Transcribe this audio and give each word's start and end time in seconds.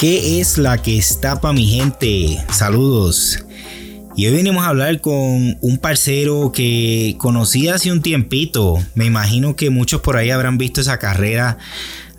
¿Qué 0.00 0.40
es 0.40 0.56
la 0.56 0.80
que 0.80 0.96
está 0.96 1.42
pa' 1.42 1.52
mi 1.52 1.66
gente? 1.66 2.42
Saludos. 2.50 3.44
Y 4.16 4.26
hoy 4.26 4.32
venimos 4.32 4.64
a 4.64 4.68
hablar 4.68 5.02
con 5.02 5.58
un 5.60 5.78
parcero 5.78 6.52
que 6.52 7.16
conocí 7.18 7.68
hace 7.68 7.92
un 7.92 8.00
tiempito. 8.00 8.82
Me 8.94 9.04
imagino 9.04 9.56
que 9.56 9.68
muchos 9.68 10.00
por 10.00 10.16
ahí 10.16 10.30
habrán 10.30 10.56
visto 10.56 10.80
esa 10.80 10.98
carrera 10.98 11.58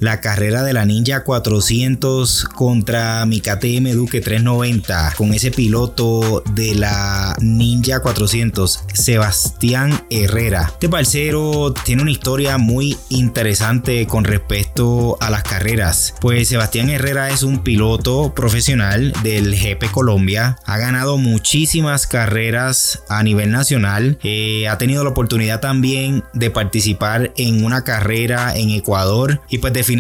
la 0.02 0.20
carrera 0.20 0.64
de 0.64 0.74
la 0.74 0.84
Ninja 0.84 1.24
400 1.24 2.46
contra 2.56 3.24
mi 3.28 3.40
KTM 3.40 3.92
Duque 3.94 4.20
390 4.20 5.14
con 5.16 5.32
ese 5.32 5.52
piloto 5.52 6.44
de 6.56 6.74
la 6.74 7.36
Ninja 7.40 8.00
400, 8.00 8.84
Sebastián 8.94 10.04
Herrera. 10.10 10.70
Este 10.74 10.90
parcero 10.90 11.72
tiene 11.86 12.02
una 12.02 12.10
historia 12.10 12.58
muy 12.58 12.98
interesante 13.10 14.08
con 14.08 14.24
respecto 14.24 15.18
a 15.22 15.30
las 15.30 15.44
carreras, 15.44 16.16
pues 16.20 16.48
Sebastián 16.48 16.90
Herrera 16.90 17.30
es 17.30 17.44
un 17.44 17.60
piloto 17.60 18.34
profesional 18.34 19.14
del 19.22 19.56
GP 19.56 19.92
Colombia, 19.92 20.58
ha 20.66 20.80
ganado 20.80 21.18
muchísimas 21.18 22.08
carreras 22.08 23.04
a 23.08 23.22
nivel 23.22 23.52
nacional, 23.52 24.18
eh, 24.24 24.68
ha 24.68 24.80
tenido 24.80 25.04
la 25.04 25.12
oportunidad 25.12 25.60
también 25.60 26.24
de 26.34 26.50
participar 26.50 27.32
en 27.38 27.64
una 27.64 27.84
carrera 27.84 28.56
en 28.56 28.72
Ecuador. 28.72 29.42
Y 29.48 29.60
pues 29.60 29.74
definitivamente 29.74 29.91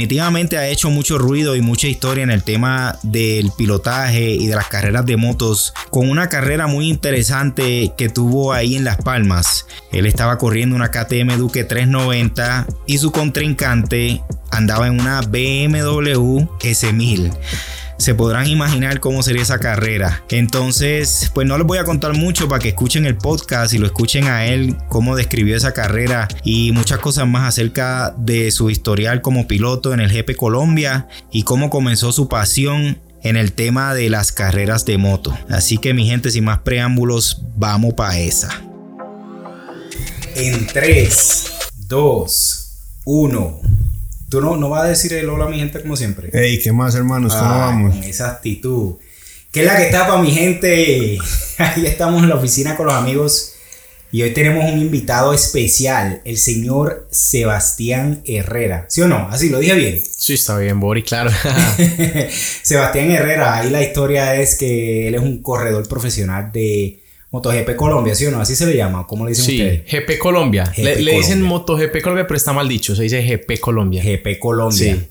ha 0.58 0.68
hecho 0.68 0.90
mucho 0.90 1.18
ruido 1.18 1.56
y 1.56 1.62
mucha 1.62 1.88
historia 1.88 2.24
en 2.24 2.32
el 2.32 2.44
tema 2.44 2.98
del 3.04 3.52
pilotaje 3.58 4.32
y 4.32 4.48
de 4.48 4.56
las 4.56 4.68
carreras 4.68 5.06
de 5.06 5.18
motos, 5.18 5.74
con 5.90 6.10
una 6.10 6.30
carrera 6.30 6.68
muy 6.68 6.90
interesante 6.90 7.94
que 7.98 8.10
tuvo 8.10 8.54
ahí 8.54 8.76
en 8.76 8.84
Las 8.84 8.98
Palmas. 8.98 9.68
Él 9.92 10.06
estaba 10.06 10.38
corriendo 10.38 10.76
una 10.76 10.92
KTM 10.92 11.38
Duque 11.38 11.64
390 11.64 12.68
y 12.88 12.98
su 12.98 13.12
contrincante 13.12 14.22
andaba 14.50 14.88
en 14.88 15.00
una 15.00 15.22
BMW 15.22 16.46
S1000 16.60 17.32
se 18.02 18.16
podrán 18.16 18.48
imaginar 18.48 19.00
cómo 19.00 19.24
sería 19.24 19.44
esa 19.44 19.60
carrera. 19.60 20.24
Entonces, 20.30 21.32
pues 21.34 21.48
no 21.48 21.58
les 21.58 21.68
voy 21.68 21.78
a 21.78 21.84
contar 21.84 22.16
mucho 22.16 22.48
para 22.48 22.60
que 22.60 22.70
escuchen 22.70 23.06
el 23.06 23.16
podcast 23.16 23.74
y 23.74 23.78
lo 23.78 23.86
escuchen 23.86 24.28
a 24.28 24.46
él, 24.46 24.76
cómo 24.90 25.16
describió 25.16 25.56
esa 25.56 25.74
carrera 25.74 26.28
y 26.44 26.72
muchas 26.72 27.00
cosas 27.00 27.28
más 27.28 27.48
acerca 27.48 28.14
de 28.18 28.52
su 28.52 28.70
historial 28.70 29.22
como 29.22 29.48
piloto 29.48 29.94
en 29.94 30.00
el 30.00 30.12
GP 30.12 30.36
Colombia 30.36 31.08
y 31.32 31.44
cómo 31.44 31.70
comenzó 31.70 32.12
su 32.12 32.28
pasión 32.28 33.00
en 33.24 33.38
el 33.38 33.54
tema 33.54 33.94
de 33.94 34.10
las 34.10 34.32
carreras 34.32 34.86
de 34.86 34.98
moto. 34.98 35.38
Así 35.50 35.78
que 35.78 35.94
mi 35.94 36.08
gente, 36.08 36.32
sin 36.32 36.44
más 36.44 36.60
preámbulos, 36.60 37.44
vamos 37.56 37.94
para 37.94 38.18
esa. 38.18 38.62
En 40.36 40.66
3, 40.66 41.52
2, 41.88 42.78
1. 43.06 43.91
Tú 44.32 44.40
no, 44.40 44.56
no 44.56 44.70
vas 44.70 44.86
a 44.86 44.88
decir 44.88 45.12
el 45.12 45.28
hola 45.30 45.48
mi 45.50 45.60
gente 45.60 45.82
como 45.82 45.98
siempre. 45.98 46.30
Ey, 46.32 46.58
¿qué 46.62 46.72
más, 46.72 46.96
hermanos? 46.96 47.36
¿Cómo 47.36 47.52
Ah, 47.52 47.58
vamos? 47.58 47.96
Con 47.96 48.04
esa 48.06 48.30
actitud. 48.32 48.96
¿Qué 49.52 49.60
es 49.60 49.66
la 49.66 49.76
que 49.76 49.84
está 49.88 50.08
para 50.08 50.22
mi 50.22 50.32
gente? 50.32 51.18
Ahí 51.58 51.86
estamos 51.86 52.24
en 52.24 52.30
la 52.30 52.36
oficina 52.36 52.78
con 52.78 52.86
los 52.86 52.96
amigos 52.96 53.56
y 54.10 54.22
hoy 54.22 54.32
tenemos 54.34 54.64
un 54.72 54.80
invitado 54.80 55.34
especial, 55.34 56.22
el 56.24 56.38
señor 56.38 57.10
Sebastián 57.12 58.22
Herrera. 58.26 58.86
¿Sí 58.88 59.02
o 59.02 59.08
no? 59.10 59.28
Así 59.30 59.50
lo 59.50 59.60
dije 59.60 59.74
bien. 59.76 60.02
Sí, 60.18 60.36
está 60.36 60.58
bien, 60.58 60.80
Bori, 60.80 61.04
claro. 61.04 61.30
Sebastián 62.64 63.12
Herrera, 63.12 63.58
ahí 63.58 63.70
la 63.70 63.82
historia 63.84 64.36
es 64.36 64.56
que 64.56 65.10
él 65.10 65.16
es 65.16 65.22
un 65.22 65.42
corredor 65.42 65.88
profesional 65.90 66.52
de 66.54 67.01
MotoGP 67.32 67.76
Colombia, 67.76 68.14
¿sí 68.14 68.26
o 68.26 68.32
no? 68.32 68.42
Así 68.42 68.56
se 68.56 68.66
le 68.66 68.76
llama, 68.76 69.08
¿cómo 69.08 69.26
le 69.26 69.32
dicen 69.32 69.46
sí, 69.46 69.62
ustedes? 69.62 69.86
GP 69.86 70.18
Colombia. 70.20 70.66
GP 70.66 70.78
le, 70.78 70.96
le 71.02 71.12
dicen 71.14 71.42
Colombia. 71.42 71.50
MotoGP 71.50 72.02
Colombia, 72.02 72.28
pero 72.28 72.38
está 72.38 72.54
mal 72.54 72.68
dicho. 72.68 72.96
Se 72.96 73.04
dice 73.04 73.22
GP 73.22 73.60
Colombia. 73.60 74.04
GP 74.04 74.38
Colombia. 74.40 74.96
Sí. 74.96 75.08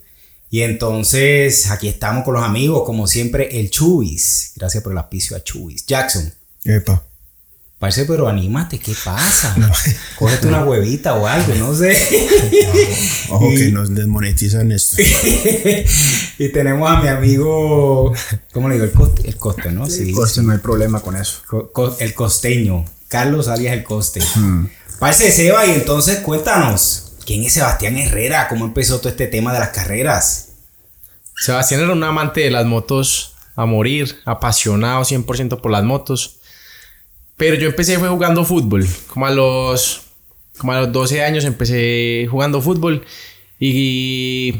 Y 0.51 0.63
entonces 0.63 1.71
aquí 1.71 1.89
estamos 1.89 2.25
con 2.25 2.35
los 2.35 2.43
amigos, 2.43 2.83
como 2.85 3.07
siempre, 3.07 3.61
el 3.61 3.71
Chubis. 3.71 4.53
Gracias 4.57 4.83
por 4.83 4.93
el 4.93 4.99
auspicio 4.99 5.37
a 5.37 5.45
Chubis. 5.45 5.87
Jackson. 5.87 6.33
Epa. 6.65 7.05
Parece, 7.81 8.05
pero 8.05 8.29
anímate, 8.29 8.79
¿qué 8.79 8.93
pasa? 9.05 9.57
Cógete 10.19 10.47
una 10.49 10.63
huevita 10.65 11.15
o 11.15 11.27
algo, 11.27 11.55
no 11.55 11.75
sé. 11.75 11.97
Ojo 13.31 13.51
Y- 13.51 13.57
que 13.57 13.73
nos 13.73 13.95
desmonetizan 13.95 14.71
esto. 14.71 14.97
y 16.39 16.49
tenemos 16.51 16.91
a 16.91 17.01
mi 17.01 17.09
amigo, 17.09 18.13
¿cómo 18.53 18.69
le 18.69 18.75
digo? 18.75 18.85
El 18.85 18.93
coste, 18.93 19.29
el 19.29 19.37
coste 19.37 19.73
¿no? 19.73 19.87
Sí. 19.89 20.13
Coste, 20.13 20.43
no 20.43 20.53
hay 20.53 20.59
problema 20.59 21.01
con 21.01 21.17
eso. 21.17 21.41
Co- 21.49 21.73
co- 21.73 21.97
el 22.01 22.13
costeño, 22.13 22.85
Carlos 23.09 23.49
alias 23.49 23.73
el 23.73 23.83
coste. 23.83 24.21
Parece 24.99 25.33
Seba, 25.33 25.67
y 25.67 25.71
entonces 25.71 26.19
cuéntanos, 26.19 27.13
¿quién 27.25 27.43
es 27.45 27.55
Sebastián 27.55 27.97
Herrera? 27.97 28.49
¿Cómo 28.49 28.67
empezó 28.67 28.99
todo 28.99 29.09
este 29.09 29.27
tema 29.27 29.55
de 29.55 29.61
las 29.61 29.71
carreras? 29.71 30.49
Sebastián 31.37 31.81
era 31.81 31.93
un 31.95 32.05
amante 32.05 32.43
de 32.43 32.51
las 32.51 32.67
motos 32.67 33.33
a 33.57 33.65
morir, 33.65 34.19
apasionado 34.27 35.01
100% 35.03 35.63
por 35.63 35.71
las 35.71 35.83
motos. 35.85 36.40
Pero 37.41 37.57
yo 37.57 37.69
empecé 37.69 37.99
fue 37.99 38.09
jugando 38.09 38.45
fútbol. 38.45 38.87
Como 39.09 39.27
a 39.27 39.31
los, 39.33 40.03
como 40.59 40.73
a 40.73 40.81
los 40.83 40.93
12 40.93 41.25
años 41.25 41.45
empecé 41.45 42.29
jugando 42.31 42.61
fútbol. 42.63 43.05
Y 43.59 44.53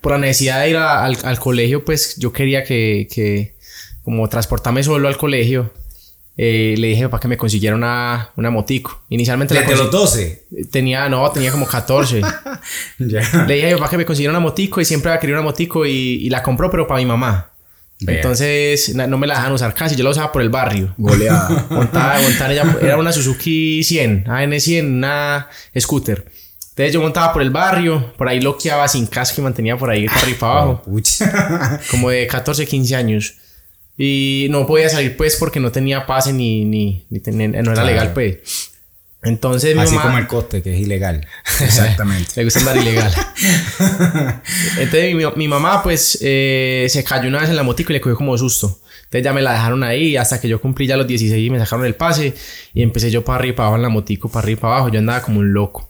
por 0.00 0.12
la 0.12 0.18
necesidad 0.18 0.60
de 0.62 0.70
ir 0.70 0.76
a- 0.76 1.04
al, 1.04 1.16
al 1.24 1.38
colegio, 1.38 1.84
pues 1.84 2.16
yo 2.16 2.32
quería 2.32 2.64
que, 2.64 3.08
que 3.12 3.54
como 4.04 4.28
transportarme 4.28 4.82
solo 4.82 5.08
al 5.08 5.16
colegio. 5.16 5.72
eh, 6.38 6.74
le 6.78 6.88
dije 6.88 7.10
para 7.10 7.20
que 7.20 7.28
me 7.28 7.36
consiguiera 7.36 7.76
una, 7.76 8.30
una 8.36 8.50
motico. 8.50 9.02
Inicialmente 9.10 9.52
Desde 9.54 9.76
los 9.76 9.88
consi- 9.88 9.90
12. 9.90 10.46
tenía, 10.70 11.08
no, 11.10 11.30
tenía 11.30 11.50
como 11.52 11.66
14. 11.66 12.22
Ya. 12.98 13.44
Le 13.46 13.54
dije 13.54 13.66
a 13.66 13.74
mi 13.74 13.76
papá 13.76 13.90
que 13.90 13.96
me 13.98 14.06
consiguiera 14.06 14.30
una 14.32 14.40
motico 14.40 14.80
y 14.80 14.84
siempre 14.84 15.10
había 15.10 15.20
querido 15.20 15.38
una 15.38 15.44
motico 15.44 15.84
y, 15.84 15.90
y 16.24 16.30
la 16.30 16.42
compró, 16.42 16.70
pero 16.70 16.86
para 16.86 17.00
mi 17.00 17.06
mamá. 17.06 17.51
Vea. 18.04 18.16
Entonces 18.16 18.94
no 18.94 19.18
me 19.18 19.26
la 19.26 19.34
dejan 19.34 19.52
usar 19.52 19.74
casi, 19.74 19.96
yo 19.96 20.04
la 20.04 20.10
usaba 20.10 20.32
por 20.32 20.42
el 20.42 20.48
barrio. 20.50 20.94
Goleada. 20.98 21.66
Montaba, 21.70 22.20
montaba 22.20 22.52
ella, 22.52 22.76
era 22.80 22.96
una 22.96 23.12
Suzuki 23.12 23.82
100, 23.84 24.24
AN100, 24.24 24.84
una 24.86 25.48
scooter. 25.78 26.24
Entonces 26.70 26.92
yo 26.94 27.02
montaba 27.02 27.32
por 27.32 27.42
el 27.42 27.50
barrio, 27.50 28.12
por 28.16 28.28
ahí 28.28 28.40
loqueaba 28.40 28.88
sin 28.88 29.06
casco 29.06 29.40
y 29.40 29.44
mantenía 29.44 29.76
por 29.76 29.90
ahí 29.90 30.06
para 30.06 30.20
arriba 30.22 30.38
para 30.38 30.52
abajo, 30.52 30.82
como 31.90 32.10
de 32.10 32.26
14, 32.26 32.66
15 32.66 32.96
años. 32.96 33.34
Y 33.98 34.46
no 34.50 34.66
podía 34.66 34.88
salir 34.88 35.16
pues 35.16 35.36
porque 35.36 35.60
no 35.60 35.70
tenía 35.70 36.06
pase 36.06 36.32
ni, 36.32 36.64
ni, 36.64 37.04
ni 37.10 37.20
tenía- 37.20 37.48
no 37.62 37.72
era 37.72 37.84
legal 37.84 38.12
pues. 38.14 38.70
Entonces 39.24 39.76
mi 39.76 39.82
Así 39.82 39.92
mamá... 39.94 40.02
como 40.06 40.18
el 40.18 40.26
coste, 40.26 40.62
que 40.62 40.74
es 40.74 40.80
ilegal. 40.80 41.26
Exactamente. 41.60 42.30
Le 42.36 42.44
gusta 42.44 42.58
andar 42.60 42.76
ilegal. 42.76 43.12
Entonces 44.78 45.14
mi, 45.14 45.24
mi 45.36 45.48
mamá 45.48 45.82
pues 45.82 46.18
eh, 46.22 46.86
se 46.88 47.04
cayó 47.04 47.28
una 47.28 47.40
vez 47.40 47.50
en 47.50 47.56
la 47.56 47.62
motico 47.62 47.92
y 47.92 47.94
le 47.94 48.00
cogió 48.00 48.16
como 48.16 48.36
susto. 48.36 48.80
Entonces 49.04 49.24
ya 49.24 49.32
me 49.32 49.42
la 49.42 49.52
dejaron 49.52 49.82
ahí 49.84 50.16
hasta 50.16 50.40
que 50.40 50.48
yo 50.48 50.60
cumplí 50.60 50.86
ya 50.86 50.96
los 50.96 51.06
16 51.06 51.46
y 51.46 51.50
me 51.50 51.58
sacaron 51.58 51.84
el 51.84 51.94
pase 51.94 52.34
y 52.72 52.82
empecé 52.82 53.10
yo 53.10 53.24
para 53.24 53.38
arriba 53.38 53.52
y 53.52 53.56
para 53.56 53.66
abajo 53.68 53.76
en 53.76 53.82
la 53.82 53.88
motico, 53.90 54.28
para 54.28 54.44
arriba 54.44 54.58
y 54.58 54.60
para 54.60 54.74
abajo. 54.74 54.88
Yo 54.88 54.98
andaba 54.98 55.22
como 55.22 55.40
un 55.40 55.52
loco. 55.52 55.88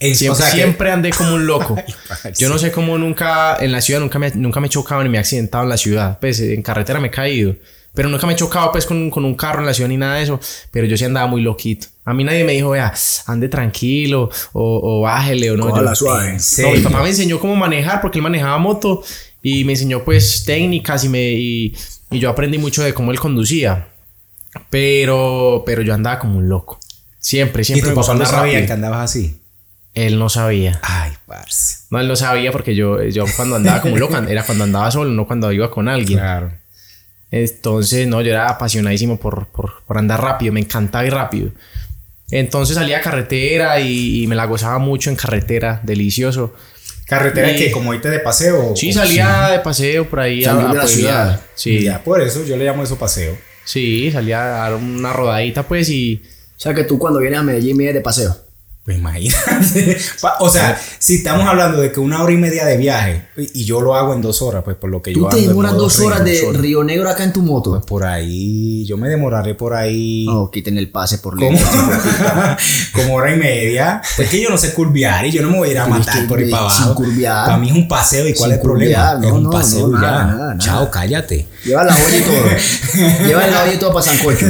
En- 0.00 0.14
Siempre, 0.16 0.32
o 0.32 0.34
sea 0.42 0.50
que- 0.50 0.56
siempre 0.58 0.90
andé 0.90 1.10
como 1.10 1.34
un 1.34 1.46
loco. 1.46 1.76
Yo 2.38 2.48
no 2.48 2.58
sé 2.58 2.72
cómo 2.72 2.98
nunca 2.98 3.56
en 3.60 3.70
la 3.72 3.80
ciudad 3.80 4.00
nunca 4.00 4.18
me, 4.18 4.30
nunca 4.32 4.60
me 4.60 4.66
he 4.66 4.70
chocado 4.70 5.02
ni 5.04 5.08
me 5.08 5.16
he 5.18 5.20
accidentado 5.20 5.62
en 5.64 5.70
la 5.70 5.76
ciudad. 5.76 6.18
Pues 6.20 6.40
en 6.40 6.62
carretera 6.62 6.98
me 7.00 7.08
he 7.08 7.10
caído. 7.12 7.54
Pero 7.94 8.08
nunca 8.08 8.26
me 8.26 8.32
he 8.32 8.36
chocado 8.36 8.72
pues 8.72 8.86
con, 8.86 9.08
con 9.08 9.24
un 9.24 9.34
carro 9.34 9.60
en 9.60 9.66
la 9.66 9.72
ciudad 9.74 9.88
ni 9.88 9.96
nada 9.96 10.16
de 10.16 10.24
eso. 10.24 10.40
Pero 10.72 10.86
yo 10.86 10.96
sí 10.96 11.04
andaba 11.04 11.26
muy 11.28 11.42
loquito. 11.42 11.86
A 12.04 12.12
mí 12.12 12.24
nadie 12.24 12.42
me 12.44 12.52
dijo, 12.52 12.70
vea, 12.70 12.92
ande 13.26 13.48
tranquilo 13.48 14.30
o, 14.52 14.80
o 14.82 15.00
bájele 15.02 15.50
o 15.52 15.56
no. 15.56 15.74
Yo- 15.74 15.94
suave. 15.94 16.36
¿En 16.58 16.64
no, 16.64 16.72
mi 16.72 16.80
papá 16.80 17.02
me 17.02 17.08
enseñó 17.10 17.38
cómo 17.38 17.54
manejar 17.56 18.00
porque 18.00 18.18
él 18.18 18.22
manejaba 18.24 18.58
moto 18.58 19.02
y 19.42 19.64
me 19.64 19.72
enseñó 19.72 20.02
pues 20.04 20.44
técnicas 20.44 21.04
y 21.04 21.08
me 21.08 21.22
y, 21.32 21.74
y 22.10 22.18
yo 22.18 22.30
aprendí 22.30 22.58
mucho 22.58 22.82
de 22.82 22.92
cómo 22.92 23.12
él 23.12 23.20
conducía. 23.20 23.88
Pero 24.70 25.62
pero 25.66 25.82
yo 25.82 25.94
andaba 25.94 26.18
como 26.18 26.38
un 26.38 26.48
loco. 26.48 26.78
Siempre, 27.18 27.62
¿Y 27.62 27.64
siempre 27.64 27.90
tu 27.90 27.90
me 27.90 27.94
gustó 27.94 28.12
papá 28.12 28.24
no 28.24 28.26
sabía 28.30 28.52
rápido. 28.54 28.66
que 28.66 28.72
andabas 28.72 29.10
así? 29.10 29.40
Él 29.94 30.18
no 30.18 30.28
sabía. 30.28 30.80
Ay, 30.82 31.12
parce. 31.26 31.84
No, 31.90 32.00
él 32.00 32.08
no 32.08 32.16
sabía 32.16 32.50
porque 32.50 32.74
yo, 32.74 33.02
yo 33.04 33.24
cuando 33.36 33.56
andaba 33.56 33.80
como 33.80 33.96
loco 33.96 34.16
era 34.18 34.44
cuando 34.44 34.64
andaba 34.64 34.90
solo, 34.90 35.10
no 35.10 35.26
cuando 35.26 35.52
iba 35.52 35.70
con 35.70 35.88
alguien. 35.88 36.18
Claro. 36.18 36.52
Entonces, 37.42 38.06
no, 38.06 38.20
yo 38.22 38.30
era 38.30 38.48
apasionadísimo 38.48 39.16
por, 39.18 39.46
por, 39.48 39.82
por 39.86 39.98
andar 39.98 40.20
rápido, 40.22 40.52
me 40.52 40.60
encantaba 40.60 41.04
ir 41.04 41.12
rápido. 41.12 41.50
Entonces 42.30 42.76
salía 42.76 42.98
a 42.98 43.00
carretera 43.00 43.80
y, 43.80 44.22
y 44.22 44.26
me 44.28 44.36
la 44.36 44.44
gozaba 44.46 44.78
mucho 44.78 45.10
en 45.10 45.16
carretera, 45.16 45.80
delicioso. 45.82 46.54
¿Carretera 47.06 47.50
Y- 47.52 47.56
que 47.56 47.70
como 47.72 47.92
irte 47.92 48.08
de 48.08 48.20
paseo? 48.20 48.74
Sí, 48.76 48.90
¿O- 48.90 48.94
salía 48.94 49.48
de 49.48 49.58
paseo 49.58 50.08
por 50.08 50.20
ahí 50.20 50.44
a, 50.44 50.54
de 50.54 50.62
a 50.62 50.72
la 50.74 50.86
ciudad. 50.86 51.40
Sí, 51.54 51.82
Ya, 51.82 52.02
por 52.02 52.20
eso 52.20 52.44
yo 52.44 52.56
le 52.56 52.64
llamo 52.64 52.82
eso 52.84 52.96
paseo. 52.98 53.36
sí, 53.64 54.10
salía 54.12 54.42
a 54.42 54.46
dar 54.70 54.74
una 54.76 55.12
rodadita 55.12 55.64
pues 55.64 55.88
y 55.90 56.22
O 56.56 56.60
sea 56.60 56.72
que 56.72 56.84
tú 56.84 56.98
cuando 56.98 57.18
vienes 57.20 57.40
a 57.40 57.42
Medellín 57.42 57.76
vienes 57.76 57.94
de 57.96 58.00
paseo. 58.00 58.36
Pues 58.84 58.98
imagínate. 58.98 59.96
O 60.40 60.50
sea, 60.50 60.78
si 60.98 61.16
estamos 61.16 61.46
hablando 61.46 61.80
de 61.80 61.90
que 61.92 62.00
una 62.00 62.22
hora 62.22 62.32
y 62.32 62.36
media 62.36 62.64
de 62.66 62.76
viaje 62.76 63.26
y 63.36 63.64
yo 63.64 63.80
lo 63.80 63.94
hago 63.94 64.12
en 64.14 64.20
dos 64.20 64.42
horas, 64.42 64.62
pues 64.64 64.76
por 64.76 64.90
lo 64.90 65.00
que 65.00 65.12
yo 65.14 65.20
Tú 65.22 65.28
te 65.28 65.36
ando 65.36 65.38
en 65.38 65.48
demoras 65.48 65.72
dos 65.74 65.98
horas 66.00 66.24
de 66.24 66.38
dos 66.38 66.48
horas. 66.50 66.60
Río 66.60 66.84
Negro 66.84 67.08
acá 67.08 67.24
en 67.24 67.32
tu 67.32 67.42
moto. 67.42 67.70
Pues 67.70 67.84
por 67.84 68.04
ahí, 68.04 68.84
yo 68.84 68.96
me 68.96 69.08
demoraré 69.08 69.54
por 69.54 69.74
ahí. 69.74 70.26
No, 70.26 70.50
quiten 70.50 70.76
el 70.76 70.90
pase 70.90 71.18
por 71.18 71.38
lejos. 71.38 71.60
como 72.92 73.14
hora 73.14 73.34
y 73.34 73.38
media. 73.38 74.02
Pues 74.16 74.28
que 74.28 74.40
yo 74.40 74.50
no 74.50 74.58
sé 74.58 74.74
curviar 74.74 75.24
y 75.26 75.32
yo 75.32 75.42
no 75.42 75.50
me 75.50 75.58
voy 75.58 75.68
a 75.68 75.72
ir 75.72 75.78
a 75.78 75.86
matar 75.86 76.20
que 76.22 76.28
por 76.28 76.38
ahí 76.38 76.50
para 76.50 76.68
sin 76.70 76.84
abajo. 76.84 76.94
curviar. 76.96 77.46
Para 77.46 77.58
mí 77.58 77.70
es 77.70 77.76
un 77.76 77.88
paseo 77.88 78.28
y 78.28 78.34
cuál 78.34 78.50
Sin 78.50 78.52
es 78.52 78.56
el 78.56 78.62
problema. 78.62 79.14
no, 79.14 79.26
es 79.26 79.32
un 79.32 79.42
no, 79.44 79.50
paseo 79.50 79.88
no, 79.88 80.00
ya. 80.00 80.10
nada, 80.10 80.24
nada, 80.24 80.54
nada. 80.54 80.58
Chao, 80.58 80.90
cállate. 80.90 81.46
Lleva 81.64 81.84
la 81.84 81.94
olla 81.96 82.16
y 82.16 82.22
todo. 82.22 83.26
Lleva 83.26 83.46
la 83.46 83.62
olla 83.62 83.74
y 83.74 83.78
todo 83.78 83.92
para 83.92 84.04
Sancocho. 84.04 84.46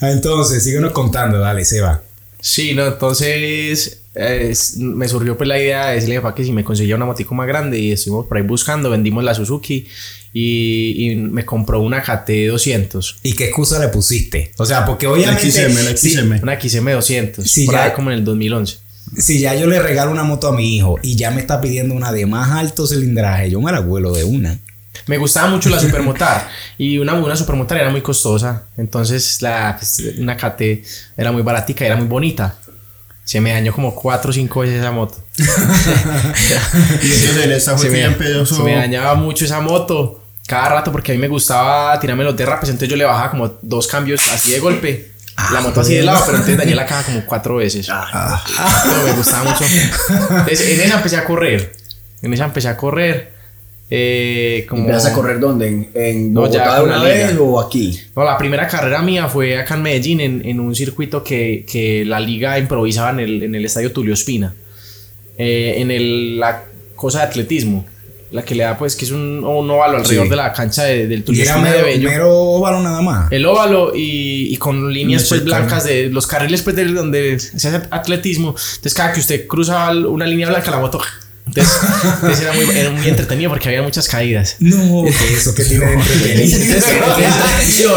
Entonces, 0.00 0.64
síguenos 0.64 0.92
contando, 0.92 1.38
dale, 1.38 1.64
Seba. 1.64 2.02
Sí, 2.48 2.74
no, 2.74 2.86
entonces 2.86 4.02
eh, 4.14 4.48
es- 4.52 4.76
me 4.76 5.08
surgió 5.08 5.36
pues 5.36 5.48
la 5.48 5.58
idea 5.58 5.86
de 5.88 5.94
decirle 5.96 6.18
a 6.18 6.22
papá 6.22 6.34
que 6.36 6.44
si 6.44 6.52
me 6.52 6.62
conseguía 6.62 6.94
una 6.94 7.04
motico 7.04 7.34
más 7.34 7.48
grande 7.48 7.76
y 7.78 7.90
estuvimos 7.90 8.26
por 8.26 8.36
ahí 8.36 8.44
buscando, 8.44 8.88
vendimos 8.88 9.24
la 9.24 9.34
Suzuki 9.34 9.86
y, 10.32 11.10
y 11.10 11.16
me 11.16 11.44
compró 11.44 11.80
una 11.80 12.00
KT 12.02 12.46
200, 12.48 13.16
¿Y 13.24 13.32
qué 13.32 13.46
excusa 13.46 13.80
le 13.80 13.88
pusiste? 13.88 14.52
O 14.58 14.64
sea, 14.64 14.84
porque 14.86 15.08
obviamente. 15.08 15.50
XM, 15.50 15.96
si- 15.96 16.10
XM. 16.12 16.40
una 16.42 16.60
XM 16.60 16.92
200, 16.92 17.50
Sí, 17.50 17.66
por 17.66 17.74
ya- 17.74 17.84
ahí 17.86 17.92
como 17.94 18.12
en 18.12 18.18
el 18.18 18.24
2011. 18.24 18.76
Si 19.18 19.40
ya 19.40 19.54
yo 19.56 19.66
le 19.66 19.80
regalo 19.80 20.10
una 20.12 20.22
moto 20.24 20.46
a 20.48 20.56
mi 20.56 20.76
hijo 20.76 20.96
y 21.02 21.16
ya 21.16 21.30
me 21.32 21.40
está 21.40 21.60
pidiendo 21.60 21.94
una 21.94 22.12
de 22.12 22.26
más 22.26 22.50
alto 22.52 22.86
cilindraje, 22.86 23.50
yo 23.50 23.60
me 23.60 23.72
la 23.72 23.80
vuelo 23.80 24.12
de 24.12 24.22
una. 24.24 24.60
Me 25.06 25.18
gustaba 25.18 25.48
mucho 25.48 25.68
la 25.68 25.80
Supermotar 25.80 26.48
y 26.78 26.98
una, 26.98 27.14
una 27.14 27.36
Supermotar 27.36 27.78
era 27.78 27.90
muy 27.90 28.02
costosa, 28.02 28.64
entonces 28.76 29.42
la, 29.42 29.76
pues, 29.78 30.02
una 30.18 30.36
KT 30.36 30.62
era 31.16 31.32
muy 31.32 31.42
baratica 31.42 31.84
y 31.84 31.86
era 31.86 31.96
muy 31.96 32.06
bonita. 32.06 32.56
Se 33.24 33.40
me 33.40 33.52
dañó 33.52 33.72
como 33.72 33.92
4 33.92 34.30
o 34.30 34.32
5 34.32 34.60
veces 34.60 34.78
esa 34.78 34.92
moto. 34.92 35.16
Y 35.36 37.12
esta 37.12 37.76
se 37.76 37.90
me, 37.90 38.46
se 38.46 38.62
me 38.62 38.74
dañaba 38.74 39.14
mucho 39.16 39.44
esa 39.44 39.60
moto 39.60 40.22
cada 40.46 40.68
rato 40.68 40.92
porque 40.92 41.12
a 41.12 41.14
mí 41.14 41.20
me 41.20 41.28
gustaba 41.28 41.98
tirarme 41.98 42.24
los 42.24 42.36
derrapes, 42.36 42.68
entonces 42.68 42.88
yo 42.88 42.96
le 42.96 43.04
bajaba 43.04 43.30
como 43.30 43.58
dos 43.62 43.86
cambios 43.86 44.20
así 44.32 44.52
de 44.52 44.60
golpe. 44.60 45.12
la 45.52 45.60
moto 45.60 45.80
así 45.80 45.94
de 45.94 46.02
lado, 46.02 46.22
pero 46.24 46.38
entonces 46.38 46.56
dañé 46.56 46.74
la 46.74 46.86
caja 46.86 47.02
como 47.04 47.26
cuatro 47.26 47.56
veces. 47.56 47.88
Pero 47.88 49.02
me 49.04 49.12
gustaba 49.12 49.50
mucho. 49.50 49.64
Entonces, 49.64 50.60
en 50.60 50.80
esa 50.80 50.96
empecé 50.96 51.16
a 51.16 51.24
correr. 51.24 51.76
En 52.22 52.32
esa 52.32 52.44
empecé 52.44 52.68
a 52.68 52.76
correr. 52.76 53.35
Eh, 53.88 54.66
como... 54.68 54.82
¿Empiezas 54.82 55.06
a 55.12 55.14
correr 55.14 55.38
dónde? 55.38 55.68
¿En, 55.68 55.90
en 55.94 56.32
No, 56.32 56.40
Bogotá 56.42 56.78
con 56.80 56.88
una 56.88 57.02
vez 57.02 57.30
liga. 57.32 57.42
o 57.42 57.60
aquí? 57.60 57.98
No, 58.16 58.24
la 58.24 58.36
primera 58.36 58.66
carrera 58.66 59.00
mía 59.02 59.28
fue 59.28 59.58
acá 59.58 59.74
en 59.76 59.82
Medellín, 59.82 60.20
en, 60.20 60.42
en 60.44 60.58
un 60.60 60.74
circuito 60.74 61.22
que, 61.22 61.64
que 61.70 62.04
la 62.04 62.18
liga 62.18 62.58
improvisaba 62.58 63.10
en 63.10 63.20
el, 63.20 63.42
en 63.44 63.54
el 63.54 63.64
estadio 63.64 63.92
Tulio 63.92 64.14
Espina. 64.14 64.54
Eh, 65.38 65.74
en 65.78 65.90
el, 65.90 66.38
la 66.40 66.64
cosa 66.96 67.18
de 67.20 67.24
atletismo. 67.26 67.86
La 68.32 68.44
que 68.44 68.56
le 68.56 68.64
da, 68.64 68.76
pues, 68.76 68.96
que 68.96 69.04
es 69.04 69.12
un, 69.12 69.44
un 69.44 69.70
óvalo 69.70 69.98
alrededor 69.98 70.24
Sí. 70.24 70.30
de 70.30 70.36
la 70.36 70.52
cancha 70.52 70.82
de- 70.82 71.06
del 71.06 71.20
Y 71.20 71.22
Tulio 71.22 71.42
era 71.44 71.52
Espina 71.52 71.72
de 71.72 71.82
mero, 71.98 72.10
mero 72.10 72.34
óvalo 72.34 72.80
nada 72.82 73.00
más. 73.02 73.30
El 73.30 73.46
óvalo 73.46 73.92
y, 73.94 74.52
y 74.52 74.56
con 74.56 74.92
líneas 74.92 75.22
No 75.22 75.28
sé, 75.28 75.34
pues 75.36 75.44
blancas 75.44 75.84
de 75.84 76.08
los 76.08 76.26
carriles 76.26 76.62
pues 76.62 76.74
de 76.74 76.86
donde 76.86 77.38
se 77.38 77.68
hace 77.68 77.82
atletismo. 77.90 78.48
Entonces 78.48 78.94
cada 78.94 79.12
que 79.12 79.20
usted 79.20 79.46
cruzaba 79.46 79.92
una 80.08 80.26
línea 80.26 80.48
blanca 80.48 80.72
la 80.72 80.80
moto. 80.80 81.00
Entonces, 81.46 81.78
entonces 82.02 82.40
era, 82.40 82.52
muy, 82.52 82.64
era 82.76 82.90
muy 82.90 83.08
entretenido 83.08 83.50
porque 83.50 83.68
había 83.68 83.82
muchas 83.82 84.08
caídas. 84.08 84.56
No, 84.58 85.04
que 85.04 85.34
eso 85.34 85.54
que 85.54 85.64
tiene 85.64 85.86
de 85.86 85.92
entretenido. 85.92 86.58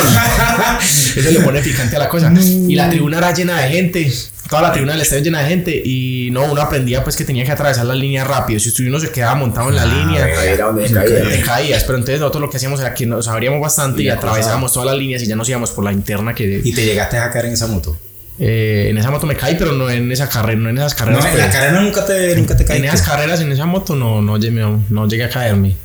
Eso 1.16 1.31
le 1.31 1.40
pone 1.40 1.62
picante 1.62 1.96
a 1.96 2.00
la 2.00 2.10
cosa. 2.10 2.31
Y 2.31 2.75
la 2.75 2.90
tribuna 2.90 3.18
era 3.18 3.34
llena 3.34 3.60
de 3.62 3.69
gente. 3.69 4.13
Toda 4.50 4.63
la 4.63 4.72
tribuna 4.72 4.94
del 4.94 5.01
estadio 5.01 5.24
llena 5.24 5.42
de 5.42 5.50
gente. 5.50 5.81
Y 5.84 6.30
no, 6.31 6.44
uno 6.46 6.62
aprendía 6.62 7.04
pues 7.04 7.16
que 7.16 7.25
tenía 7.25 7.44
que 7.44 7.51
atravesar 7.51 7.86
la 7.86 7.96
línea 7.96 8.24
rápido. 8.24 8.60
Si 8.60 8.84
uno 8.84 9.00
se 9.00 9.10
quedaba 9.10 9.36
montado 9.36 9.69
en 9.69 9.75
la 9.75 9.86
línea, 9.86 10.28
era 10.28 10.66
donde 10.66 10.90
caía. 10.90 11.30
te 11.30 11.42
caías. 11.42 11.84
Pero 11.84 11.98
entonces 11.98 12.19
nosotros 12.19 12.42
lo 12.42 12.50
que 12.50 12.57
hacíamos 12.57 12.80
era 12.80 12.94
que 12.94 13.06
nos 13.06 13.28
abríamos 13.28 13.62
bastante 13.62 14.04
y, 14.04 14.10
atravesábamos 14.10 14.72
todas 14.74 14.88
las 14.88 14.98
líneas 14.98 15.24
y 15.24 15.25
ya 15.25 15.36
nos 15.36 15.50
íbamos 15.50 15.72
por 15.72 15.84
la 15.84 15.92
interna 15.92 16.34
que 16.36 16.62
Y 16.63 16.72
te 16.72 16.86
llegaste 16.86 17.18
a 17.18 17.31
caer 17.31 17.45
en 17.45 17.54
esa 17.54 17.68
moto. 17.68 17.98
Eh, 18.39 18.88
en 18.89 18.97
esa 18.97 19.12
moto 19.12 19.27
me 19.27 19.36
caí, 19.36 19.56
pero 19.57 19.74
no 19.74 19.89
en 19.89 20.12
esa 20.12 20.30
carrera, 20.30 20.59
no 20.59 20.69
en 20.69 20.77
esas 20.77 20.94
No, 20.94 20.97
carreras. 21.00 21.25
en 21.25 21.31
pues. 21.31 21.44
la 21.45 21.51
carrera 21.51 21.81
nunca 21.81 22.06
te, 22.06 22.36
nunca 22.36 22.56
te 22.56 22.63
en 22.63 22.68
caíste. 22.68 22.88
esas 22.88 23.01
carreras, 23.01 23.41
en 23.41 23.51
esa 23.51 23.65
moto, 23.65 23.95
no, 23.95 24.21
no, 24.21 24.38
llegué- 24.38 24.51
no, 24.62 24.83
no 24.89 25.07
llegué 25.07 25.25
a 25.25 25.30
caerme. 25.30 25.75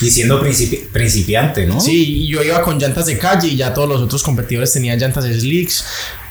Y 0.00 0.10
siendo 0.10 0.40
principi- 0.40 0.86
principiante, 0.92 1.66
¿no? 1.66 1.80
Sí, 1.80 2.22
y 2.24 2.28
yo 2.28 2.42
iba 2.44 2.62
con 2.62 2.78
llantas 2.78 3.06
de 3.06 3.18
calle 3.18 3.48
y 3.48 3.56
ya 3.56 3.74
todos 3.74 3.88
los 3.88 4.00
otros 4.00 4.22
competidores 4.22 4.72
tenían 4.72 4.98
llantas 4.98 5.24
slicks. 5.24 5.84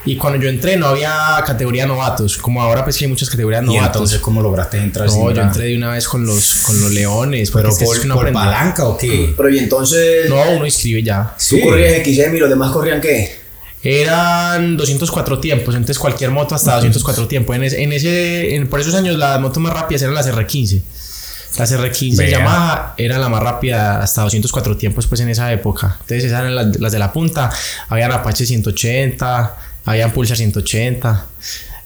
Y 0.06 0.16
cuando 0.16 0.40
yo 0.42 0.48
entré 0.48 0.78
no 0.78 0.88
había 0.88 1.12
categoría 1.46 1.86
novatos, 1.86 2.38
como 2.38 2.62
ahora 2.62 2.86
pues 2.86 2.96
que 2.98 3.04
hay 3.04 3.10
muchas 3.12 3.30
categorías 3.30 3.64
Y 3.64 3.66
novatos. 3.66 3.88
entonces, 3.96 4.20
¿cómo 4.20 4.42
lograste 4.42 4.78
entrar 4.78 5.08
no, 5.08 5.14
yo 5.32 5.36
nada? 5.36 5.48
entré 5.48 5.66
de 5.66 5.76
una 5.76 5.90
vez 5.92 6.08
con 6.08 6.26
los, 6.26 6.62
con 6.62 6.80
los 6.80 6.92
leones. 6.94 7.52
¿Pero 7.52 7.70
por, 7.78 7.96
es 7.98 8.02
que 8.04 8.08
por 8.08 8.32
palanca 8.32 8.86
o 8.86 8.96
qué? 8.98 9.34
Pero 9.36 9.50
y 9.50 9.60
entonces, 9.60 10.30
No, 10.30 10.42
uno 10.56 10.66
inscribe 10.66 11.04
ya. 11.04 11.36
tú 11.50 11.60
corrías 11.60 12.02
XM 12.06 12.38
y 12.38 12.40
los 12.40 12.50
demás 12.50 12.72
corrían 12.72 13.02
qué? 13.02 13.37
Eran 13.88 14.76
204 14.76 15.40
tiempos, 15.40 15.74
entonces 15.74 15.98
cualquier 15.98 16.30
moto 16.32 16.56
hasta 16.56 16.76
204 16.76 17.26
tiempos. 17.28 17.56
En, 17.56 17.64
ese, 17.64 17.82
en 17.84 17.94
ese, 17.94 18.56
en- 18.56 18.68
por 18.68 18.82
esos 18.82 18.94
años 18.96 19.18
las 19.18 19.40
motos 19.40 19.64
más 19.64 19.74
rápidas 19.74 20.02
eran 20.02 20.14
las 20.14 20.28
R15. 20.28 20.82
Las 21.58 21.72
R15 21.72 22.18
Vea. 22.18 22.30
Yamaha 22.32 22.94
era 22.98 23.18
la 23.18 23.30
más 23.30 23.42
rápida 23.42 24.02
hasta 24.02 24.22
204 24.24 24.76
tiempos 24.76 25.08
pues 25.08 25.22
en 25.22 25.30
esa 25.30 25.52
época. 25.54 25.96
Entonces 26.02 26.26
esas 26.26 26.42
eran 26.42 26.54
las, 26.56 26.78
las 26.82 26.92
de 26.92 27.00
la 27.00 27.14
punta. 27.14 27.50
Habían 27.88 28.12
Apache 28.12 28.46
180, 28.46 29.56
habían 29.86 30.12
Pulsar 30.12 30.36
180. 30.36 31.26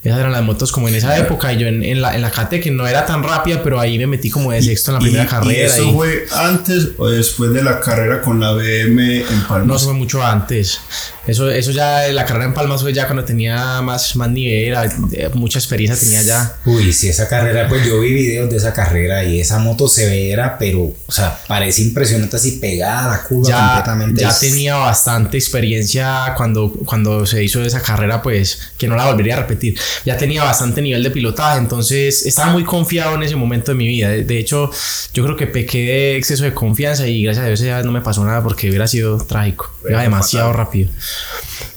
Esas 0.03 0.18
eran 0.18 0.31
las 0.31 0.42
motos 0.42 0.71
como 0.71 0.88
en 0.88 0.95
esa 0.95 1.15
época. 1.15 1.53
Y 1.53 1.59
yo 1.59 1.68
en, 1.68 1.83
en 1.83 2.01
la, 2.01 2.15
en 2.15 2.24
la 2.24 2.31
KT 2.31 2.59
que 2.59 2.71
no 2.71 2.88
era 2.88 3.06
tan 3.06 3.21
rápida, 3.21 3.62
pero 3.63 3.80
ahí 3.80 4.00
me 4.00 4.07
metí 4.07 4.31
como 4.31 4.51
de 4.51 4.59
sexto 4.63 4.89
en 4.89 4.95
la 4.95 5.00
primera 5.00 5.24
¿Y- 5.25 5.27
carrera. 5.27 5.53
¿Y 5.53 5.62
eso 5.62 5.83
y- 5.89 5.94
fue 5.94 6.25
antes 6.36 6.88
o 6.98 7.07
después 7.07 7.53
de 7.53 7.62
la 7.63 7.80
carrera 7.80 8.19
con 8.19 8.39
la 8.39 8.51
BM 8.53 9.18
en 9.21 9.44
Palma? 9.48 9.65
No, 9.68 9.75
eso 9.75 9.86
fue 9.86 9.94
mucho 9.94 10.24
antes. 10.24 10.80
Eso, 11.27 11.51
eso 11.51 11.69
ya, 11.71 12.07
la 12.07 12.25
carrera 12.25 12.45
en 12.45 12.53
Palmas 12.56 12.81
fue 12.81 12.94
ya 12.94 13.06
cuando 13.06 13.23
tenía 13.23 13.79
más, 13.83 14.15
más 14.15 14.29
nivel, 14.31 14.73
eh, 15.13 15.29
mucha 15.35 15.59
experiencia 15.59 15.97
tenía 16.00 16.23
ya. 16.23 16.56
Uy, 16.65 16.91
sí, 16.94 17.09
esa 17.09 17.27
carrera, 17.27 17.68
pues 17.69 17.85
yo 17.85 18.00
vi 18.00 18.12
videos 18.12 18.50
de 18.50 18.57
esa 18.57 18.73
carrera 18.73 19.23
y 19.23 19.39
esa 19.39 19.59
moto 19.59 19.88
severa, 19.88 20.57
pero, 20.57 20.81
o 20.81 21.12
sea, 21.12 21.38
parece 21.47 21.83
impresionante 21.83 22.38
así 22.38 22.53
pegada 22.53 23.06
a 23.06 23.18
la 23.18 23.23
curva 23.23 23.50
Ya, 23.50 23.68
completamente. 23.68 24.21
ya 24.21 24.29
Es- 24.29 24.39
tenía 24.39 24.75
bastante 24.77 25.38
experiencia 25.38 26.33
cuando, 26.35 26.71
cuando 26.85 27.25
se 27.27 27.44
hizo 27.44 27.62
esa 27.63 27.81
carrera, 27.81 28.21
pues 28.24 28.71
que 28.79 28.88
no 28.88 28.95
la 28.95 29.06
volvería 29.06 29.35
a 29.35 29.41
repetir. 29.41 29.77
Ya 30.06 30.17
tenía 30.17 30.44
bastante 30.44 30.81
nivel 30.81 31.03
de 31.03 31.12
pilotaje, 31.12 31.59
entonces 31.59 32.25
estaba 32.25 32.51
muy 32.51 32.63
confiado 32.63 33.13
en 33.15 33.24
ese 33.24 33.35
momento 33.35 33.71
de 33.71 33.75
mi 33.77 33.88
vida. 33.88 34.09
De, 34.09 34.24
de 34.24 34.39
hecho, 34.39 34.71
yo 35.13 35.24
creo 35.24 35.35
que 35.38 35.45
pequé 35.45 35.77
de 35.85 36.15
exceso 36.17 36.44
de 36.45 36.53
confianza 36.56 37.07
y 37.07 37.24
gracias 37.24 37.44
a 37.45 37.47
Dios 37.47 37.59
ya 37.59 37.83
no 37.83 37.91
me 37.91 38.01
pasó 38.01 38.25
nada 38.25 38.41
porque 38.41 38.69
hubiera 38.69 38.88
sido 38.88 39.17
trágico. 39.24 39.71
Iba 39.88 40.01
demasiado 40.01 40.51
rápido. 40.53 40.89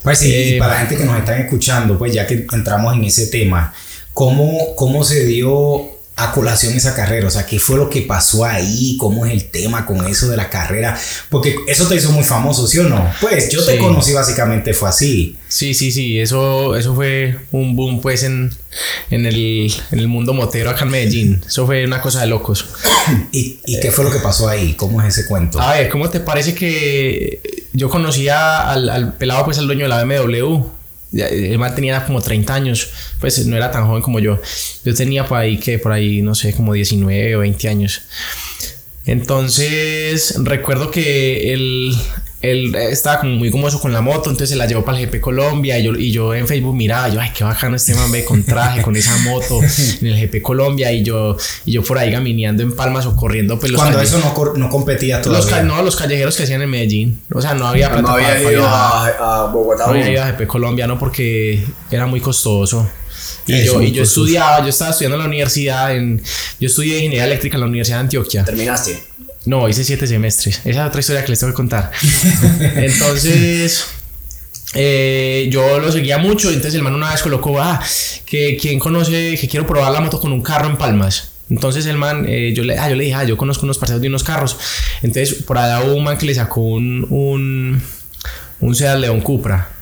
Pues 0.03 0.19
sí, 0.19 0.29
y 0.29 0.55
Eh, 0.55 0.59
para 0.59 0.73
la 0.73 0.79
gente 0.81 0.97
que 0.97 1.05
nos 1.05 1.17
están 1.17 1.39
escuchando, 1.41 1.97
pues 1.97 2.13
ya 2.13 2.27
que 2.27 2.45
entramos 2.53 2.93
en 2.93 3.03
ese 3.03 3.27
tema, 3.27 3.73
¿cómo, 4.13 4.75
cómo 4.75 5.03
se 5.03 5.25
dio 5.25 5.94
a 6.17 6.31
colación 6.31 6.73
esa 6.73 6.95
carrera? 6.95 7.27
O 7.27 7.31
sea, 7.31 7.45
¿qué 7.45 7.59
fue 7.59 7.77
lo 7.77 7.89
que 7.89 8.01
pasó 8.01 8.45
ahí? 8.45 8.95
¿Cómo 8.97 9.25
es 9.25 9.33
el 9.33 9.49
tema 9.49 9.85
con 9.85 10.05
eso 10.07 10.29
de 10.29 10.37
la 10.37 10.49
carrera? 10.49 10.97
Porque 11.29 11.55
eso 11.67 11.87
te 11.87 11.95
hizo 11.95 12.11
muy 12.11 12.23
famoso, 12.23 12.67
¿sí 12.67 12.79
o 12.79 12.83
no? 12.83 13.11
Pues 13.21 13.49
yo 13.49 13.63
te 13.65 13.77
conocí 13.77 14.13
básicamente 14.13 14.73
fue 14.73 14.89
así. 14.89 15.37
Sí, 15.47 15.73
sí, 15.73 15.91
sí, 15.91 16.19
eso, 16.19 16.75
eso 16.75 16.95
fue 16.95 17.37
un 17.51 17.75
boom 17.75 18.01
pues 18.01 18.23
en, 18.23 18.51
en, 19.09 19.25
el, 19.25 19.73
en 19.91 19.99
el 19.99 20.07
mundo 20.07 20.33
motero 20.33 20.69
acá 20.69 20.83
en 20.85 20.91
Medellín. 20.91 21.43
Eso 21.45 21.65
fue 21.65 21.85
una 21.85 22.01
cosa 22.01 22.21
de 22.21 22.27
locos. 22.27 22.65
¿Y, 23.31 23.59
y 23.65 23.79
qué 23.79 23.91
fue 23.91 24.03
lo 24.05 24.11
que 24.11 24.19
pasó 24.19 24.47
ahí? 24.47 24.73
¿Cómo 24.73 25.01
es 25.01 25.17
ese 25.17 25.27
cuento? 25.27 25.59
A 25.59 25.73
ver, 25.73 25.89
¿cómo 25.89 26.09
te 26.09 26.19
parece 26.21 26.55
que 26.55 27.67
yo 27.73 27.89
conocía 27.89 28.71
al, 28.71 28.89
al 28.89 29.13
pelado, 29.13 29.45
pues 29.45 29.57
al 29.57 29.67
dueño 29.67 29.83
de 29.83 29.89
la 29.89 30.03
BMW? 30.03 30.74
El 31.13 31.57
man 31.57 31.73
tenía 31.73 32.05
como 32.05 32.21
30 32.21 32.53
años, 32.53 32.89
pues 33.19 33.45
no 33.45 33.55
era 33.55 33.71
tan 33.71 33.87
joven 33.87 34.01
como 34.01 34.19
yo. 34.19 34.39
Yo 34.83 34.93
tenía 34.93 35.25
por 35.25 35.37
ahí 35.37 35.57
que, 35.57 35.79
por 35.79 35.91
ahí, 35.91 36.21
no 36.21 36.35
sé, 36.35 36.53
como 36.53 36.73
19 36.73 37.35
o 37.37 37.39
20 37.39 37.69
años. 37.69 38.01
Entonces, 39.05 40.35
recuerdo 40.43 40.91
que 40.91 41.53
él, 41.53 41.95
él 42.51 42.75
estaba 42.75 43.19
como 43.19 43.33
muy 43.33 43.49
gomoso 43.49 43.79
con 43.79 43.91
la 43.93 44.01
moto, 44.01 44.29
entonces 44.29 44.49
se 44.49 44.55
la 44.55 44.65
llevó 44.65 44.83
para 44.85 44.99
el 44.99 45.07
GP 45.07 45.19
Colombia 45.21 45.77
y 45.79 45.83
yo, 45.83 45.93
y 45.95 46.11
yo 46.11 46.33
en 46.33 46.47
Facebook 46.47 46.75
miraba, 46.75 47.09
yo, 47.09 47.19
ay, 47.19 47.31
qué 47.35 47.43
bacano 47.43 47.75
este 47.75 47.93
man 47.95 48.11
ve 48.11 48.23
con 48.25 48.43
traje, 48.43 48.81
con 48.81 48.95
esa 48.95 49.17
moto 49.19 49.59
en 50.01 50.07
el 50.07 50.27
GP 50.27 50.41
Colombia 50.41 50.91
y 50.91 51.03
yo, 51.03 51.37
y 51.65 51.71
yo 51.73 51.83
por 51.83 51.97
ahí 51.97 52.11
gamineando 52.11 52.63
en 52.63 52.75
Palmas 52.75 53.05
o 53.05 53.15
corriendo 53.15 53.59
pues 53.59 53.71
los 53.71 53.81
Cuando 53.81 53.99
eso 53.99 54.19
no, 54.19 54.53
no 54.55 54.69
competía 54.69 55.17
los, 55.17 55.25
todavía. 55.25 55.49
ca- 55.57 55.63
no, 55.63 55.81
los 55.81 55.95
callejeros 55.95 56.35
que 56.37 56.43
hacían 56.43 56.61
en 56.61 56.69
Medellín. 56.69 57.21
O 57.33 57.41
sea, 57.41 57.53
no 57.53 57.67
había 57.67 57.87
plata 57.89 58.01
No 58.03 58.09
había 58.09 58.27
para 58.35 58.51
ido 58.51 58.65
a, 58.67 59.07
a 59.07 59.45
Bogotá. 59.47 59.85
No 59.87 59.91
había 59.93 60.11
ido 60.11 60.23
a 60.23 60.31
GP 60.31 60.47
colombiano 60.47 60.97
porque 60.99 61.63
era 61.91 62.05
muy 62.05 62.19
costoso. 62.21 62.87
Y 63.47 63.63
yo, 63.63 63.79
y 63.81 63.91
yo 63.91 64.01
costoso. 64.01 64.21
estudiaba, 64.25 64.61
yo 64.63 64.69
estaba 64.69 64.89
estudiando 64.91 65.15
en 65.17 65.21
la 65.21 65.27
universidad, 65.27 65.95
en, 65.95 66.21
yo 66.59 66.67
estudié 66.67 66.95
ingeniería 66.97 67.25
eléctrica 67.25 67.57
en 67.57 67.61
la 67.61 67.67
Universidad 67.67 67.97
de 67.97 68.01
Antioquia. 68.01 68.43
Terminaste. 68.43 69.03
No, 69.45 69.69
hice 69.69 69.83
siete 69.83 70.07
semestres. 70.07 70.61
Esa 70.65 70.81
es 70.81 70.87
otra 70.87 70.99
historia 70.99 71.23
que 71.23 71.29
les 71.29 71.39
tengo 71.39 71.53
que 71.53 71.57
contar. 71.57 71.91
Entonces, 72.75 73.85
eh, 74.73 75.47
yo 75.51 75.79
lo 75.79 75.91
seguía 75.91 76.17
mucho, 76.17 76.49
entonces 76.49 76.75
el 76.75 76.83
man 76.83 76.93
una 76.93 77.11
vez 77.11 77.21
colocó, 77.21 77.61
ah, 77.61 77.81
que 78.25 78.57
quien 78.57 78.77
conoce, 78.77 79.37
que 79.39 79.47
quiero 79.47 79.65
probar 79.65 79.91
la 79.91 80.01
moto 80.01 80.19
con 80.19 80.33
un 80.33 80.41
carro 80.41 80.69
en 80.69 80.77
Palmas. 80.77 81.31
Entonces 81.49 81.85
el 81.85 81.97
man, 81.97 82.25
eh, 82.27 82.53
yo, 82.53 82.63
le, 82.63 82.77
ah, 82.77 82.89
yo 82.89 82.95
le 82.95 83.05
dije, 83.05 83.15
ah, 83.15 83.23
yo 83.23 83.37
conozco 83.37 83.65
unos 83.65 83.77
parceros 83.77 84.01
de 84.01 84.07
unos 84.09 84.23
carros. 84.23 84.57
Entonces 85.01 85.43
por 85.43 85.57
allá 85.57 85.81
hubo 85.83 85.95
un 85.95 86.03
man 86.03 86.17
que 86.17 86.25
le 86.25 86.35
sacó 86.35 86.61
un, 86.61 87.05
un, 87.09 87.81
un 88.59 88.75
Seat 88.75 88.99
León 88.99 89.21
Cupra. 89.21 89.74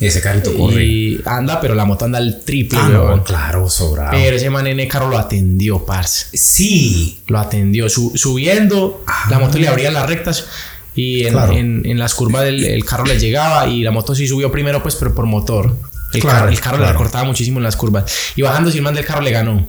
Ese 0.00 0.20
carrito 0.22 0.54
corre. 0.56 0.84
Y 0.86 1.20
anda, 1.26 1.60
pero 1.60 1.74
la 1.74 1.84
moto 1.84 2.06
anda 2.06 2.18
al 2.18 2.42
triple, 2.42 2.78
Ah, 2.80 2.88
no, 2.88 3.22
claro, 3.22 3.68
sobrado. 3.68 4.12
Pero 4.12 4.36
ese 4.36 4.48
man 4.48 4.66
en 4.66 4.80
el 4.80 4.88
carro 4.88 5.08
lo 5.10 5.18
atendió, 5.18 5.84
parce. 5.84 6.26
Sí. 6.36 7.20
Lo 7.26 7.38
atendió. 7.38 7.88
Su- 7.90 8.12
subiendo, 8.16 9.04
la 9.28 9.38
moto 9.38 9.58
le 9.58 9.68
abría 9.68 9.90
las 9.90 10.08
rectas 10.08 10.46
y 10.94 11.24
en, 11.26 11.32
Claro. 11.34 11.52
en- 11.52 11.82
en 11.84 11.98
las 11.98 12.14
curvas 12.14 12.44
del 12.44 12.64
el 12.64 12.84
carro 12.84 13.04
le 13.04 13.18
llegaba 13.18 13.66
y 13.68 13.82
la 13.82 13.90
moto 13.90 14.14
sí 14.14 14.26
subió 14.26 14.50
primero, 14.50 14.82
pues, 14.82 14.96
pero 14.96 15.14
por 15.14 15.26
motor. 15.26 15.76
El 16.12 16.20
Claro, 16.20 16.38
carro, 16.40 16.50
el 16.50 16.60
carro 16.60 16.76
le 16.78 16.82
claro. 16.84 16.98
cortaba 16.98 17.24
muchísimo 17.24 17.58
en 17.58 17.62
las 17.64 17.76
curvas. 17.76 18.04
Y 18.34 18.42
bajando, 18.42 18.70
si 18.70 18.78
el 18.78 18.82
man 18.82 18.94
del 18.94 19.04
carro 19.04 19.20
le 19.20 19.30
ganó. 19.30 19.66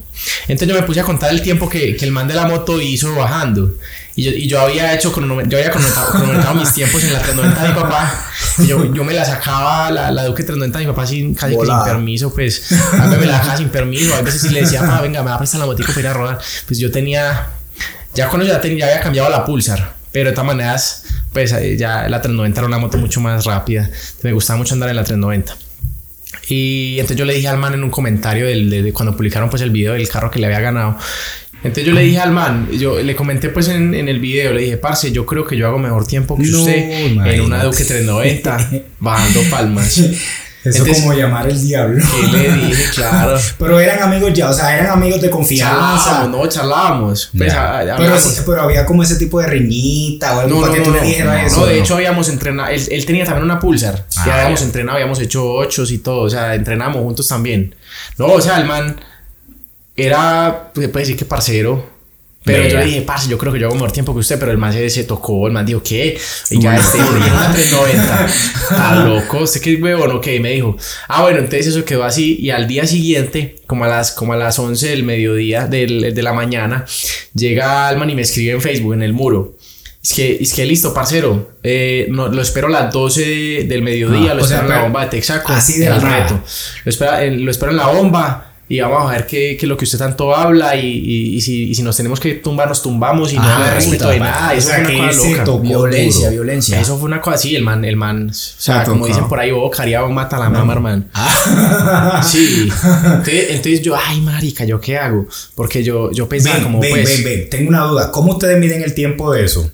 Entonces 0.48 0.68
yo 0.68 0.74
me 0.74 0.82
puse 0.82 1.00
a 1.00 1.04
contar 1.04 1.30
el 1.30 1.40
tiempo 1.40 1.68
que, 1.68 1.94
que 1.96 2.04
el 2.04 2.10
man 2.10 2.26
de 2.26 2.34
la 2.34 2.46
moto 2.46 2.80
hizo 2.80 3.14
bajando. 3.14 3.76
Y 4.16 4.24
yo, 4.24 4.30
y 4.32 4.48
yo 4.48 4.60
había 4.60 4.92
hecho, 4.94 5.14
cronomet- 5.14 5.48
yo 5.48 5.56
había 5.58 5.70
cronometrado, 5.70 6.54
mis 6.54 6.72
tiempos 6.72 7.02
en 7.04 7.12
la 7.12 7.20
390 7.20 7.62
de 7.62 7.68
mi 7.68 7.74
papá. 7.80 8.26
Y 8.58 8.66
yo, 8.66 8.92
yo 8.92 9.04
me 9.04 9.12
la 9.14 9.24
sacaba, 9.24 9.90
la, 9.90 10.10
la 10.10 10.24
Duque 10.24 10.42
390 10.42 10.78
de 10.80 10.84
mi 10.86 10.90
papá 10.92 11.06
sin, 11.06 11.34
casi 11.34 11.54
que 11.56 11.64
sin 11.64 11.84
permiso, 11.84 12.34
pues. 12.34 12.72
A 12.72 13.06
mí 13.06 13.16
me 13.16 13.26
la 13.26 13.38
dejaba 13.38 13.56
sin 13.56 13.68
permiso. 13.68 14.14
A 14.14 14.22
veces 14.22 14.42
si 14.42 14.48
le 14.50 14.62
decía, 14.62 14.80
"Pa, 14.80 15.00
venga, 15.00 15.22
me 15.22 15.30
va 15.30 15.36
a 15.36 15.38
prestar 15.38 15.60
la 15.60 15.66
motico 15.66 15.88
para 15.90 16.00
ir 16.00 16.06
a 16.08 16.12
rodar. 16.12 16.38
Pues 16.66 16.78
yo 16.78 16.90
tenía, 16.90 17.50
ya 18.14 18.28
cuando 18.28 18.46
ya, 18.46 18.60
tenía, 18.60 18.80
ya 18.80 18.86
había 18.86 19.00
cambiado 19.00 19.30
la 19.30 19.44
Pulsar. 19.44 19.94
Pero 20.12 20.28
de 20.28 20.34
todas 20.34 20.46
maneras, 20.48 21.04
pues 21.32 21.52
eh, 21.52 21.76
ya 21.78 22.06
la 22.08 22.20
390 22.20 22.60
era 22.60 22.66
una 22.66 22.78
moto 22.78 22.98
mucho 22.98 23.20
más 23.20 23.44
rápida. 23.46 23.88
Me 24.22 24.32
gustaba 24.32 24.58
mucho 24.58 24.74
andar 24.74 24.90
en 24.90 24.96
la 24.96 25.04
390. 25.04 25.56
Y 26.54 26.96
entonces 27.00 27.16
yo 27.16 27.24
le 27.24 27.32
dije 27.32 27.48
al 27.48 27.56
man 27.56 27.72
en 27.72 27.82
un 27.82 27.88
comentario 27.90 28.46
del, 28.46 28.68
de, 28.68 28.82
de 28.82 28.92
cuando 28.92 29.16
publicaron 29.16 29.48
pues 29.48 29.62
el 29.62 29.70
video 29.70 29.94
del 29.94 30.06
carro 30.06 30.30
que 30.30 30.38
le 30.38 30.46
había 30.46 30.60
ganado. 30.60 30.98
Entonces 31.64 31.86
yo 31.86 31.92
le 31.92 32.02
dije 32.02 32.18
al 32.18 32.32
man, 32.32 32.68
yo 32.72 33.00
le 33.00 33.14
comenté 33.14 33.48
pues 33.48 33.68
en, 33.68 33.94
en 33.94 34.08
el 34.08 34.18
video, 34.18 34.52
le 34.52 34.62
dije, 34.62 34.76
parce, 34.76 35.12
yo 35.12 35.24
creo 35.24 35.46
que 35.46 35.56
yo 35.56 35.66
hago 35.66 35.78
mejor 35.78 36.06
tiempo 36.06 36.36
que 36.36 36.42
No, 36.42 36.58
usted 36.58 36.90
en 37.06 37.40
una. 37.40 37.62
Duque 37.64 37.84
390 37.84 38.70
bajando 38.98 39.40
palmas. 39.50 40.02
Eso 40.64 40.78
Entonces- 40.78 41.02
como 41.02 41.12
llamar 41.14 41.48
el 41.48 41.60
diablo. 41.60 42.04
¿Qué 42.20 42.26
le 42.28 42.52
dije? 42.52 42.82
Claro. 42.94 43.36
Pero 43.58 43.80
eran 43.80 44.00
amigos 44.02 44.32
ya, 44.32 44.48
o 44.48 44.52
sea, 44.52 44.76
eran 44.78 44.92
amigos 44.92 45.20
de 45.20 45.28
confianza. 45.30 45.74
Charlábamos, 46.04 46.30
no, 46.30 46.46
charlábamos. 46.48 47.30
Pues, 47.36 47.52
Ya. 47.52 47.60
a- 47.64 47.78
a- 47.78 47.80
pero, 47.82 47.94
hablamos. 47.96 48.22
sí, 48.22 48.42
pero 48.46 48.62
había 48.62 48.86
como 48.86 49.02
ese 49.02 49.16
tipo 49.16 49.40
de 49.40 49.48
riñita 49.48 50.36
o 50.36 50.40
algo 50.40 50.54
No, 50.54 50.60
para 50.60 50.68
no, 50.68 50.72
que 50.74 50.78
no, 50.78 50.84
tú 50.84 50.90
no, 50.92 51.00
le 51.02 51.06
dijeras 51.08 51.40
no, 51.42 51.46
eso. 51.48 51.60
no, 51.60 51.66
de 51.66 51.78
hecho 51.80 51.94
habíamos 51.96 52.28
entrenado, 52.28 52.68
él, 52.70 52.80
él 52.90 53.06
tenía 53.06 53.24
también 53.24 53.44
una 53.44 53.58
Pulsar, 53.58 54.06
Ah, 54.16 54.24
ya 54.26 54.34
habíamos 54.36 54.60
ya. 54.60 54.66
entrenado, 54.66 54.96
habíamos 54.98 55.18
hecho 55.20 55.44
ochos 55.52 55.90
y 55.90 55.98
todo, 55.98 56.20
o 56.22 56.30
sea, 56.30 56.54
entrenamos 56.54 57.02
juntos 57.02 57.26
también. 57.26 57.74
No, 58.18 58.26
o 58.26 58.40
sea, 58.40 58.58
el 58.58 58.66
man 58.66 59.00
era, 59.96 60.70
pues, 60.72 60.86
se 60.86 60.92
puede 60.92 61.02
decir 61.04 61.18
que 61.18 61.24
parcero, 61.24 61.90
pero 62.44 62.62
yo 62.64 62.68
Vea. 62.70 62.80
le 62.80 62.86
dije, 62.86 63.02
parce, 63.02 63.28
yo 63.30 63.38
creo 63.38 63.52
que 63.52 63.58
yo 63.60 63.66
hago 63.66 63.74
mejor 63.76 63.92
tiempo 63.92 64.12
que 64.12 64.18
usted, 64.20 64.38
pero 64.38 64.50
el 64.50 64.58
man 64.58 64.72
se, 64.72 64.88
se 64.90 65.04
tocó, 65.04 65.46
el 65.46 65.52
man 65.52 65.64
dijo, 65.64 65.82
¿qué? 65.82 66.18
Y 66.50 66.60
ya 66.60 66.76
este, 66.76 66.98
una 66.98 67.52
390, 67.52 68.26
está 68.26 68.94
loco, 69.04 69.38
¿usted 69.38 69.60
qué 69.60 69.74
huevón 69.76 70.10
o 70.12 70.20
qué? 70.20 70.36
Y 70.36 70.40
me 70.40 70.50
dijo, 70.50 70.76
ah, 71.08 71.22
bueno, 71.22 71.38
entonces 71.38 71.68
eso 71.68 71.84
quedó 71.84 72.04
así, 72.04 72.36
y 72.40 72.50
al 72.50 72.66
día 72.66 72.86
siguiente, 72.86 73.56
como 73.66 73.84
a 73.84 73.88
las, 73.88 74.10
como 74.12 74.32
a 74.32 74.36
las 74.36 74.58
11 74.58 74.88
del 74.88 75.04
mediodía, 75.04 75.66
del, 75.66 76.14
de 76.14 76.22
la 76.22 76.32
mañana, 76.32 76.84
llega 77.34 77.90
el 77.90 77.96
man 77.96 78.10
y 78.10 78.14
me 78.14 78.22
escribe 78.22 78.52
en 78.52 78.60
Facebook, 78.60 78.94
en 78.94 79.02
el 79.02 79.12
muro. 79.12 79.56
Es 80.02 80.14
que, 80.14 80.38
es 80.40 80.52
que 80.52 80.64
listo, 80.66 80.92
parcero. 80.92 81.52
Eh, 81.62 82.08
no, 82.10 82.26
lo 82.26 82.42
espero 82.42 82.66
a 82.66 82.70
las 82.70 82.92
12 82.92 83.20
de- 83.24 83.64
del 83.68 83.82
mediodía. 83.82 84.32
Ah, 84.32 84.34
lo 84.34 84.42
o 84.42 84.44
sea, 84.44 84.56
espero 84.56 84.72
en 84.72 84.76
la 84.78 84.82
bomba 84.82 85.04
de 85.04 85.10
Texaco. 85.10 85.52
así 85.52 85.78
de 85.78 85.86
el 85.86 86.02
reto. 86.02 86.40
Lo 86.84 86.90
espero, 86.90 87.18
en- 87.20 87.44
lo 87.44 87.50
espero 87.52 87.70
en 87.70 87.76
la 87.76 87.86
bomba. 87.86 88.51
Y 88.72 88.80
vamos 88.80 89.06
a 89.06 89.12
ver 89.16 89.26
qué, 89.26 89.54
qué 89.58 89.66
es 89.66 89.68
lo 89.68 89.76
que 89.76 89.84
usted 89.84 89.98
tanto 89.98 90.34
habla. 90.34 90.74
Y, 90.76 90.86
y, 90.86 91.34
y 91.36 91.40
si, 91.42 91.64
y 91.68 91.74
si 91.74 91.82
nos 91.82 91.94
tenemos 91.94 92.18
que 92.18 92.36
tumbar, 92.36 92.68
nos 92.68 92.82
tumbamos. 92.82 93.30
Y 93.32 93.36
no 93.36 93.42
Ah, 93.44 93.66
hay 93.68 93.74
respeto 93.74 94.08
de 94.08 94.18
nada. 94.18 94.48
o 94.48 94.52
Eso 94.56 94.68
sea, 94.68 94.78
fue 94.78 94.86
que 94.94 94.98
una 94.98 95.08
cosa 95.08 95.28
loca. 95.30 95.44
tocó 95.44 95.60
Violencia, 95.60 96.20
duro. 96.30 96.30
violencia. 96.42 96.80
Eso 96.80 96.96
fue 96.96 97.04
una 97.06 97.20
cosa 97.20 97.34
así. 97.36 97.54
El 97.54 97.64
man, 97.64 97.84
el 97.84 97.96
man. 97.96 98.30
O 98.30 98.32
sea, 98.32 98.82
Se 98.84 98.90
como 98.90 99.06
dicen 99.06 99.28
por 99.28 99.38
ahí, 99.40 99.50
oh, 99.54 99.68
cariado 99.68 100.08
mata 100.08 100.36
a 100.38 100.40
la 100.40 100.48
mamá, 100.48 100.72
hermano. 100.72 101.04
Ah. 101.12 102.22
Sí. 102.24 102.68
Entonces, 103.04 103.46
entonces 103.50 103.82
yo, 103.82 103.94
ay, 103.94 104.20
marica, 104.22 104.64
¿yo 104.64 104.80
qué 104.80 104.96
hago? 104.96 105.26
Porque 105.54 105.82
yo, 105.84 106.10
yo 106.12 106.26
pensaba 106.28 106.54
Ven, 106.56 106.64
como, 106.64 106.80
ven, 106.80 106.90
pues. 106.92 107.22
ven, 107.22 107.24
ven. 107.40 107.50
Tengo 107.50 107.68
una 107.68 107.84
duda. 107.84 108.10
¿Cómo 108.10 108.32
ustedes 108.32 108.58
miden 108.58 108.82
el 108.82 108.94
tiempo 108.94 109.32
de 109.32 109.44
eso? 109.44 109.70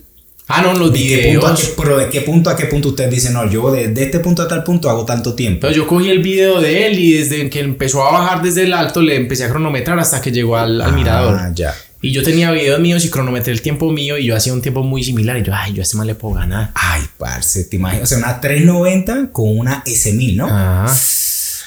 Ah, 0.51 0.63
no, 0.63 0.73
los 0.73 0.93
¿De 0.93 0.99
qué 0.99 1.05
videos. 1.05 1.61
qué, 1.61 1.75
pero 1.77 1.99
de 1.99 2.09
qué 2.09 2.23
punto 2.23 2.49
a 2.49 2.57
qué 2.57 2.65
punto 2.67 2.89
ustedes 2.89 3.11
dicen, 3.11 3.35
no, 3.35 3.49
yo 3.51 3.71
de, 3.71 3.89
de 3.89 4.03
este 4.05 4.19
punto 4.21 4.43
a 4.43 4.49
tal 4.49 4.65
punto 4.65 4.89
hago 4.89 5.05
tanto 5.05 5.35
tiempo? 5.35 5.57
Entonces 5.57 5.77
yo 5.77 5.87
cogí 5.87 6.09
el 6.09 6.21
video 6.23 6.61
de 6.61 6.87
él 6.87 6.99
y 6.99 7.13
desde 7.13 7.51
que 7.51 7.61
empezó 7.61 8.03
a 8.03 8.13
bajar 8.13 8.43
desde 8.43 8.63
el 8.65 8.73
alto 8.73 9.03
le 9.03 9.17
empecé 9.17 9.45
a 9.45 9.51
cronometrar 9.51 9.99
hasta 9.99 10.21
que 10.23 10.33
llegó 10.33 10.57
al, 10.57 10.81
al 10.81 10.95
mirador. 10.95 11.37
Ah, 11.39 11.51
ya. 11.55 11.75
Y 12.01 12.13
yo 12.13 12.23
tenía 12.23 12.51
videos 12.53 12.81
míos 12.81 13.05
y 13.05 13.11
cronometré 13.11 13.53
el 13.53 13.61
tiempo 13.61 13.91
mío 13.91 14.17
y 14.17 14.25
yo 14.27 14.37
hacía 14.37 14.53
un 14.53 14.63
tiempo 14.63 14.83
muy 14.83 15.03
similar. 15.05 15.37
Y 15.37 15.43
yo, 15.43 15.53
ay, 15.55 15.75
yo 15.75 15.81
a 15.81 15.85
este 15.85 15.97
man 15.97 16.07
le 16.07 16.15
puedo 16.15 16.37
ganar. 16.37 16.71
Ay, 16.75 17.03
parce, 17.19 17.65
te 17.65 17.77
imaginas. 17.77 18.05
O 18.05 18.07
sea, 18.07 18.19
una 18.19 18.41
390 18.41 19.33
con 19.33 19.59
una 19.59 19.83
S1000, 19.85 20.37
¿no? 20.37 20.47
Ah, 20.49 20.97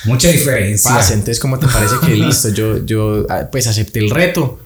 Mucha 0.05 0.29
diferencia. 0.29 0.89
pase. 0.89 1.13
Entonces, 1.13 1.39
¿cómo 1.39 1.59
te 1.59 1.67
parece 1.67 1.95
que 2.03 2.15
listo? 2.15 2.50
Yo, 2.50 2.83
yo 2.85 3.25
ah, 3.29 3.50
pues 3.51 3.67
acepté 3.67 4.00
el 4.00 4.09
reto 4.09 4.59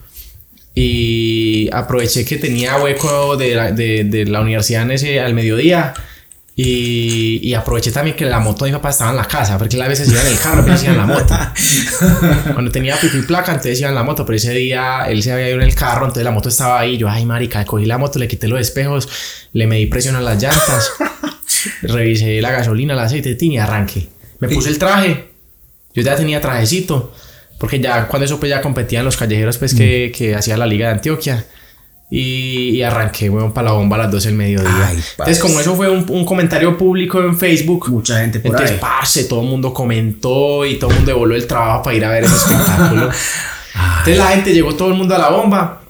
y 0.76 1.70
aproveché 1.72 2.26
que 2.26 2.36
tenía 2.36 2.78
hueco 2.78 3.38
de 3.38 3.56
la, 3.56 3.72
de, 3.72 4.04
de 4.04 4.26
la 4.26 4.42
universidad 4.42 4.84
en 4.84 4.92
ese, 4.92 5.20
al 5.22 5.34
mediodía. 5.34 5.94
Y, 6.58 7.42
y 7.44 7.54
aproveché 7.54 7.92
también 7.92 8.16
que 8.16 8.24
la 8.26 8.40
moto 8.40 8.64
de 8.64 8.72
mi 8.72 8.78
papá 8.78 8.90
estaba 8.90 9.12
en 9.12 9.18
la 9.18 9.26
casa, 9.26 9.58
porque 9.58 9.82
a 9.82 9.88
veces 9.90 10.10
iba 10.10 10.22
en 10.22 10.28
el 10.28 10.40
carro, 10.40 10.64
pero 10.66 10.82
iba 10.82 10.92
en 10.92 10.98
la 10.98 11.06
moto. 11.06 11.36
Cuando 12.54 12.72
tenía 12.72 12.98
pico 12.98 13.18
y 13.18 13.24
placa, 13.24 13.52
entonces 13.52 13.80
iba 13.80 13.90
en 13.90 13.96
la 13.96 14.04
moto, 14.04 14.26
pero 14.26 14.38
ese 14.38 14.54
día 14.54 15.06
él 15.08 15.22
se 15.22 15.34
había 15.34 15.50
ido 15.50 15.58
en 15.58 15.64
el 15.64 15.76
carro, 15.76 16.06
entonces 16.06 16.24
la 16.24 16.32
moto 16.32 16.48
estaba 16.48 16.80
ahí. 16.80 16.98
Yo, 16.98 17.10
ay, 17.10 17.26
marica, 17.26 17.64
cogí 17.66 17.86
la 17.86 17.98
moto, 17.98 18.20
le 18.20 18.28
quité 18.30 18.48
los 18.48 18.60
espejos, 18.60 19.10
le 19.52 19.68
medí 19.68 19.88
presión 19.88 20.16
a 20.16 20.22
las 20.22 20.42
llantas, 20.42 20.92
revisé 21.82 22.42
la 22.42 22.52
gasolina, 22.52 22.94
el 22.94 23.00
aceite, 23.00 23.38
y 23.40 23.58
arranqué. 23.58 24.08
Me 24.40 24.48
puse 24.48 24.70
el 24.70 24.78
traje, 24.78 25.32
yo 25.94 26.04
ya 26.04 26.16
tenía 26.16 26.40
trajecito, 26.40 27.14
porque 27.58 27.80
ya 27.80 28.08
cuando 28.08 28.26
eso 28.26 28.40
pues 28.40 28.50
ya 28.50 28.62
competía 28.62 29.00
en 29.00 29.06
los 29.06 29.18
callejeros 29.18 29.58
pues 29.58 29.74
que, 29.74 30.12
que 30.16 30.36
hacía 30.36 30.58
la 30.58 30.66
Liga 30.66 30.88
de 30.88 30.94
Antioquia. 30.94 31.46
Y, 32.08 32.70
y 32.70 32.84
arranqué, 32.84 33.32
weón, 33.32 33.52
para 33.52 33.70
la 33.70 33.72
bomba 33.74 33.96
a 33.96 34.00
las 34.02 34.12
12 34.12 34.28
del 34.28 34.38
mediodía. 34.38 34.88
Ay, 34.90 35.00
Entonces, 35.18 35.40
como 35.40 35.60
eso 35.60 35.76
fue 35.76 35.90
un, 35.90 36.06
un 36.08 36.24
comentario 36.24 36.78
público 36.78 37.20
en 37.20 37.36
Facebook, 37.36 37.90
Mucha 37.90 38.20
gente 38.20 38.40
por 38.40 38.52
entonces, 38.52 38.74
ahí. 38.74 38.78
parce, 38.80 39.24
todo 39.24 39.42
el 39.42 39.48
mundo 39.48 39.74
comentó 39.74 40.66
y 40.68 40.76
todo 40.76 40.92
el 40.92 40.98
mundo 40.98 41.12
devolvió 41.12 41.36
el 41.36 41.48
trabajo 41.48 41.82
para 41.82 41.96
ir 41.96 42.06
a 42.06 42.10
ver 42.12 42.26
ese 42.26 42.36
espectáculo. 42.54 43.10
Entonces 44.00 44.18
la 44.18 44.28
gente 44.28 44.54
llegó 44.54 44.76
todo 44.76 44.90
el 44.90 44.94
mundo 44.94 45.16
a 45.16 45.18
la 45.18 45.30
bomba 45.30 45.82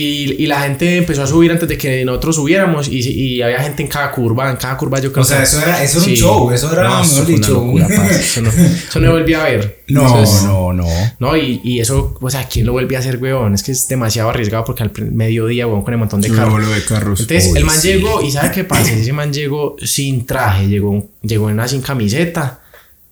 y, 0.00 0.42
y 0.42 0.46
la 0.46 0.60
gente 0.60 0.98
empezó 0.98 1.22
a 1.22 1.26
subir 1.26 1.50
antes 1.50 1.68
de 1.68 1.76
que 1.78 2.04
nosotros 2.04 2.36
subiéramos 2.36 2.88
y, 2.88 2.98
y 2.98 3.42
había 3.42 3.60
gente 3.62 3.82
en 3.82 3.88
cada 3.88 4.10
curva, 4.10 4.50
en 4.50 4.56
cada 4.56 4.76
curva 4.76 5.00
yo 5.00 5.10
creo 5.12 5.22
O 5.22 5.26
sea, 5.26 5.38
que- 5.38 5.44
eso 5.44 5.60
era- 5.60 5.82
eso 5.82 5.98
era 6.00 6.08
un 6.08 6.14
show, 6.14 6.50
eso 6.50 6.72
era, 6.72 6.88
no, 6.88 7.00
mejor 7.02 7.26
dicho, 7.26 7.52
locura, 7.54 7.86
eso, 8.10 8.42
no, 8.42 8.50
eso 8.88 9.00
no 9.00 9.12
volví 9.12 9.34
a 9.34 9.42
ver. 9.44 9.82
No, 9.88 10.06
Eso 10.06 10.22
es- 10.22 10.42
no, 10.44 10.72
no. 10.72 10.86
no, 11.18 11.36
y, 11.36 11.60
y 11.64 11.80
eso, 11.80 12.16
o 12.20 12.30
sea, 12.30 12.46
¿quién 12.48 12.66
lo 12.66 12.72
vuelve 12.72 12.96
a 12.96 12.98
hacer, 12.98 13.16
weón? 13.18 13.54
Es 13.54 13.62
que 13.62 13.72
es 13.72 13.88
demasiado 13.88 14.28
arriesgado 14.30 14.64
porque 14.64 14.82
al 14.82 14.92
mediodía, 15.12 15.66
weón, 15.66 15.82
con 15.82 15.94
el 15.94 15.98
montón 15.98 16.20
de 16.20 16.28
Sí, 16.28 16.34
carros. 16.34 16.68
de 16.74 16.84
carros. 16.84 17.20
Entonces, 17.20 17.50
Uy, 17.52 17.58
el 17.58 17.64
man 17.64 17.76
sí. 17.80 17.88
llegó 17.88 18.22
y 18.22 18.30
¿sabe 18.30 18.50
qué 18.52 18.64
pasa? 18.64 18.92
Ese 18.92 19.12
man 19.12 19.32
llegó 19.32 19.76
sin 19.82 20.26
traje, 20.26 20.68
llegó, 20.68 21.08
llegó 21.22 21.48
en 21.48 21.54
una 21.54 21.66
sin 21.68 21.80
camiseta 21.80 22.60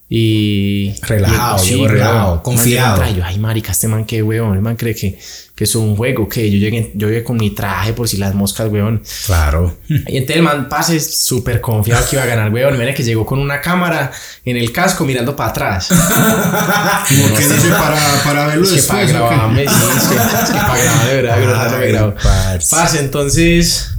y... 0.09 0.95
Relajado, 1.03 1.65
y- 1.67 1.75
weón. 1.77 1.91
relajado, 1.91 2.43
confiado. 2.43 3.05
Yo, 3.13 3.25
ay, 3.25 3.39
marica, 3.39 3.73
este 3.73 3.89
man 3.89 4.05
qué 4.05 4.23
weón. 4.23 4.55
El 4.55 4.63
man 4.63 4.77
cree 4.77 4.95
que, 4.95 5.19
que 5.55 5.65
es 5.65 5.75
un 5.75 5.97
juego, 5.97 6.29
que 6.29 6.49
yo 6.51 6.59
llegué, 6.59 6.93
yo 6.95 7.09
llegué 7.09 7.25
con 7.25 7.37
mi 7.37 7.51
traje 7.51 7.93
por 7.93 8.09
si 8.09 8.17
las 8.17 8.33
moscas, 8.35 8.71
weón. 8.71 9.03
Claro. 9.27 9.77
Y 9.89 10.17
entonces 10.17 10.37
el 10.37 10.43
man 10.43 10.69
pase 10.69 11.01
súper 11.01 11.61
confiado 11.61 12.07
que 12.09 12.17
iba 12.17 12.23
a 12.23 12.27
ganar, 12.27 12.53
weón. 12.53 12.79
Mira 12.79 12.95
que 12.95 13.03
llegó 13.03 13.27
con 13.27 13.41
una 13.41 13.61
cámara 13.61 14.13
en 14.45 14.57
el 14.57 14.71
casco 14.71 15.05
mirando 15.05 15.35
para 15.35 15.51
atrás. 15.51 15.89
Como 17.09 17.37
que 17.37 17.43
dice 17.49 17.69
para, 17.71 17.97
para 18.25 18.47
verlo 18.47 18.65
Es 18.65 18.71
que 18.73 18.83
para 18.89 19.01
después. 19.01 19.21
¿o 19.23 19.29
qué? 19.29 19.35
grabarme, 19.35 19.69
sí, 19.69 19.75
es 19.97 20.05
que, 20.09 20.15
es 20.15 20.51
que 20.51 20.59
para 20.59 20.83
grabar 20.83 21.07
de 21.09 21.15
verdad, 21.17 21.35
de 21.39 21.47
verdad 21.47 21.71
no 21.73 21.79
me 21.79 21.85
Ay, 21.85 21.93
grabo. 21.93 22.15
parce. 22.23 22.69
Parce, 22.77 22.99
entonces, 23.01 23.91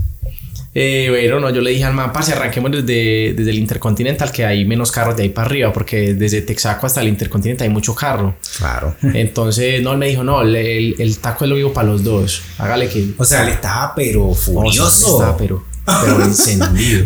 eh, 0.79 1.07
bueno, 1.09 1.39
no, 1.39 1.49
yo 1.49 1.59
le 1.61 1.71
dije 1.71 1.85
al 1.85 1.93
man, 1.95 2.13
parce, 2.13 2.33
arranquemos 2.33 2.69
desde, 2.71 3.33
desde 3.33 3.49
el 3.49 3.57
Intercontinental, 3.57 4.31
que 4.31 4.45
hay 4.45 4.63
menos 4.63 4.91
carros 4.91 5.17
de 5.17 5.23
ahí 5.23 5.29
para 5.29 5.47
arriba, 5.47 5.73
porque 5.73 6.13
desde 6.13 6.43
Texaco 6.43 6.85
hasta 6.85 7.01
el 7.01 7.07
Intercontinental 7.07 7.67
hay 7.67 7.73
mucho 7.73 7.95
carro. 7.95 8.35
Claro. 8.59 8.95
Entonces, 9.01 9.81
no, 9.81 9.93
él 9.93 9.97
me 9.97 10.07
dijo, 10.09 10.23
no, 10.23 10.43
el, 10.43 10.55
el, 10.55 10.95
el 10.99 11.17
taco 11.17 11.45
es 11.45 11.49
lo 11.49 11.55
vivo 11.55 11.73
para 11.73 11.87
los 11.87 12.03
dos. 12.03 12.43
Hágale 12.59 12.87
que. 12.89 13.07
O 13.17 13.25
sea, 13.25 13.43
le 13.43 13.53
estaba 13.53 13.93
pero 13.95 14.31
furioso. 14.35 15.15
estaba, 15.17 15.35
pero, 15.35 15.65
pero 15.83 16.21
encendido. 16.23 17.05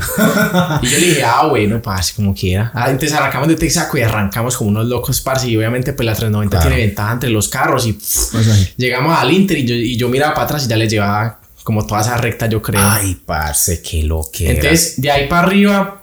y 0.82 0.88
yo 0.88 1.00
le 1.00 1.06
dije, 1.06 1.24
ah, 1.24 1.48
bueno, 1.48 1.82
parce, 1.82 2.14
como 2.14 2.34
quiera. 2.36 2.72
Ah, 2.76 2.90
entonces 2.92 3.18
arrancamos 3.18 3.48
de 3.48 3.56
Texaco 3.56 3.98
y 3.98 4.02
arrancamos 4.02 4.58
como 4.58 4.70
unos 4.72 4.86
locos, 4.88 5.22
parce. 5.22 5.48
Y 5.50 5.56
obviamente, 5.56 5.94
pues 5.94 6.06
la 6.06 6.12
390 6.14 6.58
Claro. 6.58 6.70
tiene 6.70 6.86
ventaja 6.88 7.14
entre 7.14 7.30
los 7.30 7.48
carros. 7.48 7.88
Y 7.88 7.94
pff, 7.94 8.32
Pues 8.34 8.74
llegamos 8.76 9.18
al 9.18 9.32
Inter 9.32 9.58
y 9.60 9.66
yo, 9.66 9.76
y 9.76 9.96
yo 9.96 10.10
miraba 10.10 10.34
para 10.34 10.44
atrás 10.46 10.66
y 10.66 10.68
ya 10.68 10.76
le 10.76 10.90
llevaba 10.90 11.40
como 11.64 11.86
toda 11.86 12.02
esa 12.02 12.18
recta, 12.18 12.48
yo 12.48 12.62
creo. 12.62 12.82
Ay, 12.84 13.16
parce, 13.26 13.82
qué 13.82 14.04
lo 14.04 14.30
que 14.32 14.52
entonces, 14.52 15.00
de 15.02 15.12
ahí 15.12 15.28
para 15.28 15.48
arriba, 15.48 16.01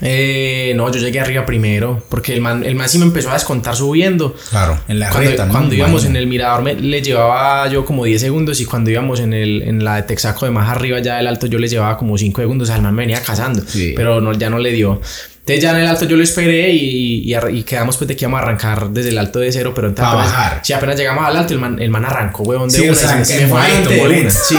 Eh, 0.00 0.72
no, 0.76 0.90
yo 0.92 0.98
llegué 1.00 1.20
arriba 1.20 1.46
primero, 1.46 2.04
porque 2.08 2.34
el 2.34 2.40
man, 2.40 2.64
el 2.64 2.74
man 2.74 2.88
sí 2.88 2.98
me 2.98 3.04
empezó 3.04 3.30
a 3.30 3.34
descontar 3.34 3.76
subiendo. 3.76 4.34
Claro, 4.50 4.80
en 4.88 4.98
la 4.98 5.08
Cuando, 5.10 5.28
recta, 5.30 5.46
¿no? 5.46 5.52
cuando 5.52 5.74
íbamos 5.74 6.04
en 6.04 6.16
el 6.16 6.26
mirador 6.26 6.62
me, 6.62 6.74
le 6.74 7.00
llevaba 7.00 7.68
yo 7.68 7.84
como 7.84 8.04
10 8.04 8.20
segundos 8.20 8.60
y 8.60 8.64
cuando 8.64 8.90
íbamos 8.90 9.20
en, 9.20 9.32
el, 9.32 9.62
en 9.62 9.84
la 9.84 9.96
de 9.96 10.02
Texaco 10.02 10.46
de 10.46 10.50
más 10.50 10.68
arriba 10.68 10.98
ya 10.98 11.16
del 11.18 11.28
alto 11.28 11.46
yo 11.46 11.58
le 11.58 11.68
llevaba 11.68 11.96
como 11.96 12.18
5 12.18 12.40
segundos, 12.40 12.70
al 12.70 12.82
man 12.82 12.94
me 12.94 13.02
venía 13.02 13.22
cazando, 13.22 13.62
Sí. 13.66 13.92
pero 13.96 14.20
no, 14.20 14.32
ya 14.32 14.50
no 14.50 14.58
le 14.58 14.72
dio. 14.72 15.00
Entonces 15.40 15.62
ya 15.62 15.70
en 15.72 15.76
el 15.76 15.86
alto 15.86 16.06
yo 16.06 16.16
lo 16.16 16.24
esperé 16.24 16.70
y, 16.72 17.32
y, 17.32 17.36
y 17.52 17.62
quedamos 17.62 17.96
pues 17.98 18.08
de 18.08 18.16
que 18.16 18.24
íbamos 18.24 18.40
a 18.40 18.42
arrancar 18.44 18.90
desde 18.90 19.10
el 19.10 19.18
alto 19.18 19.38
de 19.38 19.52
cero, 19.52 19.72
pero 19.74 19.88
entonces 19.88 20.12
apenas- 20.12 20.32
bajar. 20.32 20.60
sí, 20.64 20.72
apenas 20.72 20.96
llegamos 20.98 21.24
al 21.24 21.36
alto 21.36 21.52
el 21.54 21.60
man, 21.60 21.78
el 21.80 21.90
man 21.90 22.04
arrancó, 22.04 22.42
huevón, 22.42 22.68
de 22.70 22.78
Sí, 22.78 22.88
o 22.88 22.92
una, 22.92 22.92
y 22.92 22.96
sea, 22.96 23.24
se, 23.24 23.34
se 23.36 23.40
me 23.42 23.46
fue 23.48 23.60
adelante. 23.60 24.30
Sí, 24.30 24.58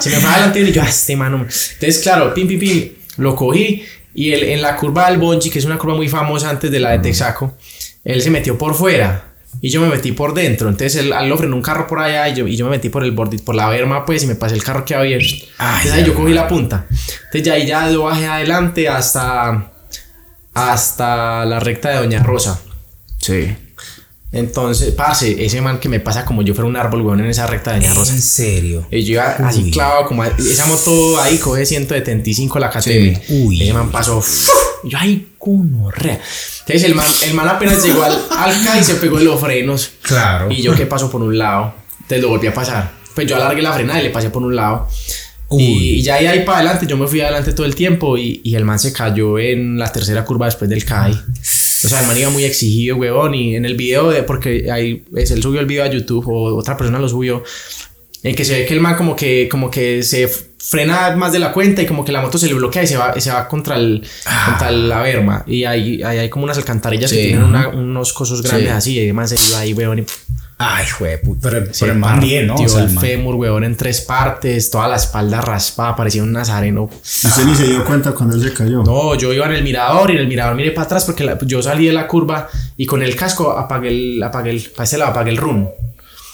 se 0.00 0.10
me 0.10 0.16
fue 0.16 0.30
adelante 0.30 0.60
y 0.60 0.72
yo, 0.72 0.82
ah, 0.82 0.88
este 0.88 1.14
mano. 1.16 1.38
Entonces, 1.38 1.98
claro, 2.02 2.32
pim, 2.32 2.46
pim, 2.48 2.58
pim, 2.60 2.88
lo 3.18 3.34
cogí 3.34 3.84
y 4.14 4.32
él, 4.32 4.44
en 4.44 4.62
la 4.62 4.76
curva 4.76 5.10
del 5.10 5.18
Bonchi, 5.18 5.50
que 5.50 5.58
es 5.58 5.64
una 5.64 5.78
curva 5.78 5.94
muy 5.94 6.08
famosa 6.08 6.50
antes 6.50 6.70
de 6.70 6.80
la 6.80 6.90
de 6.90 6.98
Texaco, 6.98 7.54
él 8.04 8.20
se 8.22 8.30
metió 8.30 8.58
por 8.58 8.74
fuera 8.74 9.32
y 9.60 9.70
yo 9.70 9.80
me 9.80 9.88
metí 9.88 10.12
por 10.12 10.34
dentro. 10.34 10.68
Entonces 10.68 10.96
él, 10.96 11.12
él 11.12 11.28
lo 11.28 11.36
frenó 11.36 11.56
un 11.56 11.62
carro 11.62 11.86
por 11.86 12.00
allá 12.00 12.28
y 12.28 12.34
yo, 12.34 12.46
y 12.46 12.56
yo 12.56 12.64
me 12.66 12.72
metí 12.72 12.88
por 12.88 13.04
el 13.04 13.12
borde, 13.12 13.38
por 13.38 13.54
la 13.54 13.68
berma, 13.68 14.04
pues, 14.04 14.22
y 14.22 14.26
me 14.26 14.34
pasé 14.34 14.54
el 14.54 14.64
carro 14.64 14.84
que 14.84 14.94
había. 14.94 15.16
Entonces 15.16 15.92
ahí 15.92 16.04
yo 16.04 16.14
cogí 16.14 16.32
la 16.32 16.48
punta. 16.48 16.86
Entonces 16.88 17.42
ya 17.42 17.54
ahí 17.54 17.66
ya 17.66 17.90
yo 17.90 18.04
bajé 18.04 18.26
adelante 18.26 18.88
hasta, 18.88 19.72
hasta 20.54 21.44
la 21.44 21.60
recta 21.60 21.90
de 21.90 21.96
Doña 21.96 22.22
Rosa. 22.22 22.60
Sí. 23.18 23.54
Entonces, 24.32 24.92
parce, 24.92 25.44
ese 25.44 25.60
man 25.60 25.78
que 25.78 25.90
me 25.90 26.00
pasa 26.00 26.24
como 26.24 26.40
yo 26.40 26.54
fuera 26.54 26.66
un 26.66 26.74
árbol, 26.74 27.02
weón, 27.02 27.20
en 27.20 27.26
esa 27.26 27.46
recta 27.46 27.78
de 27.78 27.86
Rosa. 27.92 28.14
En 28.14 28.22
serio. 28.22 28.86
Y 28.90 29.04
yo 29.04 29.14
iba 29.14 29.30
así 29.30 29.70
clavado 29.70 30.06
como 30.06 30.24
esa 30.24 30.66
moto 30.66 31.20
ahí 31.20 31.36
coge 31.36 31.66
175 31.66 32.58
la 32.58 32.70
KTM. 32.70 32.80
Sí. 32.80 33.16
Uy. 33.28 33.62
Ese 33.62 33.74
man 33.74 33.90
pasó. 33.90 34.24
y 34.84 34.88
yo, 34.88 34.98
ay, 34.98 35.28
cunorrea. 35.36 36.18
Entonces 36.60 36.84
el 36.84 36.94
man, 36.94 37.06
el 37.24 37.34
man 37.34 37.48
apenas 37.48 37.84
llegó 37.84 38.04
al, 38.04 38.18
al 38.30 38.64
K 38.64 38.78
y 38.78 38.84
se 38.84 38.94
pegó 38.94 39.18
en 39.18 39.26
los 39.26 39.38
frenos. 39.38 39.90
Claro. 40.00 40.50
Y 40.50 40.62
yo 40.62 40.74
que 40.74 40.86
paso 40.86 41.10
por 41.10 41.20
un 41.20 41.36
lado. 41.36 41.74
Entonces 42.00 42.22
lo 42.22 42.30
volví 42.30 42.46
a 42.46 42.54
pasar. 42.54 42.90
Pues 43.14 43.26
yo 43.26 43.36
alargué 43.36 43.60
la 43.60 43.74
frenada 43.74 44.00
y 44.00 44.04
le 44.04 44.10
pasé 44.10 44.30
por 44.30 44.42
un 44.42 44.56
lado. 44.56 44.88
Uy. 45.48 45.62
Y, 45.62 46.02
ya 46.02 46.14
ahí, 46.14 46.24
ahí 46.24 46.44
para 46.46 46.58
adelante, 46.58 46.86
yo 46.86 46.96
me 46.96 47.06
fui 47.06 47.20
adelante 47.20 47.52
todo 47.52 47.66
el 47.66 47.74
tiempo 47.74 48.16
y, 48.16 48.40
y 48.42 48.54
el 48.54 48.64
man 48.64 48.78
se 48.78 48.94
cayó 48.94 49.38
en 49.38 49.78
la 49.78 49.92
tercera 49.92 50.24
curva 50.24 50.46
después 50.46 50.70
del 50.70 50.86
CAI. 50.86 51.20
O 51.84 51.88
sea, 51.88 52.00
el 52.00 52.06
man 52.06 52.16
iba 52.18 52.30
muy 52.30 52.44
exigido, 52.44 52.96
huevón. 52.96 53.34
Y 53.34 53.56
en 53.56 53.64
el 53.64 53.74
video, 53.74 54.10
de, 54.10 54.22
porque 54.22 54.70
ahí 54.70 55.04
es, 55.16 55.30
él 55.30 55.42
subió 55.42 55.60
el 55.60 55.66
video 55.66 55.84
a 55.84 55.88
YouTube 55.88 56.26
o 56.28 56.54
otra 56.56 56.76
persona 56.76 56.98
lo 56.98 57.08
subió, 57.08 57.42
en 58.22 58.34
que 58.34 58.44
se 58.44 58.60
ve 58.60 58.66
que 58.66 58.74
el 58.74 58.80
man 58.80 58.96
como 58.96 59.16
que, 59.16 59.48
como 59.50 59.70
que 59.70 60.02
se 60.02 60.28
frena 60.28 61.16
más 61.16 61.32
de 61.32 61.40
la 61.40 61.52
cuenta 61.52 61.82
y 61.82 61.86
como 61.86 62.04
que 62.04 62.12
la 62.12 62.20
moto 62.22 62.38
se 62.38 62.46
le 62.46 62.54
bloquea 62.54 62.84
y 62.84 62.86
se 62.86 62.96
va, 62.96 63.12
y 63.16 63.20
se 63.20 63.32
va 63.32 63.48
contra, 63.48 63.74
el, 63.76 64.00
contra 64.46 64.70
la 64.70 65.02
berma. 65.02 65.44
Y 65.46 65.64
ahí, 65.64 66.00
ahí 66.04 66.18
hay 66.18 66.28
como 66.30 66.44
unas 66.44 66.56
alcantarillas 66.56 67.10
que 67.12 67.16
Sí, 67.20 67.26
tienen 67.28 67.42
ajá. 67.54 67.68
una- 67.68 67.78
unos 67.80 68.12
cosos 68.12 68.42
grandes 68.42 68.68
Sí. 68.68 68.74
así 68.76 69.00
y 69.00 69.12
man 69.12 69.26
se 69.26 69.34
iba 69.48 69.58
ahí, 69.58 69.72
huevón. 69.74 69.98
Y 70.00 70.04
Ay, 70.64 70.86
juepu. 70.86 71.38
Pero, 71.40 71.66
se 71.72 71.80
pero 71.80 71.92
el 71.92 71.98
man 71.98 72.20
bien, 72.20 72.46
¿no? 72.46 72.54
O 72.54 72.68
sea, 72.68 72.82
el 72.82 72.90
fémur, 72.90 73.34
huevón, 73.34 73.64
en 73.64 73.76
tres 73.76 74.00
partes, 74.02 74.70
toda 74.70 74.86
la 74.88 74.96
espalda 74.96 75.40
raspada, 75.40 75.96
parecía 75.96 76.22
un 76.22 76.32
nazareno. 76.32 76.88
Usted 77.02 77.44
ni 77.44 77.54
se 77.54 77.64
dio 77.66 77.84
cuenta 77.84 78.12
cuando 78.12 78.36
él 78.36 78.42
se 78.42 78.52
cayó. 78.54 78.82
No, 78.82 79.14
yo 79.16 79.32
iba 79.32 79.46
en 79.46 79.52
el 79.52 79.62
mirador 79.64 80.10
y 80.10 80.14
en 80.14 80.20
el 80.20 80.28
mirador 80.28 80.54
miré 80.56 80.70
para 80.70 80.84
atrás 80.86 81.04
porque 81.04 81.24
la- 81.24 81.38
yo 81.42 81.62
salí 81.62 81.86
de 81.86 81.92
la 81.92 82.06
curva 82.06 82.48
y 82.76 82.86
con 82.86 83.02
el 83.02 83.16
casco 83.16 83.50
apagué 83.58 83.88
el, 83.88 84.22
apagué 84.22 84.50
el, 84.50 84.72
ese 84.78 84.98
lado 84.98 85.10
apagué 85.10 85.30
el 85.30 85.36
run. 85.36 85.68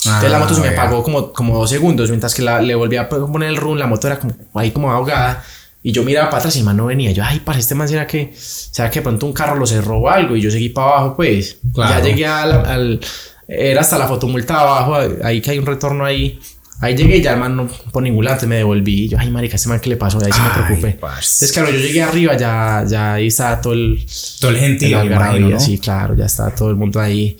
Entonces 0.05 0.31
la 0.31 0.39
moto 0.39 0.55
se 0.55 0.61
me 0.61 0.69
Ah, 0.69 0.73
apagó 0.73 1.03
como, 1.03 1.33
como 1.33 1.59
dos 1.59 1.71
segundos, 1.71 2.09
mientras 2.09 2.35
que 2.35 2.43
la- 2.43 2.61
le 2.63 2.75
volví 2.75 2.97
a 2.97 3.09
poner 3.09 3.49
el 3.49 3.57
run, 3.57 3.79
la 3.79 3.87
moto 3.87 4.07
era 4.07 4.19
como 4.19 4.35
ahí 4.55 4.71
como 4.71 4.93
ahogada. 4.93 5.43
Y 5.83 5.93
yo 5.93 6.03
miraba 6.03 6.29
para 6.29 6.39
atrás 6.39 6.57
y 6.57 6.59
el 6.61 6.65
man 6.65 6.77
no 6.77 6.87
venía. 6.87 7.13
Yo, 7.13 7.23
ay, 7.25 7.41
para 7.41 7.59
este 7.59 7.75
man, 7.75 7.89
¿será 7.89 8.07
que, 8.07 8.33
será 8.37 8.91
que 8.91 8.99
de 8.99 9.03
pronto 9.05 9.27
un 9.27 9.33
carro 9.33 9.55
lo 9.57 9.65
cerró 9.67 9.99
o 9.99 10.09
algo? 10.09 10.35
Y 10.37 10.41
yo 10.41 10.51
seguí 10.51 10.69
para 10.71 10.89
abajo, 10.89 11.17
pues. 11.17 11.59
Claro. 11.73 11.95
Ya 11.95 12.01
llegué 12.05 12.27
al, 12.27 12.53
al- 12.67 13.01
Era 13.49 13.81
hasta 13.81 13.97
la 13.99 14.07
fotomulta 14.07 14.61
abajo, 14.61 14.97
ahí 15.25 15.41
que 15.41 15.53
hay 15.53 15.59
un 15.59 15.67
retorno 15.67 16.05
ahí. 16.05 16.39
Ahí 16.81 16.95
llegué 16.95 17.17
y 17.17 17.23
ya 17.23 17.33
el 17.33 17.41
man 17.41 17.57
no 17.57 17.67
por 17.67 18.05
ningún 18.05 18.25
lado, 18.25 18.47
me 18.47 18.57
devolví. 18.57 19.05
Y 19.05 19.09
yo, 19.09 19.19
ay, 19.19 19.31
marica, 19.31 19.57
este 19.57 19.69
man, 19.69 19.81
¿qué 19.81 19.89
le 19.89 19.97
pasó? 19.97 20.19
Y 20.21 20.27
ahí 20.27 20.33
sí 20.33 20.41
me 20.41 20.63
preocupé. 20.63 20.91
parce. 21.01 21.45
Entonces, 21.47 21.53
claro, 21.53 21.71
yo 21.71 21.79
llegué 21.79 22.03
arriba, 22.03 22.37
ya, 22.37 22.85
ya 22.87 23.15
ahí 23.15 23.27
estaba 23.27 23.61
todo 23.61 23.73
el, 23.73 24.07
Todo 24.39 24.51
el 24.53 24.59
gentío, 24.59 25.01
el 25.01 25.07
imagino, 25.09 25.49
¿no? 25.49 25.61
sí, 25.61 25.79
claro, 25.79 26.15
ya 26.15 26.27
estaba 26.27 26.55
todo 26.55 26.71
el 26.71 26.77
mundo 26.77 27.01
ahí. 27.01 27.37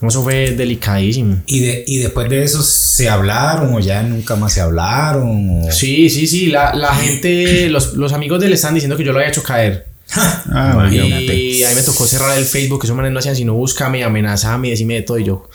Eso 0.00 0.24
fue 0.24 0.50
delicadísimo. 0.50 1.42
Y, 1.46 1.60
de, 1.60 1.84
y 1.86 1.98
después 1.98 2.28
de 2.28 2.42
eso 2.42 2.60
se 2.60 3.08
hablaron 3.08 3.72
o 3.72 3.78
ya 3.78 4.02
nunca 4.02 4.34
más 4.34 4.52
se 4.52 4.60
hablaron. 4.60 5.62
O... 5.64 5.70
Sí, 5.70 6.10
sí, 6.10 6.26
sí, 6.26 6.46
la, 6.46 6.74
la 6.74 6.92
gente, 6.92 7.68
los, 7.68 7.94
los 7.94 8.12
amigos 8.12 8.40
de 8.40 8.46
él 8.46 8.52
están 8.54 8.74
diciendo 8.74 8.96
que 8.96 9.04
yo 9.04 9.12
lo 9.12 9.18
había 9.18 9.30
hecho 9.30 9.44
caer. 9.44 9.91
Ah, 10.14 10.72
imagínate. 10.74 11.34
Y 11.34 11.62
ahí 11.62 11.74
me 11.74 11.82
tocó 11.82 12.06
cerrar 12.06 12.36
el 12.38 12.44
Facebook, 12.44 12.80
esos 12.84 12.96
manes 12.96 13.12
no 13.12 13.18
hacían 13.18 13.36
sino 13.36 13.54
búscame, 13.54 14.04
amenazame, 14.04 14.70
decime 14.70 14.94
de 14.94 15.02
todo 15.02 15.18
y 15.18 15.24
yo. 15.24 15.48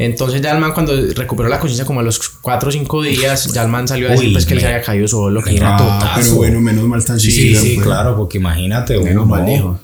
Entonces 0.00 0.40
ya 0.40 0.52
el 0.52 0.58
man 0.60 0.72
cuando 0.72 0.92
recuperó 1.16 1.48
la 1.48 1.58
conciencia 1.58 1.84
como 1.84 1.98
a 2.00 2.02
los 2.04 2.20
4 2.28 2.68
o 2.68 2.72
5 2.72 3.02
días, 3.02 3.52
ya 3.52 3.62
el 3.62 3.68
man 3.68 3.88
salió 3.88 4.06
a 4.08 4.12
decir 4.12 4.32
pues 4.32 4.46
que 4.46 4.54
él 4.54 4.60
se 4.60 4.66
me- 4.66 4.72
había 4.74 4.84
caído 4.86 5.08
solo, 5.08 5.42
que 5.42 5.56
era 5.56 5.74
Ah, 5.74 5.78
total. 5.78 6.10
pero 6.22 6.34
bueno, 6.36 6.60
menos 6.60 6.84
mal 6.84 7.04
tan 7.04 7.18
Sí, 7.18 7.32
sincero, 7.32 7.64
sí, 7.64 7.74
pues. 7.74 7.86
claro, 7.86 8.16
porque 8.16 8.38
imagínate 8.38 8.96
Menos 8.98 9.24
uno. 9.24 9.26
mal 9.26 9.44
dijo. 9.46 9.80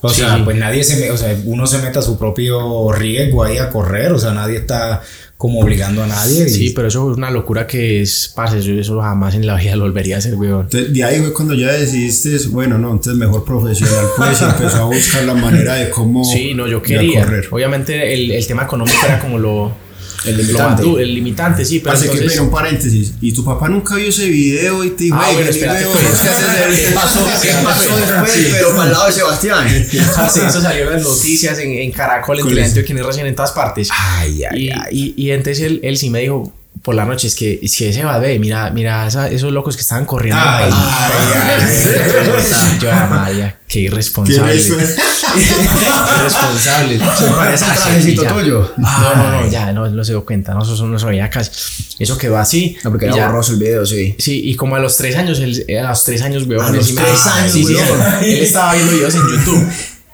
O 0.00 0.08
Sí. 0.08 0.16
sea, 0.22 0.44
pues 0.44 0.56
nadie 0.56 0.82
se, 0.82 1.08
o 1.12 1.16
sea, 1.16 1.40
uno 1.44 1.64
se 1.68 1.78
mete 1.78 2.00
a 2.00 2.02
su 2.02 2.18
propio 2.18 2.90
riesgo 2.90 3.44
ahí 3.44 3.58
a 3.58 3.70
correr, 3.70 4.10
o 4.12 4.18
sea, 4.18 4.32
nadie 4.32 4.56
está 4.58 5.00
como 5.42 5.58
obligando 5.58 6.04
a 6.04 6.06
nadie. 6.06 6.44
y- 6.46 6.48
Sí, 6.48 6.70
pero 6.70 6.86
eso 6.86 7.10
es 7.10 7.16
una 7.16 7.28
locura 7.32 7.66
que 7.66 8.00
es, 8.00 8.30
parce, 8.32 8.60
eso, 8.60 8.70
eso 8.70 9.00
jamás 9.00 9.34
en 9.34 9.44
la 9.44 9.56
vida 9.56 9.74
lo 9.74 9.82
volvería 9.88 10.14
a 10.14 10.18
hacer, 10.18 10.36
weón. 10.36 10.62
Entonces, 10.62 10.92
de 10.94 11.02
ahí 11.02 11.18
fue 11.18 11.32
cuando 11.32 11.54
ya 11.54 11.72
decidiste, 11.72 12.38
bueno, 12.50 12.78
no, 12.78 12.92
entonces 12.92 13.16
mejor 13.16 13.44
profesional, 13.44 14.06
pues, 14.16 14.40
y 14.40 14.44
empezó 14.44 14.76
a 14.76 14.84
buscar 14.84 15.24
la 15.24 15.34
manera 15.34 15.74
de 15.74 15.90
cómo 15.90 16.22
Sí, 16.24 16.54
no, 16.54 16.68
yo 16.68 16.80
quería. 16.80 17.24
correr. 17.24 17.48
Obviamente 17.50 18.14
el, 18.14 18.30
el 18.30 18.46
tema 18.46 18.62
económico 18.62 18.98
era 19.04 19.18
como 19.18 19.36
lo... 19.38 19.72
El 20.24 20.36
limitante. 20.36 20.82
el 21.02 21.14
limitante, 21.14 21.64
sí, 21.64 21.80
pero 21.80 21.94
Así 21.96 22.04
que, 22.06 22.12
entonces... 22.12 22.32
pero 22.32 22.44
un 22.44 22.50
paréntesis, 22.50 23.12
y 23.20 23.32
tu 23.32 23.44
papá 23.44 23.68
nunca 23.68 23.96
vio 23.96 24.08
ese 24.08 24.28
video 24.28 24.84
y 24.84 24.90
te 24.90 25.04
dijo, 25.04 25.16
Ah, 25.20 25.28
"Ey, 25.30 25.34
bueno, 25.34 25.50
espérate, 25.50 25.84
pues. 25.86 26.20
¿qué 26.20 26.28
ahí? 26.28 26.76
¿Qué 26.84 26.90
pasó? 26.92 27.26
¿Qué 27.42 27.48
pasó 27.64 27.96
después? 27.96 28.32
Sí. 28.32 28.46
Pero 28.52 28.70
para 28.70 28.84
el 28.86 28.92
lado 28.92 29.06
de 29.06 29.12
Sebastián. 29.12 29.66
Parce, 30.16 30.46
eso 30.46 30.60
salió 30.60 30.84
en 30.84 30.92
las 30.94 31.02
noticias, 31.02 31.58
en, 31.58 31.72
en 31.72 31.90
Caracol, 31.92 32.38
en 32.38 32.42
Con 32.44 32.50
Teleantioquia, 32.54 32.94
en 32.96 33.04
recién 33.04 33.26
en 33.26 33.34
todas 33.34 33.52
partes. 33.52 33.88
Ay, 33.90 34.42
ay, 34.50 34.64
y, 34.66 34.70
ay. 34.70 34.78
y, 34.90 35.14
y 35.26 35.30
entonces 35.30 35.64
él, 35.64 35.80
él 35.82 35.96
sí 35.98 36.10
me 36.10 36.20
dijo 36.20 36.52
por 36.82 36.96
la 36.96 37.04
noche, 37.04 37.28
es 37.28 37.36
que 37.36 37.60
si 37.68 37.86
ese 37.86 38.02
va 38.04 38.18
ve, 38.18 38.40
mira, 38.40 38.70
mira 38.70 39.06
esa- 39.06 39.28
esos 39.30 39.52
locos 39.52 39.76
que 39.76 39.82
estaban 39.82 40.04
corriendo. 40.04 40.42
Ay, 40.44 40.64
ay, 40.64 40.70
pa'l- 40.72 42.80
Yo, 42.80 42.90
ah, 42.92 43.06
María, 43.08 43.60
qué 43.68 43.80
¿Quién 43.80 43.84
irresponsable. 43.92 44.54
es? 44.56 44.68
irresponsable. 46.18 46.98
Parece 47.36 47.64
Así, 47.64 47.82
trajecito 47.82 48.22
ya. 48.24 48.34
tuyo. 48.34 48.72
No, 48.76 49.14
no, 49.16 49.40
no, 49.42 49.50
ya 49.50 49.72
no, 49.72 49.88
no 49.88 50.04
se 50.04 50.12
dio 50.12 50.24
cuenta, 50.24 50.54
no, 50.54 50.62
eso 50.62 50.86
no 50.86 50.98
se 50.98 51.06
veía 51.06 51.30
casi. 51.30 51.50
Eso 51.98 52.18
quedó 52.18 52.38
así. 52.38 52.76
No, 52.84 52.90
porque 52.90 53.06
era 53.06 53.26
borroso 53.28 53.52
el 53.52 53.58
video, 53.58 53.86
sí. 53.86 54.14
Sí, 54.18 54.42
y 54.50 54.56
como 54.56 54.76
a 54.76 54.78
los 54.78 54.96
tres 54.96 55.16
años, 55.16 55.38
él, 55.40 55.64
a 55.78 55.88
los 55.90 56.04
tres 56.04 56.22
años, 56.22 56.44
weón. 56.46 56.64
A 56.64 56.70
los 56.70 56.94
tres 56.94 57.26
años, 57.26 57.52
sí, 57.52 57.64
sí. 57.64 57.76
Él 58.22 58.38
estaba 58.42 58.74
viendo 58.74 58.92
videos 58.92 59.14
en 59.14 59.22
YouTube 59.28 59.68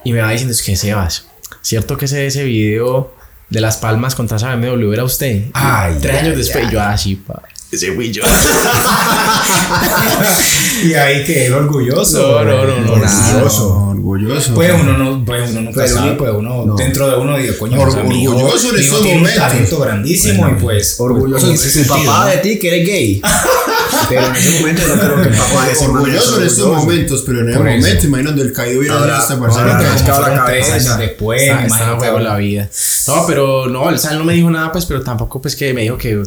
y 0.05 0.13
me 0.13 0.21
va 0.21 0.31
diciendo, 0.31 0.53
es 0.53 0.63
que 0.63 0.77
Sebas, 0.77 1.27
¿cierto 1.63 1.97
que 1.97 2.05
ese, 2.05 2.27
ese 2.27 2.45
video 2.45 3.15
de 3.51 3.61
Las 3.61 3.79
Palmas 3.79 4.15
contra 4.15 4.37
esa 4.37 4.55
BMW 4.57 4.93
era 4.93 5.05
usted? 5.05 5.47
Ay, 5.55 5.97
Tres 6.01 6.23
años 6.23 6.37
después, 6.37 6.67
ay. 6.67 6.73
yo 6.73 6.81
así, 6.81 7.17
pa, 7.17 7.43
ese 7.71 7.93
fui 7.93 8.11
yo. 8.11 8.23
y 10.85 10.95
ahí 10.95 11.25
que 11.25 11.53
orgulloso. 11.53 12.43
No, 12.43 12.45
no, 12.45 12.65
no, 12.65 12.81
no, 12.81 12.97
nada. 12.97 13.35
Orgulloso, 13.37 13.88
orgulloso. 13.99 14.55
Pues 14.55 14.73
uno 14.81 14.97
no, 14.97 15.25
pues 15.25 15.51
uno 15.51 15.61
nunca 15.63 15.83
Pero 15.83 15.95
sabe, 15.95 16.11
no- 16.13 16.17
pues 16.17 16.33
uno 16.37 16.65
no. 16.67 16.75
dentro 16.77 17.09
de 17.09 17.17
uno 17.17 17.37
dice, 17.37 17.57
coño, 17.59 17.81
Or- 17.81 17.89
o 17.89 17.93
sea, 17.93 18.03
mi 18.05 18.23
hijo- 18.23 18.35
orgulloso 18.37 18.71
en 18.75 18.81
estos 18.81 19.03
tiene 19.03 19.17
un 19.17 19.23
momentos. 19.25 19.49
talento 19.49 19.79
grandísimo 19.81 20.49
y 20.49 20.53
pues 20.63 20.97
Orgulloso 21.01 21.47
en 21.47 21.53
de 21.53 21.57
ese 21.57 21.67
tu 21.67 21.85
sentido, 21.85 22.07
papá 22.13 22.25
¿no? 22.25 22.31
de 22.31 22.37
ti 22.39 22.59
que 22.59 22.69
eres 22.69 22.87
gay. 22.89 23.23
Pero 24.09 24.27
en 24.27 24.37
ese 24.37 24.61
momento 24.61 24.83
no 24.87 24.95
creo 25.03 25.23
que 25.23 25.29
el 25.29 25.35
papá 25.35 25.67
de 25.67 25.73
ese 25.73 25.85
orgulloso 25.87 26.37
en 26.41 26.47
estos 26.47 26.59
orgulloso. 26.65 26.87
momentos, 26.87 27.23
pero 27.27 27.41
en 27.41 27.49
eso. 27.51 27.59
momento, 27.59 28.07
imagínate 28.07 28.41
el 28.43 28.53
caído 28.53 28.81
hubiera 28.81 28.99
sido 29.03 29.19
esta 29.19 29.41
persona. 29.41 29.79
que 29.79 30.09
la 30.11 30.35
cabeza. 30.45 30.97
después, 30.99 31.43
imagínate 31.49 32.21
la 32.21 32.37
vida. 32.37 32.69
No, 33.07 33.27
pero 33.27 33.67
no, 33.67 33.89
el 33.89 33.99
Sal 33.99 34.19
no 34.19 34.25
me 34.25 34.35
dijo 34.35 34.51
nada, 34.51 34.71
pues, 34.73 34.85
pero 34.85 35.03
tampoco, 35.03 35.41
pues, 35.41 35.57
que 35.57 35.73
me 35.73 35.83
dijo 35.83 35.97
que. 35.97 36.23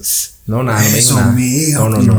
No, 0.47 0.63
nada, 0.63 0.81
no 0.83 0.89
me 0.89 0.95
dijo 0.97 1.13
nada. 1.13 1.31
mijo, 1.33 1.89
No, 1.89 1.97
no, 1.99 2.13
no. 2.13 2.17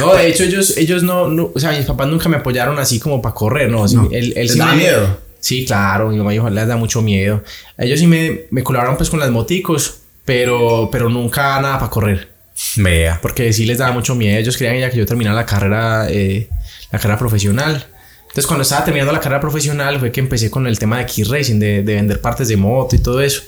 No, 0.00 0.14
de 0.14 0.28
hecho, 0.28 0.42
ellos, 0.44 0.76
ellos 0.76 1.02
no, 1.04 1.28
no, 1.28 1.50
o 1.54 1.58
sea, 1.60 1.70
mis 1.70 1.86
papás 1.86 2.08
nunca 2.08 2.28
me 2.28 2.38
apoyaron 2.38 2.78
así 2.78 2.98
como 2.98 3.22
para 3.22 3.34
correr, 3.34 3.69
no. 3.70 3.88
sí, 3.88 3.96
No. 3.96 4.08
Él, 4.12 4.32
él 4.36 4.42
¿Les 4.46 4.52
sí 4.52 4.58
daba 4.58 4.72
me- 4.72 4.78
miedo? 4.82 5.20
Sí, 5.40 5.64
claro, 5.64 6.10
mi 6.10 6.18
mamá 6.18 6.32
dijo, 6.32 6.50
les 6.50 6.66
da 6.68 6.76
mucho 6.76 7.00
miedo. 7.00 7.42
Ellos 7.78 7.98
sí 7.98 8.06
me, 8.06 8.42
me 8.50 8.62
colaboraron 8.62 8.98
pues 8.98 9.08
con 9.08 9.20
las 9.20 9.30
moticos, 9.30 10.00
pero, 10.24 10.90
pero 10.92 11.08
nunca 11.08 11.58
nada 11.60 11.78
para 11.78 11.90
correr. 11.90 12.28
Vea. 12.76 13.18
Porque 13.22 13.52
sí 13.54 13.64
les 13.64 13.78
daba 13.78 13.92
mucho 13.92 14.14
miedo. 14.14 14.38
Ellos 14.38 14.56
querían 14.58 14.78
ya 14.80 14.90
que 14.90 14.98
yo 14.98 15.06
terminara 15.06 15.34
la 15.34 15.46
carrera, 15.46 16.06
eh, 16.10 16.48
la 16.92 16.98
carrera 16.98 17.18
profesional. 17.18 17.86
Entonces, 18.22 18.46
cuando 18.46 18.62
estaba 18.62 18.84
terminando 18.84 19.12
la 19.14 19.20
carrera 19.20 19.40
profesional, 19.40 19.98
fue 19.98 20.12
que 20.12 20.20
empecé 20.20 20.50
con 20.50 20.66
el 20.66 20.78
tema 20.78 20.98
de 20.98 21.06
key 21.06 21.24
racing, 21.24 21.58
de, 21.58 21.82
de 21.82 21.94
vender 21.94 22.20
partes 22.20 22.48
de 22.48 22.56
moto 22.58 22.94
y 22.94 22.98
todo 22.98 23.20
eso. 23.22 23.42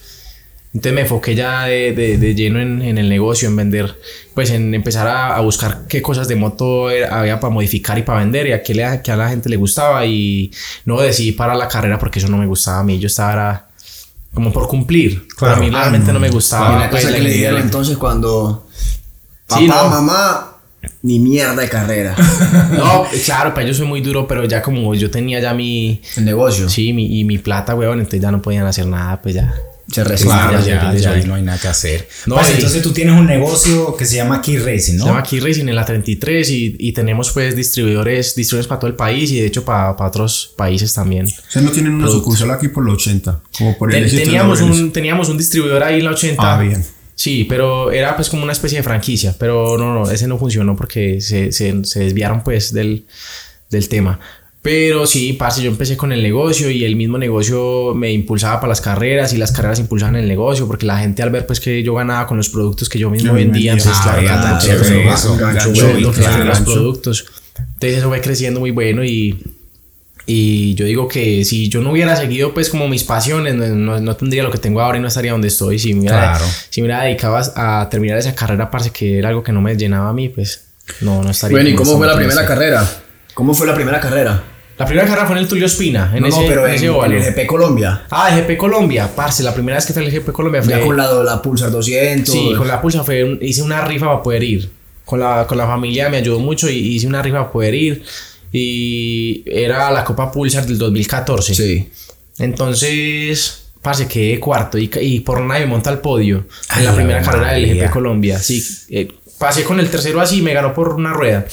Entonces 0.75 0.95
me 0.95 1.03
enfoqué 1.03 1.35
ya 1.35 1.65
de, 1.65 1.93
de- 1.93 2.17
de 2.17 2.35
lleno 2.35 2.59
en, 2.61 2.81
en 2.81 2.97
el 2.97 3.09
negocio, 3.11 3.47
en 3.49 3.57
vender, 3.57 3.95
pues 4.35 4.51
en 4.51 4.75
empezar 4.75 5.07
a, 5.07 5.37
a 5.37 5.41
buscar 5.41 5.83
qué 5.87 6.01
cosas 6.01 6.29
de 6.29 6.37
moto 6.37 6.89
era- 6.91 7.19
había 7.21 7.39
para 7.41 7.53
modificar 7.53 7.99
y 7.99 8.03
para 8.03 8.21
vender 8.21 8.47
y 8.47 8.53
a 8.53 8.63
qué, 8.63 8.75
le, 8.75 9.03
qué 9.05 9.13
a 9.13 9.17
la 9.17 9.29
gente 9.29 9.51
le 9.51 9.57
gustaba 9.57 10.07
y 10.07 10.51
no 10.87 10.99
decidí 11.01 11.33
parar 11.33 11.57
la 11.57 11.69
carrera 11.69 11.99
porque 11.99 12.21
eso 12.21 12.29
no 12.29 12.39
me 12.39 12.47
gustaba 12.47 12.79
a 12.81 12.85
mí, 12.85 12.99
yo 12.99 13.07
estaba 13.09 13.33
era 13.35 13.69
como 14.33 14.51
por 14.51 14.67
cumplir, 14.67 15.29
Claro. 15.37 15.57
a 15.57 15.59
mí 15.59 15.69
realmente 15.69 16.11
no 16.11 16.19
me 16.19 16.31
gustaba. 16.31 16.77
Y 16.77 16.81
la 16.81 16.89
cosa 16.91 17.13
que 17.13 17.21
le 17.21 17.31
dieron 17.35 17.61
entonces 17.61 17.99
cuando 17.99 18.67
papá, 19.47 19.61
Sí, 19.61 19.67
no. 19.69 19.91
mamá, 19.91 20.57
ni 21.03 21.19
mierda 21.19 21.55
de 21.61 21.69
carrera. 21.69 22.17
No, 22.73 23.05
claro, 23.27 23.51
para 23.53 23.65
ellos 23.67 23.77
soy 23.77 23.87
muy 23.87 24.01
duro, 24.01 24.27
pero 24.27 24.45
ya 24.47 24.63
como 24.63 24.95
yo 24.95 25.11
tenía 25.11 25.39
ya 25.39 25.53
mi, 25.53 26.01
El 26.17 26.25
negocio. 26.25 26.67
sí, 26.71 26.95
mi, 26.95 27.21
y 27.21 27.25
mi 27.25 27.37
plata, 27.37 27.75
weón, 27.75 27.99
entonces 27.99 28.23
ya 28.23 28.31
no 28.31 28.41
podían 28.41 28.67
hacer 28.67 28.87
nada, 28.87 29.21
pues 29.21 29.35
ya. 29.35 29.55
Se. 29.93 30.25
Claro, 30.25 30.59
ya, 30.65 30.95
ya, 30.95 31.11
ahí 31.13 31.25
no 31.25 31.35
hay 31.35 31.43
nada 31.43 31.59
que 31.61 31.69
hacer. 31.69 32.09
No, 32.27 32.37
entonces 32.55 32.83
tú 32.83 32.93
tienes 32.93 33.15
un 33.15 33.27
negocio 33.27 33.95
que 33.97 34.05
se 34.07 34.17
llama 34.17 34.41
Key 34.41 34.59
Racing, 34.59 34.95
¿no? 34.97 35.05
Se 35.05 35.11
llama 35.11 35.23
Key 35.23 35.41
Racing 35.41 35.69
en 35.69 35.75
la 35.77 35.85
33 35.85 36.51
y, 36.51 36.77
y 36.79 36.93
tenemos 36.93 37.31
pues 37.31 37.55
distribuidores, 37.55 38.35
distribuidores 38.35 38.69
para 38.69 38.81
todo 38.81 38.89
el 38.91 38.97
país 38.97 39.31
y 39.33 39.41
de 39.41 39.47
hecho 39.47 39.65
para, 39.65 39.97
para 39.97 40.09
otros 40.09 40.53
países 40.57 40.93
también. 40.95 41.27
Ustedes 41.27 41.63
no 41.65 41.71
tienen 41.73 41.95
una 41.95 42.09
sucursal 42.09 42.51
aquí 42.51 42.69
por 42.69 42.85
los 42.85 42.95
80, 42.95 43.41
como 43.59 43.77
por 43.79 43.95
el 43.95 44.09
Ten- 44.11 44.25
teníamos, 44.25 44.61
un, 44.61 44.93
teníamos 44.93 45.29
un 45.29 45.39
distribuidor 45.39 45.83
ahí 45.83 45.99
en 45.99 46.05
la 46.05 46.11
80. 46.13 46.55
Ah, 46.55 46.61
bien. 46.61 46.85
Sí, 47.15 47.45
pero 47.49 47.93
era 47.93 48.17
pues 48.17 48.29
como 48.31 48.43
una 48.43 48.53
especie 48.53 48.79
de 48.79 48.83
franquicia, 48.83 49.37
pero 49.39 49.77
no, 49.79 49.95
no, 49.95 50.11
ese 50.11 50.27
no 50.27 50.39
funcionó 50.39 50.75
porque 50.77 51.21
se, 51.21 51.53
se, 51.53 51.85
se 51.85 52.01
desviaron 52.01 52.43
pues 52.43 52.73
del, 52.73 53.05
del 53.71 53.89
tema. 53.89 54.19
Pero 54.63 55.07
sí, 55.09 55.33
parce, 55.33 55.61
yo 55.61 55.71
empecé 55.73 55.97
con 55.97 56.13
el 56.13 56.23
negocio 56.23 56.71
y 56.71 56.85
el 56.85 56.95
mismo 56.95 57.19
negocio 57.19 57.95
me 57.97 58.13
impulsaba 58.13 58.61
para 58.61 58.69
las 58.69 58.81
carreras 58.81 59.33
y 59.33 59.37
las 59.37 59.51
carreras 59.51 59.81
impulsaban 59.81 60.15
el 60.15 60.29
negocio 60.29 60.69
porque 60.69 60.87
la 60.87 60.99
gente 61.01 61.21
al 61.23 61.31
ver 61.31 61.47
pues 61.47 61.59
que 61.59 61.83
yo 61.83 61.95
ganaba 61.95 62.29
con 62.29 62.37
los 62.37 62.49
productos 62.49 62.89
que 62.89 62.97
yo 63.01 63.11
mismo 63.11 63.33
vendía, 63.35 63.73
entonces 63.73 64.01
los 66.45 66.61
productos. 66.75 67.25
Entonces 67.75 67.99
eso 67.99 68.09
fue 68.09 68.21
creciendo 68.21 68.61
muy 68.61 68.71
bueno 68.71 69.03
y, 69.05 69.43
y 70.27 70.75
yo 70.77 70.85
digo 70.85 71.09
que 71.09 71.45
si 71.45 71.69
yo 71.69 71.81
no 71.81 71.91
hubiera 71.91 72.15
seguido 72.15 72.55
pues 72.55 72.71
como 72.71 72.87
mis 72.87 73.03
pasiones, 73.03 73.57
no, 73.57 73.67
no- 73.67 74.01
no 74.01 74.17
tendría 74.17 74.45
lo 74.45 74.53
que 74.53 74.59
tengo 74.59 74.81
ahora 74.81 74.97
y 74.99 75.01
no 75.01 75.09
estaría 75.09 75.33
donde 75.33 75.49
estoy. 75.49 75.81
Si 75.81 75.93
me 75.93 76.03
hubiera, 76.03 76.35
Claro. 76.37 76.45
si 76.71 76.81
me 76.83 76.87
hubiera 76.87 77.03
dedicado 77.03 77.37
a 77.57 77.89
terminar 77.91 78.17
esa 78.19 78.33
carrera, 78.37 78.71
parce, 78.71 78.91
que 78.91 79.19
era 79.19 79.31
algo 79.31 79.43
que 79.43 79.51
no 79.51 79.61
me 79.61 79.75
llenaba 79.77 80.11
a 80.11 80.13
mí, 80.13 80.29
pues 80.29 80.67
no, 81.01 81.21
no 81.25 81.31
estaría. 81.33 81.57
Bueno, 81.57 81.71
¿y 81.71 81.75
cómo 81.75 81.97
fue 81.99 82.07
la 82.07 82.15
primera 82.17 82.47
carrera? 82.47 82.89
¿Cómo 83.35 83.55
fue 83.55 83.67
la 83.67 83.75
primera 83.75 83.99
carrera? 83.99 84.45
La 84.79 84.87
primera 84.87 85.07
carrera 85.07 85.27
fue 85.27 85.37
en 85.37 85.43
el 85.43 85.49
Tulio 85.49 85.67
Espina, 85.67 86.11
en 86.15 86.23
no, 86.23 86.29
ese, 86.29 86.41
no, 86.41 86.47
pero 86.47 86.67
en 86.67 86.75
ese 86.75 86.87
en 86.87 87.13
el 87.13 87.23
GP 87.23 87.47
Colombia. 87.47 88.03
Ah, 88.11 88.31
el 88.37 88.43
GP 88.43 88.57
Colombia, 88.57 89.09
parce, 89.15 89.43
la 89.43 89.55
primera 89.55 89.77
vez 89.77 89.87
que 89.87 89.93
fue 89.93 90.05
el 90.05 90.11
GP 90.11 90.33
Colombia 90.33 90.63
fue... 90.63 90.73
Ya 90.73 90.81
con 90.81 90.97
la, 90.97 91.13
la 91.23 91.43
Pulsar 91.43 91.71
200. 91.71 92.33
Sí, 92.33 92.53
con 92.57 92.67
la 92.67 92.81
pulsa 92.81 93.05
fue 93.05 93.39
hice 93.43 93.63
una 93.63 93.85
rifa 93.85 94.07
para 94.07 94.23
poder 94.23 94.43
ir. 94.43 94.71
Con 95.05 95.21
la, 95.21 95.47
con 95.47 95.59
la 95.59 95.67
familia 95.67 96.09
me 96.09 96.17
ayudó 96.17 96.39
mucho 96.41 96.69
y 96.71 96.77
hice 96.77 97.07
una 97.07 97.23
rifa 97.23 97.39
para 97.39 97.53
poder 97.53 97.75
ir. 97.75 98.03
Y 98.51 99.43
era 99.47 99.91
la 99.91 100.05
Copa 100.05 100.31
Pulsar 100.33 100.67
del 100.67 100.79
2014. 100.79 101.55
Sí. 101.55 101.91
Entonces, 102.39 103.71
parce, 103.83 104.07
quedé 104.09 104.41
cuarto 104.41 104.79
y, 104.79 104.91
y 105.01 105.21
por 105.21 105.41
nada 105.43 105.61
me 105.61 105.67
monta 105.67 105.91
al 105.91 106.01
podio 106.01 106.47
Ay, 106.69 106.81
en 106.81 106.85
la 106.87 106.95
primera 106.95 107.19
Ave 107.19 107.27
carrera 107.27 107.53
del. 107.53 107.79
GP 107.79 107.91
Colombia. 107.91 108.39
Sí, 108.39 108.65
eh, 108.91 109.09
pasé 109.39 109.65
con 109.65 109.81
el 109.81 109.91
tercero 109.91 110.21
así, 110.21 110.43
me 110.43 110.55
ganó 110.55 110.73
por 110.75 110.95
una 110.95 111.13
rueda. 111.13 111.47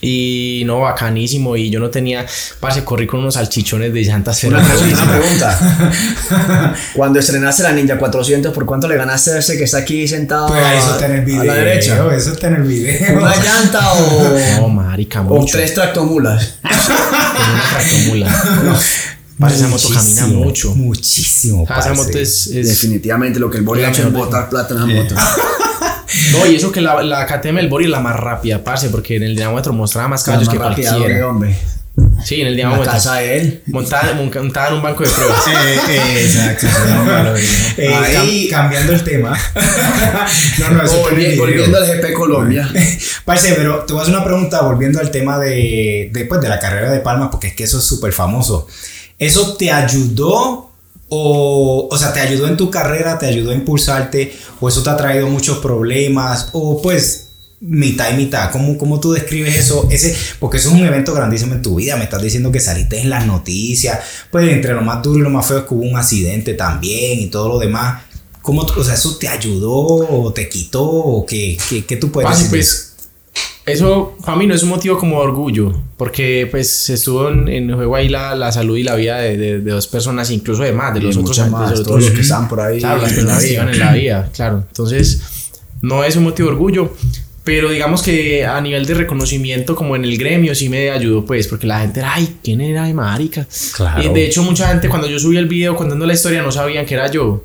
Y 0.00 0.64
no, 0.66 0.80
bacanísimo. 0.80 1.56
Y 1.56 1.70
yo 1.70 1.80
no 1.80 1.88
tenía, 1.88 2.26
parce, 2.60 2.84
corrí 2.84 3.06
con 3.06 3.20
unos 3.20 3.34
salchichones 3.34 3.92
de 3.92 4.02
llantas 4.02 4.44
Una 4.44 4.60
pregunta, 4.62 5.02
una 5.02 5.12
pregunta. 5.18 6.74
Cuando 6.94 7.18
estrenaste 7.20 7.62
la 7.62 7.72
Ninja 7.72 7.96
400, 7.96 8.52
¿por 8.52 8.66
cuánto 8.66 8.86
le 8.86 8.96
ganaste 8.96 9.30
a 9.32 9.38
ese 9.38 9.56
que 9.56 9.64
está 9.64 9.78
aquí 9.78 10.06
sentado 10.06 10.48
Pues 10.48 10.62
ahí 10.62 10.78
eso 10.78 10.90
está 10.92 11.06
en 11.06 11.12
el 11.12 11.20
a 11.20 11.24
video. 11.24 11.44
la 11.44 11.54
derecha? 11.54 12.14
Eso 12.14 12.32
está 12.32 12.48
en 12.48 12.54
el 12.56 12.62
video. 12.64 13.18
¿Una 13.18 13.34
llanta 13.36 13.80
No, 14.58 14.64
o, 14.64 14.68
marica, 14.68 15.20
o 15.22 15.24
mucho. 15.40 15.56
tres 15.56 15.72
tractomulas? 15.74 16.56
Una 16.62 17.62
tractomula. 17.70 18.80
Parce, 19.38 19.56
esa 19.56 19.68
moto 19.68 19.88
camina 19.88 20.26
mucho. 20.26 20.74
Muchísimo. 20.74 21.62
O 21.62 21.66
sea, 21.66 21.78
esa 21.78 21.94
moto 21.94 22.18
es, 22.18 22.46
es- 22.48 22.68
Definitivamente 22.68 23.40
lo 23.40 23.50
que 23.50 23.56
el 23.58 23.64
Bori 23.64 23.80
La 23.82 23.88
ha 23.88 23.90
hecho 23.90 24.06
es 24.06 24.12
botar 24.12 24.48
plata 24.50 24.74
en 24.74 24.78
esa 24.78 24.86
moto. 24.86 25.14
No, 26.32 26.46
y 26.46 26.56
eso 26.56 26.72
que 26.72 26.80
la, 26.80 27.02
la 27.02 27.26
KTM 27.26 27.56
del 27.56 27.68
Bori 27.68 27.84
es 27.86 27.90
la 27.90 28.00
más 28.00 28.16
rápida, 28.16 28.62
parce, 28.64 28.88
porque 28.90 29.16
en 29.16 29.22
el 29.24 29.34
dinamómetro 29.36 29.72
mostraba 29.72 30.08
más 30.08 30.22
caballos 30.24 30.48
que 30.48 30.58
Más 30.58 30.74
cualquiera. 30.74 31.26
hombre. 31.28 31.56
Sí, 32.24 32.40
en 32.40 32.48
el 32.48 32.54
La 32.54 32.56
dinamómetro. 32.56 32.92
casa 32.92 33.14
de 33.16 33.38
él. 33.38 33.62
Montada, 33.66 34.14
montada 34.14 34.68
en 34.68 34.74
un 34.74 34.82
banco 34.82 35.04
de 35.04 35.10
pruebas. 35.14 35.38
Eh, 35.88 36.22
exacto. 36.24 36.66
Eh, 37.78 37.94
Ahí- 37.94 38.48
cam- 38.48 38.50
cambiando 38.50 38.92
el 38.94 39.04
tema. 39.04 39.38
no, 40.58 40.70
no, 40.70 40.82
eso. 40.82 41.02
Volviendo 41.02 41.76
al 41.78 41.86
GP 41.86 42.12
Colombia. 42.14 42.68
Parce, 43.24 43.54
pero 43.54 43.84
te 43.84 43.92
voy 43.92 44.00
a 44.00 44.02
hacer 44.02 44.14
una 44.14 44.24
pregunta 44.24 44.62
volviendo 44.62 44.98
al 45.00 45.10
tema 45.12 45.38
de, 45.38 46.10
de, 46.12 46.24
pues, 46.24 46.40
de 46.40 46.48
la 46.48 46.58
carrera 46.58 46.90
de 46.90 46.98
Palma, 47.00 47.30
porque 47.30 47.48
es 47.48 47.54
que 47.54 47.62
eso 47.64 47.78
es 47.78 47.84
súper 47.84 48.12
famoso. 48.12 48.66
¿Eso 49.18 49.56
te 49.56 49.70
ayudó 49.70 50.72
o, 51.14 51.88
o 51.90 51.98
sea, 51.98 52.12
te 52.12 52.20
ayudó 52.20 52.48
en 52.48 52.56
tu 52.56 52.70
carrera, 52.70 53.18
te 53.18 53.26
ayudó 53.26 53.50
a 53.50 53.54
impulsarte 53.54 54.34
o 54.60 54.68
eso 54.68 54.82
te 54.82 54.90
ha 54.90 54.96
traído 54.96 55.28
muchos 55.28 55.58
problemas 55.58 56.48
o 56.52 56.80
pues 56.82 57.24
mitad 57.60 58.12
y 58.12 58.16
mitad? 58.16 58.50
¿Cómo, 58.50 58.76
cómo 58.76 59.00
tú 59.00 59.12
describes 59.12 59.56
eso? 59.58 59.88
Ese, 59.90 60.16
porque 60.38 60.58
eso 60.58 60.68
es 60.68 60.74
un 60.74 60.84
evento 60.84 61.14
grandísimo 61.14 61.54
en 61.54 61.62
tu 61.62 61.76
vida, 61.76 61.96
me 61.96 62.04
estás 62.04 62.22
diciendo 62.22 62.52
que 62.52 62.60
saliste 62.60 63.00
en 63.00 63.10
las 63.10 63.26
noticias, 63.26 64.00
pues 64.30 64.48
entre 64.50 64.74
lo 64.74 64.82
más 64.82 65.02
duro 65.02 65.18
y 65.18 65.22
lo 65.22 65.30
más 65.30 65.46
feo 65.46 65.58
es 65.58 65.64
que 65.64 65.74
hubo 65.74 65.82
un 65.82 65.96
accidente 65.96 66.54
también 66.54 67.20
y 67.20 67.26
todo 67.28 67.48
lo 67.48 67.58
demás. 67.58 68.02
¿Cómo, 68.42 68.62
o 68.62 68.84
sea, 68.84 68.94
eso 68.94 69.16
te 69.16 69.26
ayudó 69.26 69.72
o 69.72 70.32
te 70.34 70.50
quitó 70.50 70.84
o 70.84 71.24
qué, 71.24 71.56
qué, 71.70 71.86
qué 71.86 71.96
tú 71.96 72.12
puedes 72.12 72.28
decir? 72.30 72.44
de 72.44 72.50
pues, 72.50 72.93
eso 73.66 74.16
para 74.24 74.36
mí 74.36 74.46
no 74.46 74.54
es 74.54 74.62
un 74.62 74.68
motivo 74.68 74.98
como 74.98 75.16
de 75.20 75.22
orgullo, 75.28 75.72
porque 75.96 76.46
pues 76.50 76.90
estuvo 76.90 77.28
en, 77.30 77.48
en 77.48 77.72
juego 77.74 77.96
ahí 77.96 78.08
la, 78.08 78.34
la 78.34 78.52
salud 78.52 78.76
y 78.76 78.82
la 78.82 78.94
vida 78.94 79.18
de, 79.18 79.36
de- 79.38 79.60
de 79.60 79.70
dos 79.70 79.86
personas, 79.86 80.30
incluso 80.30 80.62
de 80.62 80.72
más, 80.72 80.92
de 80.94 81.00
los 81.00 81.16
Y 81.16 81.18
otros, 81.18 81.30
mucho 81.38 81.44
de 81.44 81.50
más, 81.50 81.70
los 81.70 81.82
todos 81.82 82.02
los 82.02 82.10
que 82.10 82.20
están 82.20 82.48
por 82.48 82.60
ahí 82.60 82.78
Claro, 82.78 83.00
las 83.02 83.12
personas 83.12 83.42
que 83.44 83.54
en 83.56 83.78
la 83.78 83.92
vida, 83.92 84.30
claro. 84.34 84.64
Entonces, 84.68 85.22
no 85.80 86.04
es 86.04 86.14
un 86.16 86.24
motivo 86.24 86.48
de 86.48 86.54
orgullo, 86.54 86.92
pero 87.42 87.70
digamos 87.70 88.02
que 88.02 88.44
a 88.44 88.60
nivel 88.60 88.84
de 88.86 88.94
reconocimiento, 88.94 89.74
como 89.74 89.96
en 89.96 90.04
el 90.04 90.16
gremio, 90.18 90.54
sí 90.54 90.68
me 90.68 90.90
ayudó, 90.90 91.24
pues, 91.24 91.46
porque 91.48 91.66
la 91.66 91.80
gente 91.80 92.00
era, 92.00 92.14
ay, 92.14 92.36
¿quién 92.42 92.60
era 92.60 92.84
de 92.84 92.92
marica? 92.94 93.46
Claro. 93.74 94.02
Y 94.02 94.08
de 94.12 94.26
hecho, 94.26 94.42
mucha 94.42 94.68
gente 94.68 94.88
cuando 94.90 95.06
yo 95.08 95.18
subí 95.18 95.36
el 95.38 95.46
video 95.48 95.74
contando 95.74 96.04
la 96.06 96.12
historia 96.14 96.42
no 96.42 96.52
sabían 96.52 96.84
que 96.86 96.94
era 96.94 97.10
yo. 97.10 97.44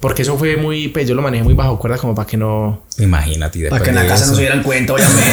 Porque 0.00 0.22
eso 0.22 0.38
fue 0.38 0.56
muy, 0.56 0.88
pues 0.88 1.08
yo 1.08 1.14
lo 1.16 1.22
manejé 1.22 1.42
muy 1.42 1.54
bajo 1.54 1.76
cuerda 1.76 1.96
como 1.98 2.14
para 2.14 2.24
que 2.28 2.36
no, 2.36 2.84
Imagínate. 2.98 3.68
Para 3.68 3.82
que 3.82 3.90
en 3.90 3.96
la 3.96 4.06
casa 4.06 4.26
no 4.26 4.32
eso- 4.32 4.34
se 4.36 4.40
dieran 4.42 4.62
cuenta, 4.62 4.92
obviamente. 4.92 5.20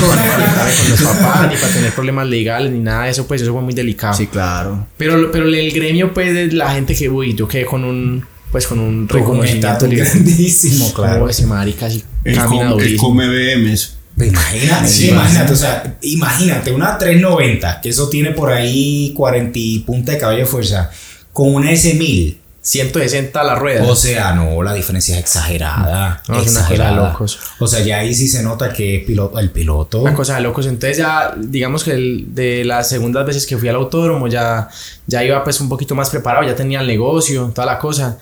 pero- 0.00 0.06
conectarme 0.08 0.72
con 0.74 0.90
los 0.90 1.00
papás, 1.02 1.50
ni 1.50 1.56
para 1.56 1.72
tener 1.72 1.92
problemas 1.92 2.26
legales, 2.26 2.72
ni 2.72 2.80
nada 2.80 3.04
de 3.04 3.10
eso, 3.10 3.26
pues 3.28 3.42
eso 3.42 3.52
fue 3.52 3.62
muy 3.62 3.74
delicado. 3.74 4.14
sí, 4.14 4.26
claro. 4.26 4.86
Pero, 4.96 5.30
pero 5.30 5.46
el 5.46 5.70
gremio, 5.72 6.12
pues, 6.12 6.52
la 6.52 6.72
gente 6.74 6.96
que, 6.96 7.08
uy, 7.08 7.34
yo 7.34 7.46
quedé 7.46 7.64
con 7.64 7.84
un, 7.84 8.24
pues, 8.50 8.66
con 8.66 8.80
un 8.80 9.06
Con 9.06 9.20
un 9.20 9.24
reconocimiento 9.26 9.86
grandísimo, 9.88 10.92
claro. 10.94 11.20
Como 11.20 11.28
ese 11.28 11.46
marica 11.46 11.86
así 11.86 12.02
Él, 12.24 12.34
camina 12.36 12.70
durísimo. 12.70 13.02
come 13.02 13.28
BMs. 13.28 13.98
Imagínate, 14.18 14.88
sí, 14.88 15.08
imagínate, 15.08 15.52
o 15.52 15.56
sea, 15.56 15.96
imagínate 16.02 16.70
una 16.72 16.98
390, 16.98 17.80
que 17.80 17.88
eso 17.88 18.08
tiene 18.10 18.32
por 18.32 18.50
ahí 18.52 19.12
40 19.16 19.58
y 19.58 19.78
punta 19.80 20.12
de 20.12 20.18
caballo 20.18 20.40
de 20.40 20.46
fuerza, 20.46 20.90
con 21.32 21.54
una 21.54 21.70
S1000. 21.70 22.36
160 22.64 23.40
a 23.40 23.44
la 23.44 23.54
rueda. 23.56 23.82
O 23.84 23.96
sea, 23.96 24.32
no, 24.34 24.62
la 24.62 24.72
diferencia 24.72 25.16
es 25.16 25.20
exagerada. 25.20 26.22
No, 26.28 26.40
es 26.40 26.42
una 26.42 26.60
cosa 26.60 26.68
de 26.68 26.74
exagerada. 26.74 27.08
locos. 27.10 27.38
O 27.58 27.66
sea, 27.66 27.80
ya 27.80 27.98
ahí 27.98 28.14
sí 28.14 28.28
se 28.28 28.42
nota 28.44 28.72
que 28.72 28.96
es 28.98 29.04
piloto, 29.04 29.38
el 29.40 29.50
piloto. 29.50 30.00
Una 30.00 30.14
cosa 30.14 30.36
de 30.36 30.42
locos. 30.42 30.66
Entonces 30.66 30.96
ya, 30.98 31.34
digamos 31.36 31.82
que 31.82 31.90
el- 31.90 32.34
de 32.34 32.64
las 32.64 32.88
segundas 32.88 33.26
veces 33.26 33.46
que 33.46 33.58
fui 33.58 33.68
al 33.68 33.74
autódromo 33.74 34.28
ya, 34.28 34.68
ya 35.08 35.24
iba 35.24 35.42
pues 35.42 35.60
un 35.60 35.68
poquito 35.68 35.94
más 35.96 36.08
preparado, 36.10 36.46
ya 36.46 36.54
tenía 36.54 36.80
el 36.80 36.86
negocio, 36.86 37.50
toda 37.52 37.66
la 37.66 37.78
cosa. 37.80 38.18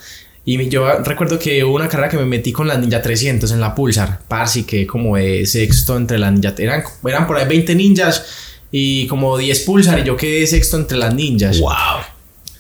Y 0.46 0.70
yo 0.70 0.88
recuerdo 1.00 1.38
que 1.38 1.62
hubo 1.62 1.76
una 1.76 1.86
carrera 1.86 2.08
que 2.08 2.16
me 2.16 2.24
metí 2.24 2.50
con 2.50 2.66
la 2.66 2.78
Ninja 2.78 3.02
300 3.02 3.52
en 3.52 3.60
la 3.60 3.74
Pulsar. 3.74 4.20
Parsi, 4.26 4.64
que 4.64 4.86
como 4.86 5.16
de 5.16 5.44
sexto 5.44 5.98
entre 5.98 6.18
la 6.18 6.30
Ninja. 6.30 6.54
Eran, 6.56 6.82
eran 7.06 7.26
por 7.26 7.36
ahí 7.36 7.46
20 7.46 7.74
ninjas 7.74 8.24
y 8.72 9.06
como 9.06 9.36
10 9.36 9.60
Pulsar 9.60 9.98
y 9.98 10.04
yo 10.04 10.16
quedé 10.16 10.46
sexto 10.46 10.78
entre 10.78 10.96
las 10.96 11.14
ninjas. 11.14 11.60
Wow. 11.60 11.72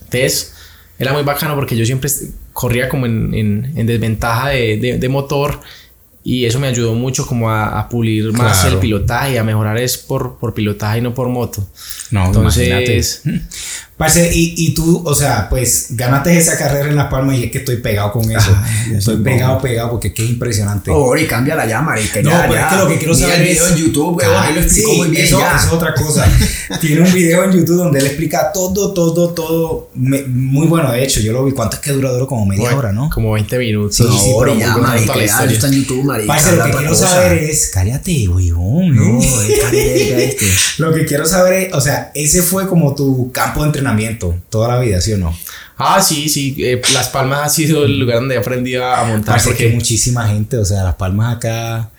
Entonces, 0.04 0.52
era 1.00 1.12
muy 1.12 1.22
bacano 1.24 1.56
porque 1.56 1.76
yo 1.76 1.84
siempre 1.84 2.08
corría 2.52 2.88
como 2.88 3.06
en, 3.06 3.34
en- 3.34 3.72
en 3.76 3.86
desventaja 3.86 4.50
de, 4.50 4.76
de- 4.76 4.98
de 4.98 5.08
motor 5.08 5.58
y 6.22 6.44
eso 6.44 6.60
me 6.60 6.66
ayudó 6.68 6.94
mucho 6.94 7.26
como 7.26 7.50
a, 7.50 7.80
a 7.80 7.88
pulir 7.88 8.30
más 8.34 8.60
Claro. 8.60 8.74
el 8.74 8.80
pilotaje, 8.80 9.38
a 9.38 9.42
mejorar 9.44 9.78
es 9.78 9.96
por, 9.96 10.36
por 10.38 10.52
pilotaje 10.52 10.98
y 10.98 11.00
no 11.00 11.14
por 11.14 11.28
moto. 11.30 11.66
No, 12.10 12.26
Entonces, 12.26 13.22
Parce, 14.00 14.30
y, 14.34 14.54
y 14.56 14.72
tú, 14.74 15.02
o 15.04 15.14
sea, 15.14 15.46
pues 15.50 15.88
ganaste 15.90 16.34
esa 16.38 16.56
carrera 16.56 16.88
en 16.88 16.96
Las 16.96 17.08
Palmas 17.08 17.36
y 17.36 17.44
es 17.44 17.50
que 17.52 17.58
estoy 17.58 17.76
pegado 17.76 18.10
con 18.12 18.22
eso. 18.30 18.56
Ay, 18.64 18.94
estoy 18.96 19.14
eso 19.16 19.22
pegado, 19.22 19.60
pegado 19.60 19.90
porque 19.90 20.08
es 20.08 20.14
que 20.14 20.24
es 20.24 20.30
impresionante. 20.30 20.90
Oh, 20.90 21.14
y 21.14 21.26
cambia 21.26 21.54
la 21.54 21.66
llama, 21.66 21.90
marica. 21.90 22.22
No, 22.22 22.30
ya, 22.30 22.40
pero 22.48 22.54
ya. 22.54 22.60
es 22.66 22.72
que 22.72 22.76
lo 22.78 22.88
que 22.88 22.96
quiero 22.96 23.14
Mira 23.14 23.26
saber 23.28 23.40
el 23.42 23.48
video 23.52 23.66
es. 23.66 23.72
en 23.72 23.76
YouTube, 23.76 24.16
weón, 24.16 24.32
Ah, 24.34 24.46
él 24.48 24.54
lo 24.54 24.60
explicó 24.62 24.90
sí, 24.92 24.96
muy 24.96 25.08
bien 25.08 25.24
Eso, 25.26 25.38
ya. 25.38 25.54
eso 25.56 25.66
es 25.66 25.72
otra 25.74 25.92
cosa. 25.94 26.26
Tiene 26.80 27.02
un 27.02 27.12
video 27.12 27.44
en 27.44 27.52
YouTube 27.52 27.76
donde 27.76 27.98
él 27.98 28.06
explica 28.06 28.50
todo, 28.54 28.94
todo, 28.94 29.28
todo. 29.34 29.90
me- 29.94 30.22
muy 30.24 30.66
bueno, 30.66 30.90
de 30.92 31.04
hecho, 31.04 31.20
yo 31.20 31.32
lo 31.34 31.44
vi. 31.44 31.52
¿Cuánto 31.52 31.76
es 31.76 31.82
que 31.82 31.92
dura? 31.92 32.10
Duro 32.10 32.26
como 32.26 32.46
media 32.46 32.74
hora, 32.74 32.92
¿no? 32.92 33.10
Como 33.10 33.32
20 33.32 33.58
minutos. 33.58 33.96
Sí, 33.96 34.04
sí, 34.04 34.30
No, 34.32 34.38
pero 34.40 34.54
ya, 34.58 34.66
muy 34.72 34.80
bueno 34.80 34.88
marica, 34.94 35.14
la 35.16 35.26
ya, 35.26 35.44
está 35.44 35.66
en 35.66 35.72
YouTube, 35.74 36.04
marica. 36.04 36.26
Parce, 36.32 36.56
lo 36.56 36.64
que 36.64 36.70
quiero 36.70 36.88
cosa. 36.88 37.06
saber 37.08 37.32
es. 37.44 37.70
Cállate, 37.74 38.28
huevón. 38.28 38.96
No, 38.96 39.18
es 39.22 39.50
este. 39.70 40.48
Lo 40.78 40.94
que 40.94 41.04
quiero 41.04 41.26
saber 41.26 41.52
es, 41.68 41.74
o 41.74 41.80
sea, 41.82 42.10
ese 42.14 42.40
fue 42.40 42.66
como 42.66 42.94
tu 42.94 43.30
campo 43.30 43.60
de 43.60 43.66
entrenamiento 43.66 43.89
toda 44.48 44.68
la 44.68 44.78
vida, 44.80 45.00
¿sí 45.00 45.12
o 45.12 45.18
no? 45.18 45.36
Ah, 45.78 46.00
sí, 46.02 46.28
sí. 46.28 46.56
eh, 46.58 46.80
Las 46.92 47.08
Palmas 47.08 47.40
ha 47.44 47.48
sido 47.48 47.84
el 47.84 47.98
lugar 47.98 48.18
donde 48.20 48.34
he 48.34 48.38
aprendido 48.38 48.84
a 48.84 49.04
montar. 49.04 49.36
Parece 49.36 49.50
que 49.56 49.64
Porque 49.64 49.74
muchísima 49.76 50.26
gente, 50.28 50.56
o 50.58 50.64
sea, 50.64 50.82
las 50.84 50.94
palmas 50.96 51.36
acá. 51.36 51.90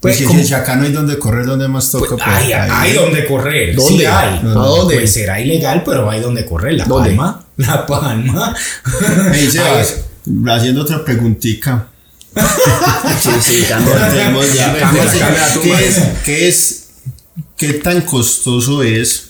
Pues, 0.00 0.16
Pues, 0.16 0.18
si, 0.18 0.24
como- 0.24 0.44
si 0.44 0.54
acá 0.54 0.76
no 0.76 0.84
hay 0.84 0.92
donde 0.92 1.18
correr, 1.18 1.44
donde 1.46 1.66
más 1.68 1.90
toca. 1.90 2.10
pues, 2.16 2.22
hay, 2.24 2.52
ahí. 2.52 2.70
hay 2.72 2.92
donde 2.94 3.26
correr. 3.26 3.74
¿Dónde? 3.74 3.98
Sí 3.98 4.04
hay. 4.06 4.38
¿A 4.38 4.42
dónde? 4.42 4.94
Pues 4.96 5.12
será 5.12 5.40
ilegal, 5.40 5.82
pero 5.84 6.08
hay 6.10 6.20
donde 6.20 6.44
correr. 6.46 6.74
La 6.74 6.84
¿Dónde? 6.84 7.10
palma. 7.10 7.44
La 7.56 7.84
palma. 7.86 8.54
Ey, 9.34 9.46
Sebas, 9.50 9.96
haciendo 10.48 10.82
otra 10.82 11.04
preguntita. 11.04 11.88
Sí, 13.20 13.30
sí, 13.40 13.64
cambia. 13.68 13.92
Cortemos 13.98 14.54
ya. 14.54 14.78
Cambia, 14.78 15.08
sí, 15.08 15.18
cambia 15.18 15.54
tú, 15.54 15.60
¿Qué 15.62 15.68
marica. 15.72 15.88
es, 15.88 16.02
qué 16.24 16.48
es, 16.48 16.88
qué 17.56 17.72
tan 17.74 18.02
costoso 18.02 18.82
es 18.84 19.27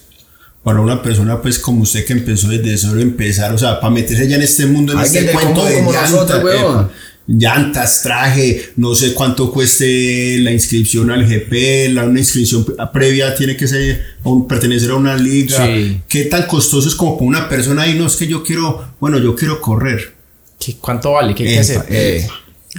para 0.63 0.81
una 0.81 1.03
persona 1.03 1.41
pues 1.41 1.59
como 1.59 1.83
usted 1.83 2.05
que 2.05 2.13
empezó 2.13 2.49
desde 2.49 2.77
cero 2.77 3.01
empezar, 3.01 3.53
o 3.53 3.59
sea, 3.59 3.81
para 3.81 3.93
meterse 3.93 4.29
ya 4.29 4.37
en 4.37 4.43
este 4.43 4.67
mundo, 4.67 4.93
en 4.93 5.01
este 5.01 5.27
cuento 5.33 5.65
de 5.65 5.75
como 5.75 5.93
llantas, 5.93 6.11
nosotros, 6.13 6.87
llantas, 7.27 8.03
traje, 8.03 8.71
no 8.77 8.95
sé 8.95 9.13
cuánto 9.15 9.53
cueste 9.53 10.39
la 10.41 10.51
inscripción 10.51 11.11
al 11.11 11.27
GP, 11.27 11.89
la 11.93 12.05
una 12.05 12.21
inscripción 12.21 12.67
previa 12.93 13.35
tiene 13.35 13.57
que 13.57 13.67
ser 13.69 14.03
un- 14.25 14.49
pertenecer 14.49 14.91
a 14.91 14.95
una 14.95 15.15
liga, 15.17 15.67
Sí. 15.67 16.01
qué 16.09 16.25
tan 16.25 16.45
costoso 16.47 16.89
es 16.89 16.95
como 16.95 17.17
para 17.19 17.27
una 17.29 17.49
persona 17.49 17.87
y 17.87 17.95
no 17.99 18.07
es 18.07 18.17
que 18.17 18.27
yo 18.27 18.43
quiero, 18.43 18.93
bueno, 19.01 19.19
yo 19.19 19.35
quiero 19.35 19.61
correr. 19.61 20.15
¿qué- 20.59 20.75
¿cuánto 20.81 21.13
vale? 21.13 21.35
¿Qué 21.35 21.45
hay 21.45 21.55
que 21.55 21.61
hacer? 21.61 21.85
eh. 21.89 22.27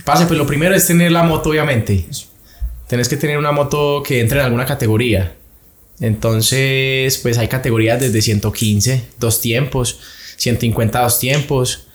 Pase, 0.04 0.26
pues 0.26 0.38
lo 0.38 0.46
primero 0.46 0.76
es 0.76 0.86
tener 0.86 1.12
la 1.12 1.24
moto, 1.24 1.50
obviamente. 1.50 2.06
Tenés 2.88 3.08
que 3.08 3.18
tener 3.18 3.38
una 3.38 3.52
moto 3.52 4.04
que 4.06 4.20
entre 4.20 4.40
en 4.40 4.46
alguna 4.46 4.66
categoría. 4.66 5.34
Entonces, 6.00 7.18
pues 7.20 7.38
hay 7.38 7.48
categorías 7.48 8.00
desde 8.00 8.22
115, 8.22 9.04
dos 9.20 9.42
tiempos, 9.42 10.00
150, 10.38 11.02
dos 11.02 11.20
tiempos. 11.20 11.86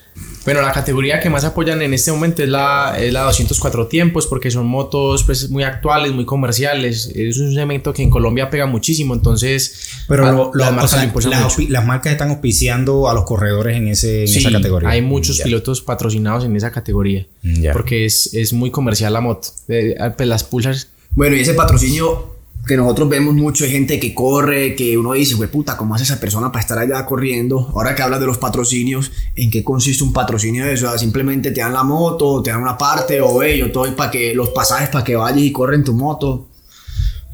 Bueno, 0.45 0.61
la 0.63 0.71
categoría 0.73 1.19
que 1.21 1.29
más 1.31 1.45
apoyan 1.45 1.83
en 1.83 1.93
este 1.95 2.13
momento 2.13 2.43
es 2.43 2.49
la, 2.49 2.95
es 3.01 3.13
la 3.13 3.23
204 3.23 3.89
tiempos 3.89 4.27
porque 4.29 4.51
son 4.51 4.67
motos 4.67 5.25
pues 5.25 5.51
muy 5.51 5.65
actuales, 5.65 6.13
muy 6.13 6.25
comerciales. 6.25 7.11
Es 7.15 7.39
un 7.39 7.53
segmento 7.55 7.93
que 7.93 8.03
en 8.03 8.11
Colombia 8.11 8.49
pega 8.51 8.67
muchísimo, 8.67 9.15
entonces 9.15 9.89
Pero 10.07 10.27
a- 10.27 10.31
lo- 10.33 10.51
lo- 10.55 10.65
las 10.65 10.71
marcas 10.73 10.91
sea, 10.91 11.01
lo 11.01 11.07
impulsan 11.07 11.31
las, 11.33 11.43
mucho. 11.43 11.57
aupi- 11.57 11.69
las 11.69 11.85
marcas 11.85 12.13
están 12.13 12.31
auspiciando 12.31 13.09
a 13.09 13.15
los 13.15 13.25
corredores 13.25 13.77
en, 13.77 13.89
ese, 13.89 14.23
en 14.23 14.29
Sí, 14.29 14.39
esa 14.39 14.53
categoría. 14.53 14.89
hay 14.91 15.03
muchos 15.03 15.39
Ya. 15.39 15.45
pilotos 15.45 15.81
patrocinados 15.81 16.45
en 16.45 16.55
esa 16.55 16.71
categoría 16.71 17.27
Ya. 17.43 17.73
porque 17.73 18.05
es, 18.05 18.33
es 18.35 18.53
muy 18.53 18.71
comercial 18.71 19.13
la 19.15 19.21
moto. 19.21 19.49
Eh, 19.69 19.97
pues 20.17 20.29
las 20.29 20.45
pulsars 20.45 20.91
Bueno, 21.11 21.35
y 21.37 21.41
ese 21.41 21.55
patrocinio 21.55 22.34
que 22.67 22.77
nosotros 22.77 23.09
vemos 23.09 23.35
mucho, 23.35 23.65
hay 23.65 23.71
gente 23.71 24.01
que 24.01 24.15
corre, 24.15 24.75
que 24.75 24.97
uno 24.97 25.13
dice, 25.13 25.35
güey, 25.35 25.51
puta, 25.51 25.77
¿cómo 25.77 25.95
hace 25.95 26.05
esa 26.05 26.19
persona 26.19 26.51
para 26.51 26.63
estar 26.63 26.79
allá 26.79 27.05
corriendo? 27.05 27.71
Ahora 27.75 27.95
que 27.95 28.03
hablas 28.03 28.21
de 28.21 28.27
los 28.27 28.39
patrocinios, 28.39 29.13
¿en 29.37 29.51
qué 29.51 29.63
consiste 29.63 30.03
un 30.03 30.13
patrocinio 30.13 30.65
de 30.65 30.73
eso? 30.73 30.97
Simplemente 30.97 31.51
te 31.51 31.61
dan 31.61 31.75
la 31.75 31.83
moto, 31.83 32.43
te 32.43 32.51
dan 32.51 32.63
una 32.63 32.79
parte, 32.79 33.21
o 33.21 33.39
ve, 33.39 33.59
yo 33.59 33.67
te 33.67 33.73
doy 33.73 33.91
para 33.91 34.11
que 34.11 34.35
los 34.35 34.51
pasajes 34.51 34.89
para 34.89 35.05
que 35.05 35.15
vayas 35.17 35.41
y 35.41 35.53
corres 35.53 35.79
en 35.79 35.85
tu 35.85 35.93
moto. 35.93 36.49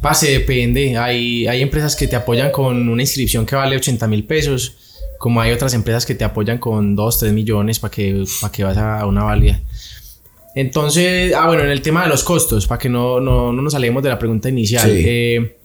Pase, 0.01 0.31
depende. 0.31 0.97
Hay, 0.97 1.47
hay 1.47 1.63
empresas 1.63 1.95
que 1.95 2.09
te 2.09 2.17
apoyan 2.17 2.51
con 2.51 2.89
una 2.89 3.03
inscripción 3.03 3.47
que 3.47 3.55
vale 3.55 3.77
80 3.77 4.07
mil 4.09 4.25
pesos, 4.25 4.77
como 5.19 5.41
hay 5.41 5.53
otras 5.53 5.75
empresas 5.75 6.07
que 6.07 6.15
te 6.15 6.25
apoyan 6.25 6.59
con 6.59 6.97
2, 6.97 7.19
3 7.19 7.33
millones 7.33 7.79
para 7.79 7.91
que, 7.91 8.25
para 8.41 8.51
que 8.51 8.65
vas 8.65 8.79
a 8.79 9.07
una 9.07 9.25
válida. 9.25 9.61
Entonces, 10.55 11.33
ah, 11.35 11.47
bueno, 11.47 11.63
en 11.65 11.71
el 11.71 11.81
tema 11.83 12.03
de 12.03 12.09
los 12.09 12.25
costos, 12.25 12.67
para 12.67 12.79
que 12.79 12.89
no, 12.89 13.21
no, 13.21 13.53
no 13.53 13.63
nos 13.63 13.73
salgamos 13.73 14.03
de 14.03 14.09
la 14.09 14.19
pregunta 14.19 14.49
inicial. 14.49 14.91
Sí. 14.91 15.03
eh, 15.07 15.57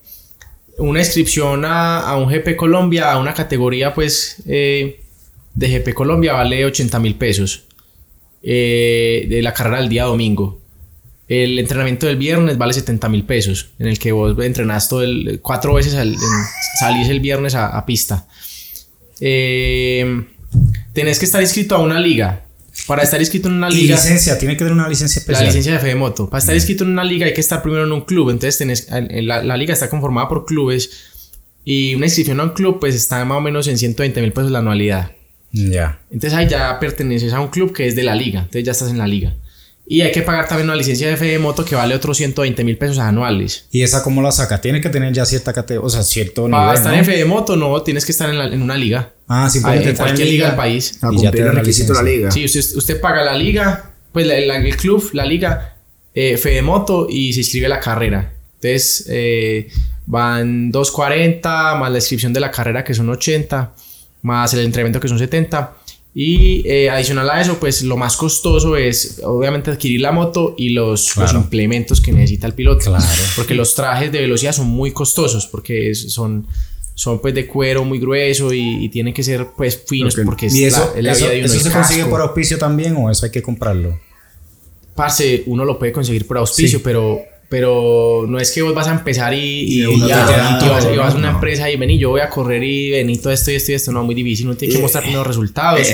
una 0.78 1.00
inscripción 1.00 1.64
a, 1.66 2.02
a 2.02 2.18
un 2.18 2.28
GP 2.30 2.56
Colombia, 2.58 3.12
a 3.12 3.18
una 3.20 3.34
categoría 3.34 3.94
pues 3.94 4.44
eh, 4.46 5.00
de 5.54 5.68
GP 5.80 5.94
Colombia 5.94 6.34
vale 6.34 6.66
80 6.66 7.00
mil 7.00 7.16
pesos. 7.16 7.64
eh, 8.44 9.26
de 9.30 9.42
la 9.42 9.54
carrera 9.54 9.78
del 9.80 9.90
día 9.90 10.04
domingo. 10.04 10.62
El 11.28 11.58
entrenamiento 11.58 12.06
del 12.06 12.18
viernes 12.18 12.58
vale 12.60 12.74
70 12.74 13.10
mil 13.10 13.24
pesos, 13.24 13.70
en 13.80 13.88
el 13.88 13.98
que 13.98 14.12
vos 14.12 14.38
entrenás 14.44 14.88
todo 14.90 15.02
el, 15.02 15.40
cuatro 15.42 15.74
veces, 15.74 15.96
al, 15.96 16.10
en- 16.14 16.20
salís 16.80 17.10
el 17.10 17.20
viernes 17.22 17.56
a, 17.56 17.76
a 17.76 17.84
pista. 17.88 18.28
Eh, 19.20 20.26
tenés 20.94 21.18
que 21.20 21.26
estar 21.26 21.42
inscrito 21.42 21.76
a 21.76 21.80
una 21.80 22.00
liga. 22.00 22.45
Para 22.88 23.04
estar 23.04 23.20
inscrito 23.20 23.48
en 23.48 23.56
una 23.56 23.70
Y 23.70 23.76
liga, 23.82 23.96
licencia, 23.96 24.38
tiene 24.38 24.54
que 24.56 24.60
tener 24.60 24.74
una 24.74 24.88
licencia 24.88 25.20
la 25.20 25.22
especial. 25.22 25.46
licencia 25.48 25.74
de 25.74 25.80
fe 25.80 25.88
de 25.88 25.96
moto. 25.96 26.30
Para 26.30 26.40
estar 26.40 26.54
inscrito 26.56 26.84
en 26.84 26.92
una 26.92 27.04
liga 27.04 27.26
hay 27.26 27.34
que 27.34 27.42
estar 27.42 27.62
primero 27.62 27.84
en 27.86 27.92
un 27.92 28.02
club. 28.02 28.30
Entonces 28.30 28.58
tenés, 28.58 28.88
en- 28.92 29.10
en 29.10 29.28
la, 29.28 29.44
la 29.44 29.58
liga 29.58 29.74
está 29.74 29.90
conformada 29.90 30.28
por 30.30 30.46
clubes 30.46 30.90
y 31.64 31.96
una 31.96 32.06
inscripción 32.06 32.40
a 32.40 32.44
un 32.44 32.50
club 32.52 32.80
pues 32.80 32.94
está 32.96 33.24
más 33.26 33.38
o 33.38 33.42
menos 33.42 33.68
en 33.68 33.78
120 33.78 34.22
mil 34.22 34.32
pesos 34.32 34.52
la 34.52 34.60
anualidad. 34.60 35.12
Ya. 35.52 36.00
Entonces 36.12 36.38
ahí 36.38 36.48
ya 36.48 36.80
perteneces 36.80 37.34
a 37.34 37.40
un 37.40 37.48
club 37.48 37.74
que 37.74 37.88
es 37.88 37.96
de 37.96 38.04
la 38.04 38.14
liga. 38.14 38.40
Entonces 38.42 38.64
ya 38.64 38.72
estás 38.74 38.90
en 38.90 38.98
la 38.98 39.08
liga. 39.08 39.34
Y 39.88 40.02
hay 40.02 40.12
que 40.12 40.22
pagar 40.24 40.48
también 40.48 40.68
una 40.68 40.76
licencia 40.76 41.08
de 41.08 41.16
fe 41.16 41.26
de 41.26 41.40
moto 41.40 41.64
que 41.64 41.76
vale 41.76 41.94
otros 41.96 42.18
120 42.18 42.64
mil 42.64 42.76
pesos 42.78 42.98
anuales. 43.00 43.68
¿Y 43.72 43.84
esa 43.84 44.02
cómo 44.04 44.22
la 44.22 44.32
saca? 44.32 44.60
Tiene 44.60 44.82
que 44.82 44.90
tener 44.90 45.14
ya 45.14 45.26
cierta 45.26 45.54
categoría, 45.54 45.86
o 45.86 45.90
sea, 45.92 46.02
cierto 46.04 46.50
Para 46.50 46.64
nivel, 46.64 46.78
estar 46.78 46.92
¿no? 46.94 46.98
en 47.00 47.06
fe 47.06 47.12
de 47.18 47.26
moto, 47.26 47.56
no, 47.56 47.82
tienes 47.84 48.04
que 48.04 48.12
estar 48.12 48.28
en, 48.30 48.38
la- 48.40 48.48
en 48.48 48.62
una 48.64 48.76
liga. 48.78 49.14
Ah, 49.28 49.50
simplemente 49.50 49.90
en 49.92 49.96
cualquier 49.96 50.28
liga 50.28 50.48
del 50.48 50.56
país. 50.56 51.00
A 51.02 51.10
Y 51.12 51.18
ya 51.18 51.22
cumplir 51.24 51.44
el 51.48 51.52
requisito 51.54 51.94
de 51.94 52.04
la 52.04 52.10
liga. 52.10 52.32
Sí, 52.32 52.46
usted, 52.46 52.62
usted 52.76 53.02
paga 53.02 53.24
la 53.24 53.36
liga, 53.36 53.92
pues 54.12 54.28
la- 54.28 54.40
la- 54.40 54.58
el 54.58 54.78
club, 54.78 55.10
la 55.14 55.26
liga, 55.26 55.78
eh, 56.14 56.38
fe 56.38 56.50
de 56.52 56.62
moto 56.62 57.08
y 57.10 57.34
se 57.34 57.40
inscribe 57.40 57.66
a 57.66 57.70
la 57.70 57.80
carrera. 57.80 58.34
Entonces 58.62 59.06
eh, 59.10 59.70
van 60.06 60.72
240 60.72 61.76
más 61.76 61.92
la 61.92 61.98
inscripción 61.98 62.34
de 62.34 62.40
la 62.40 62.52
carrera 62.52 62.84
que 62.84 62.94
son 62.94 63.10
80, 63.10 63.74
más 64.22 64.54
el 64.54 64.62
entrenamiento 64.62 65.00
que 65.00 65.08
son 65.08 65.20
70. 65.20 65.76
Y 66.18 66.64
eh, 66.66 66.90
adicional 66.90 67.30
a 67.30 67.42
eso, 67.42 67.60
pues 67.60 67.84
lo 67.84 67.98
más 67.98 68.16
costoso 68.16 68.78
es 68.78 69.20
obviamente 69.24 69.70
adquirir 69.72 70.00
la 70.00 70.14
moto 70.14 70.56
y 70.58 70.70
los, 70.70 71.08
los 71.18 71.30
Claro. 71.32 71.40
implementos 71.40 72.00
que 72.00 72.14
necesita 72.14 72.48
el 72.48 72.54
piloto. 72.54 72.86
Claro. 72.86 73.04
Porque 73.36 73.54
los 73.54 73.76
trajes 73.76 74.12
de 74.14 74.22
velocidad 74.22 74.54
son 74.54 74.68
muy 74.68 74.92
costosos 74.92 75.46
porque 75.48 75.90
es- 75.92 76.14
son, 76.14 76.48
son 76.98 77.20
pues 77.20 77.34
de 77.36 77.46
cuero 77.46 77.84
muy 77.84 78.00
grueso 78.00 78.52
y, 78.54 78.84
y 78.86 78.90
tienen 78.90 79.14
que 79.14 79.22
ser 79.22 79.48
pues 79.56 79.84
finos 79.88 80.16
porque 80.26 80.48
es 80.48 80.56
¿Y 80.56 80.64
eso, 80.64 80.92
la, 80.94 80.98
es 81.00 81.04
la 81.04 81.12
eso, 81.12 81.26
vida 81.26 81.34
de 81.34 81.40
uno. 81.42 81.46
eso 81.54 81.60
se 81.60 81.72
consigue 81.72 82.06
por 82.06 82.22
auspicio 82.22 82.58
también 82.58 82.96
o 82.98 83.12
eso 83.12 83.26
hay 83.26 83.32
que 83.32 83.42
comprarlo? 83.44 84.00
Parce, 84.96 85.44
uno 85.48 85.66
lo 85.66 85.78
puede 85.78 85.92
conseguir 85.92 86.26
por 86.26 86.38
auspicio, 86.38 86.80
Sí. 86.80 86.84
pero, 86.86 87.20
pero 87.50 88.26
no 88.30 88.40
es 88.40 88.50
que 88.52 88.62
vos 88.62 88.74
vas 88.74 88.88
a 88.88 88.92
empezar 88.92 89.34
y, 89.34 89.40
y, 89.84 90.00
ya, 90.08 90.26
vas, 90.70 90.86
a 90.86 91.18
una 91.18 91.32
¿no? 91.32 91.36
empresa 91.36 91.70
y 91.70 91.76
vení, 91.76 91.98
yo 92.00 92.12
voy 92.12 92.22
a 92.22 92.30
correr 92.30 92.64
y 92.64 92.92
vení 92.92 93.18
todo 93.18 93.34
esto 93.34 93.52
y 93.52 93.56
esto 93.56 93.74
y 93.74 93.76
esto. 93.76 93.92
No, 93.92 94.04
muy 94.06 94.16
difícil, 94.16 94.48
uno 94.48 94.56
tiene 94.56 94.74
que 94.74 94.80
mostrar 94.82 95.04
primero 95.04 95.26
resultados. 95.26 95.86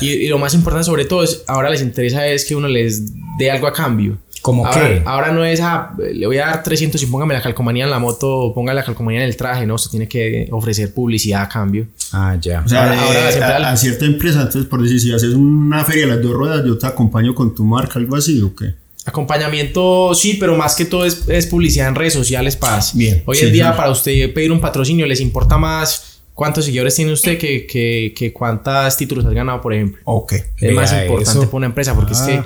Y 0.00 0.28
lo 0.28 0.38
más 0.38 0.54
importante 0.54 0.84
sobre 0.86 1.04
todo 1.04 1.24
es, 1.24 1.42
ahora 1.48 1.68
les 1.68 1.82
interesa 1.82 2.26
es 2.28 2.44
que 2.44 2.54
uno 2.54 2.68
les 2.68 3.02
dé 3.38 3.50
algo 3.50 3.66
a 3.66 3.72
cambio. 3.72 4.18
¿Cómo 4.44 4.66
ahora, 4.66 4.88
qué? 4.88 5.02
Ahora 5.06 5.32
no 5.32 5.42
es, 5.42 5.58
ah, 5.62 5.94
le 5.98 6.26
voy 6.26 6.36
a 6.36 6.46
dar 6.46 6.62
300 6.62 7.02
y 7.02 7.06
póngame 7.06 7.32
la 7.32 7.40
calcomanía 7.40 7.84
en 7.84 7.90
la 7.90 7.98
moto 7.98 8.30
o 8.30 8.54
póngame 8.54 8.74
la 8.76 8.84
calcomanía 8.84 9.22
en 9.22 9.26
el 9.26 9.36
traje, 9.38 9.64
no, 9.64 9.74
usted 9.76 9.90
tiene 9.90 10.06
que 10.06 10.48
ofrecer 10.52 10.92
publicidad 10.92 11.40
a 11.42 11.48
cambio. 11.48 11.86
Ah, 12.12 12.36
ya. 12.38 12.62
O 12.64 12.68
sea, 12.68 12.84
Ahora- 12.84 13.30
eh, 13.30 13.42
a, 13.42 13.70
a 13.72 13.76
cierta 13.78 14.04
empresa, 14.04 14.40
entonces 14.42 14.66
por 14.66 14.82
decir, 14.82 15.00
si 15.00 15.12
haces 15.14 15.30
una 15.34 15.82
feria 15.86 16.02
de 16.06 16.08
las 16.14 16.22
dos 16.22 16.32
ruedas, 16.34 16.62
yo 16.66 16.76
te 16.76 16.86
acompaño 16.86 17.34
con 17.34 17.54
tu 17.54 17.64
marca, 17.64 17.98
algo 17.98 18.16
así, 18.16 18.40
¿o 18.42 18.54
qué? 18.54 18.74
Acompañamiento, 19.06 20.14
sí, 20.14 20.36
pero 20.38 20.56
más 20.56 20.74
que 20.76 20.84
todo 20.84 21.04
es, 21.04 21.28
es 21.28 21.46
publicidad 21.46 21.88
en 21.88 21.94
redes 21.94 22.12
sociales, 22.12 22.56
Paz. 22.56 22.94
Bien, 22.94 23.22
Hoy 23.26 23.36
sí, 23.36 23.46
en 23.46 23.52
día, 23.52 23.70
sí. 23.72 23.76
para 23.76 23.90
usted 23.90 24.32
pedir 24.32 24.52
un 24.52 24.60
patrocinio, 24.60 25.06
les 25.06 25.20
importa 25.20 25.58
más 25.58 26.20
cuántos 26.34 26.64
seguidores 26.64 26.94
tiene 26.94 27.12
usted 27.12 27.36
que, 27.38 27.66
que, 27.66 28.12
que 28.16 28.32
cuántos 28.32 28.96
títulos 28.96 29.24
has 29.24 29.32
ganado, 29.32 29.60
por 29.60 29.72
ejemplo. 29.74 30.00
Ok. 30.04 30.34
Es 30.58 30.74
más 30.74 30.92
importante 30.92 31.22
eso. 31.40 31.40
para 31.46 31.56
una 31.56 31.66
empresa, 31.66 31.94
porque 31.94 32.12
es 32.12 32.20
Ah. 32.20 32.26
que, 32.26 32.42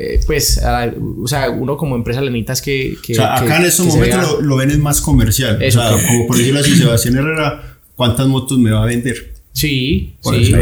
eh, 0.00 0.20
pues, 0.26 0.58
ah, 0.64 0.90
o 1.22 1.26
sea, 1.26 1.50
uno 1.50 1.76
como 1.76 1.96
empresa 1.96 2.20
le 2.20 2.30
necesitas 2.30 2.62
que. 2.62 2.96
que 3.02 3.12
O 3.14 3.16
sea, 3.16 3.34
que- 3.38 3.44
acá 3.46 3.56
en 3.58 3.64
estos 3.64 3.86
que 3.86 3.92
momentos 3.92 4.32
lo, 4.34 4.40
lo 4.42 4.56
ven 4.56 4.70
es 4.70 4.78
más 4.78 5.00
comercial. 5.00 5.60
Eso, 5.62 5.80
o 5.80 5.82
sea, 5.88 5.96
que- 5.98 6.06
como 6.06 6.26
por 6.28 6.36
decirlo 6.36 6.60
así, 6.60 6.76
Sebastián 6.76 7.16
Herrera, 7.16 7.78
¿cuántas 7.96 8.26
motos 8.28 8.58
me 8.58 8.70
va 8.70 8.82
a 8.82 8.86
vender? 8.86 9.34
Sí, 9.52 10.14
Por 10.22 10.34
sí. 10.36 10.52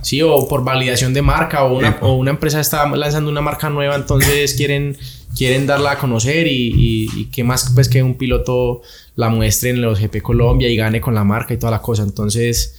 Sí, 0.00 0.22
o 0.22 0.46
por 0.48 0.62
validación 0.64 1.12
de 1.12 1.22
marca, 1.22 1.64
o 1.64 1.76
una, 1.78 1.98
o 2.02 2.14
una 2.14 2.30
empresa 2.30 2.60
está 2.60 2.88
lanzando 2.96 3.30
una 3.30 3.40
marca 3.40 3.68
nueva, 3.68 3.96
entonces 3.96 4.54
quieren, 4.54 4.96
quieren 5.36 5.66
darla 5.66 5.92
a 5.92 5.98
conocer 5.98 6.46
y, 6.46 6.72
y, 6.74 7.08
y 7.16 7.24
qué 7.26 7.42
más 7.42 7.72
pues 7.74 7.88
que 7.88 8.02
un 8.02 8.14
piloto 8.16 8.80
la 9.16 9.28
muestre 9.28 9.70
en 9.70 9.82
los 9.82 9.98
GP 9.98 10.22
Colombia 10.22 10.68
y 10.68 10.76
gane 10.76 11.00
con 11.00 11.14
la 11.16 11.24
marca 11.24 11.52
y 11.52 11.56
toda 11.58 11.72
la 11.72 11.82
cosa. 11.82 12.04
Entonces, 12.04 12.76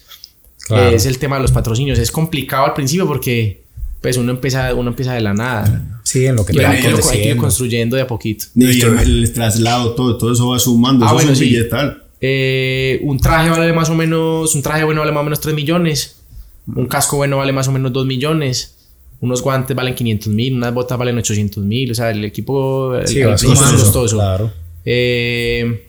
Claro. 0.66 0.90
es 0.96 1.06
el 1.06 1.20
tema 1.20 1.36
de 1.36 1.42
los 1.42 1.52
patrocinios. 1.52 2.00
Es 2.00 2.10
complicado 2.12 2.66
al 2.66 2.74
principio 2.74 3.06
porque 3.06 3.64
pues 4.02 4.18
uno 4.18 4.32
empieza, 4.32 4.74
uno 4.74 4.90
empieza 4.92 5.14
de 5.14 5.22
la 5.22 5.34
nada. 5.34 6.00
Sí, 6.04 6.26
en 6.26 6.36
lo 6.36 6.46
que 6.46 6.54
te 6.54 6.60
hay 6.60 6.66
van 6.66 6.82
que 6.82 6.88
ir 6.90 6.96
conociendo. 6.96 7.42
construyendo 7.42 7.96
de 7.96 8.02
a 8.04 8.08
poquito. 8.08 8.46
Y 8.56 8.82
el, 8.82 9.00
el 9.00 9.34
traslado, 9.34 9.92
todo, 9.94 10.18
todo 10.18 10.32
eso 10.34 10.48
va 10.50 10.60
sumando. 10.60 11.06
Ah, 11.06 11.10
eso 11.10 11.16
bueno, 11.16 11.32
es 11.34 11.38
un 11.40 11.44
sí. 11.46 11.50
billetal. 11.52 12.04
Eh, 12.22 13.00
un 13.04 13.18
traje 13.20 13.50
vale 13.50 13.72
más 13.74 13.90
o 13.90 13.96
menos, 13.96 14.54
un 14.56 14.62
traje 14.62 14.84
bueno 14.84 15.02
vale 15.02 15.12
más 15.12 15.22
o 15.22 15.24
menos 15.26 15.40
3 15.42 15.56
millones. 15.56 16.18
Un 16.76 16.86
casco 16.88 17.18
bueno 17.18 17.38
vale 17.38 17.52
más 17.52 17.68
o 17.68 17.72
menos 17.72 17.92
2 17.94 18.06
millones. 18.06 18.76
Unos 19.22 19.42
guantes 19.42 19.76
valen 19.76 19.96
500 19.96 20.32
mil, 20.34 20.54
unas 20.56 20.74
botas 20.74 20.98
valen 20.98 21.18
800 21.18 21.64
mil. 21.66 21.92
O 21.92 21.96
sea, 21.96 22.12
el 22.12 22.24
equipo 22.24 22.94
Sí, 23.06 23.20
el 23.20 23.30
va 23.30 23.36
es 23.36 23.42
sumando, 23.42 23.72
costoso. 23.80 24.16
Claro. 24.18 24.52
Eh, 24.86 25.89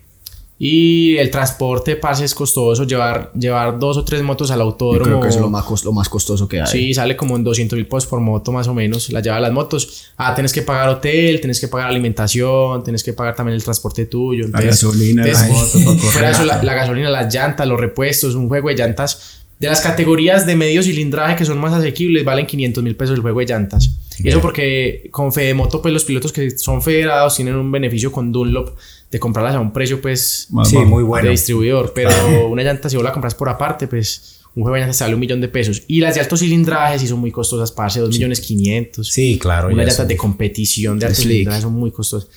y 0.62 1.16
el 1.16 1.31
transporte, 1.31 1.96
parce, 1.96 2.23
es 2.23 2.35
costoso. 2.35 2.85
Llevar, 2.85 3.33
llevar 3.33 3.79
dos 3.79 3.96
o 3.96 4.05
tres 4.05 4.23
motos 4.23 4.51
al 4.51 4.59
Yo 4.59 4.64
autódromo. 4.64 5.05
creo 5.07 5.20
que 5.23 5.29
es 5.29 5.37
lo 5.40 5.49
más, 5.49 5.64
cos- 5.64 5.85
lo 5.85 5.92
más 5.92 6.11
costoso 6.11 6.46
que 6.46 6.61
hay. 6.61 6.66
Sí, 6.66 6.92
sale 6.92 7.16
como 7.16 7.35
en 7.37 7.42
200 7.44 7.79
mil 7.79 7.87
pesos 7.87 8.05
por 8.07 8.20
moto 8.20 8.53
más 8.53 8.68
o 8.68 8.75
menos. 8.75 9.09
La 9.11 9.20
lleva 9.23 9.40
las 9.40 9.53
motos. 9.53 10.11
Ah, 10.18 10.35
tienes 10.35 10.53
que 10.53 10.61
pagar 10.61 10.90
hotel, 10.90 11.40
tienes 11.40 11.59
que 11.62 11.68
pagar 11.68 11.88
alimentación, 11.88 12.85
tienes 12.85 13.03
que 13.03 13.14
pagar 13.14 13.35
también 13.35 13.57
el 13.57 13.64
transporte 13.64 14.05
tuyo. 14.05 14.42
La 14.49 14.61
entonces- 14.61 14.83
gasolina, 14.85 15.23
la 15.25 15.31
entonces, 15.31 15.51
moto, 15.83 15.90
para 15.92 16.01
correr. 16.12 16.25
de 16.27 16.31
eso, 16.33 16.44
la, 16.44 16.62
la 16.62 16.75
gasolina, 16.75 17.09
las 17.09 17.33
llantas, 17.35 17.66
los 17.66 17.81
repuestos, 17.81 18.35
un 18.35 18.46
juego 18.49 18.68
de 18.68 18.75
llantas. 18.77 19.38
De 19.59 19.66
las 19.68 19.81
categorías 19.81 20.44
de 20.46 20.57
medio 20.57 20.83
cilindraje 20.83 21.37
que 21.37 21.44
son 21.46 21.59
más 21.59 21.73
asequibles, 21.73 22.23
valen 22.25 22.46
500 22.46 22.83
mil 22.85 22.96
pesos 22.96 23.14
el 23.16 23.23
juego 23.23 23.40
de 23.40 23.46
llantas. 23.46 23.90
Y 24.18 24.29
eso 24.29 24.40
porque 24.42 25.09
con 25.11 25.33
Fedemoto, 25.33 25.81
pues 25.81 25.94
los 25.94 26.05
pilotos 26.05 26.33
que 26.33 26.51
son 26.59 26.83
federados 26.83 27.37
tienen 27.37 27.55
un 27.57 27.70
beneficio 27.73 28.12
con 28.12 28.31
Dunlop 28.33 28.77
de 29.11 29.18
comprarlas 29.18 29.55
a 29.57 29.61
un 29.61 29.73
precio, 29.73 30.01
pues, 30.01 30.46
Más 30.51 30.68
Sí, 30.68 30.77
muy 30.79 31.03
bueno. 31.03 31.25
de 31.27 31.33
distribuidor, 31.33 31.92
pero 31.94 32.11
una 32.49 32.62
llanta 32.62 32.88
si 32.88 32.96
vos 32.96 33.05
la 33.05 33.12
compras 33.12 33.35
por 33.35 33.49
aparte, 33.49 33.87
pues 33.88 34.37
un 34.55 34.62
juego 34.62 34.75
de 34.75 34.81
llantas 34.81 34.96
te 34.96 35.05
sale 35.05 35.14
un 35.14 35.20
millón 35.20 35.40
de 35.40 35.49
pesos. 35.49 35.83
Y 35.87 36.01
las 36.01 36.14
de 36.14 36.20
alto 36.20 36.37
cilindraje 36.37 36.99
sí 36.99 37.07
son 37.07 37.18
muy 37.20 37.31
costosas, 37.31 37.70
parce, 37.73 38.01
dos 38.01 38.11
millones 38.11 38.40
quinientos. 38.40 39.09
Sí, 39.09 39.38
claro. 39.40 39.66
Unas 39.68 39.79
llantas 39.79 39.96
son- 39.96 40.09
de 40.09 40.16
competición 40.16 40.99
de 40.99 41.07
alto 41.07 41.20
cilindraje 41.23 41.61
son 41.61 41.73
muy 41.73 41.90
costosas. 41.90 42.29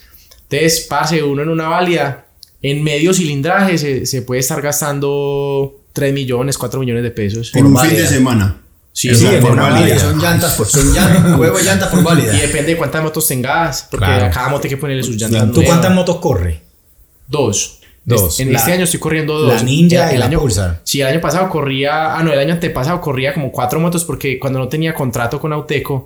Entonces, 0.49 0.85
parce, 0.89 1.21
uno 1.23 1.41
en 1.41 1.49
una 1.49 1.67
válida, 1.67 2.27
en 2.61 2.83
medio 2.83 3.13
cilindraje 3.13 3.77
se, 3.77 4.05
se 4.05 4.21
puede 4.21 4.39
estar 4.41 4.61
gastando 4.61 5.81
3 5.93 6.13
millones, 6.13 6.57
4 6.57 6.79
millones 6.79 7.03
de 7.03 7.11
pesos. 7.11 7.51
En 7.55 7.65
un 7.65 7.71
fin 7.71 7.75
válida. 7.89 8.01
de 8.01 8.07
semana. 8.07 8.61
Sí, 8.93 9.13
sí, 9.15 9.25
por 9.41 9.55
válida. 9.55 9.97
Son 9.99 10.17
llantas 10.19 10.53
por, 10.53 10.67
son 10.67 10.93
llantas, 10.93 11.33
juego 11.35 11.57
de 11.57 11.63
llantas 11.63 11.89
por 11.89 12.03
válida. 12.03 12.33
Y 12.37 12.41
depende 12.41 12.71
de 12.73 12.77
cuántas 12.77 13.03
motos 13.03 13.27
tengas, 13.27 13.87
porque 13.91 14.05
Claro. 14.05 14.25
a 14.27 14.29
cada 14.29 14.49
moto 14.49 14.63
hay 14.65 14.69
que 14.69 14.77
ponerle 14.77 15.03
sus 15.03 15.15
llantas. 15.17 15.41
¿Tú 15.41 15.47
¿Tú 15.47 15.53
nuevas. 15.61 15.67
cuántas 15.69 15.91
motos 15.93 16.17
corres? 16.17 16.59
Dos. 17.27 17.79
Dos. 18.05 18.39
En 18.39 18.51
La- 18.51 18.59
este 18.59 18.73
año 18.73 18.83
estoy 18.83 18.99
corriendo 18.99 19.39
dos. 19.39 19.53
la 19.55 19.63
Ninja 19.63 20.09
El 20.09 20.15
y 20.15 20.19
la 20.19 20.25
año, 20.25 20.39
Pulsar. 20.39 20.81
Sí, 20.83 20.99
el 21.01 21.07
año 21.07 21.21
pasado 21.21 21.49
corría. 21.49 22.15
Ah, 22.17 22.21
no, 22.23 22.33
el 22.33 22.39
año 22.39 22.53
antepasado 22.53 22.99
corría 22.99 23.33
como 23.33 23.51
cuatro 23.51 23.79
motos 23.79 24.03
porque 24.03 24.37
cuando 24.37 24.59
no 24.59 24.67
tenía 24.67 24.93
contrato 24.93 25.39
con 25.39 25.53
Auteco, 25.53 26.05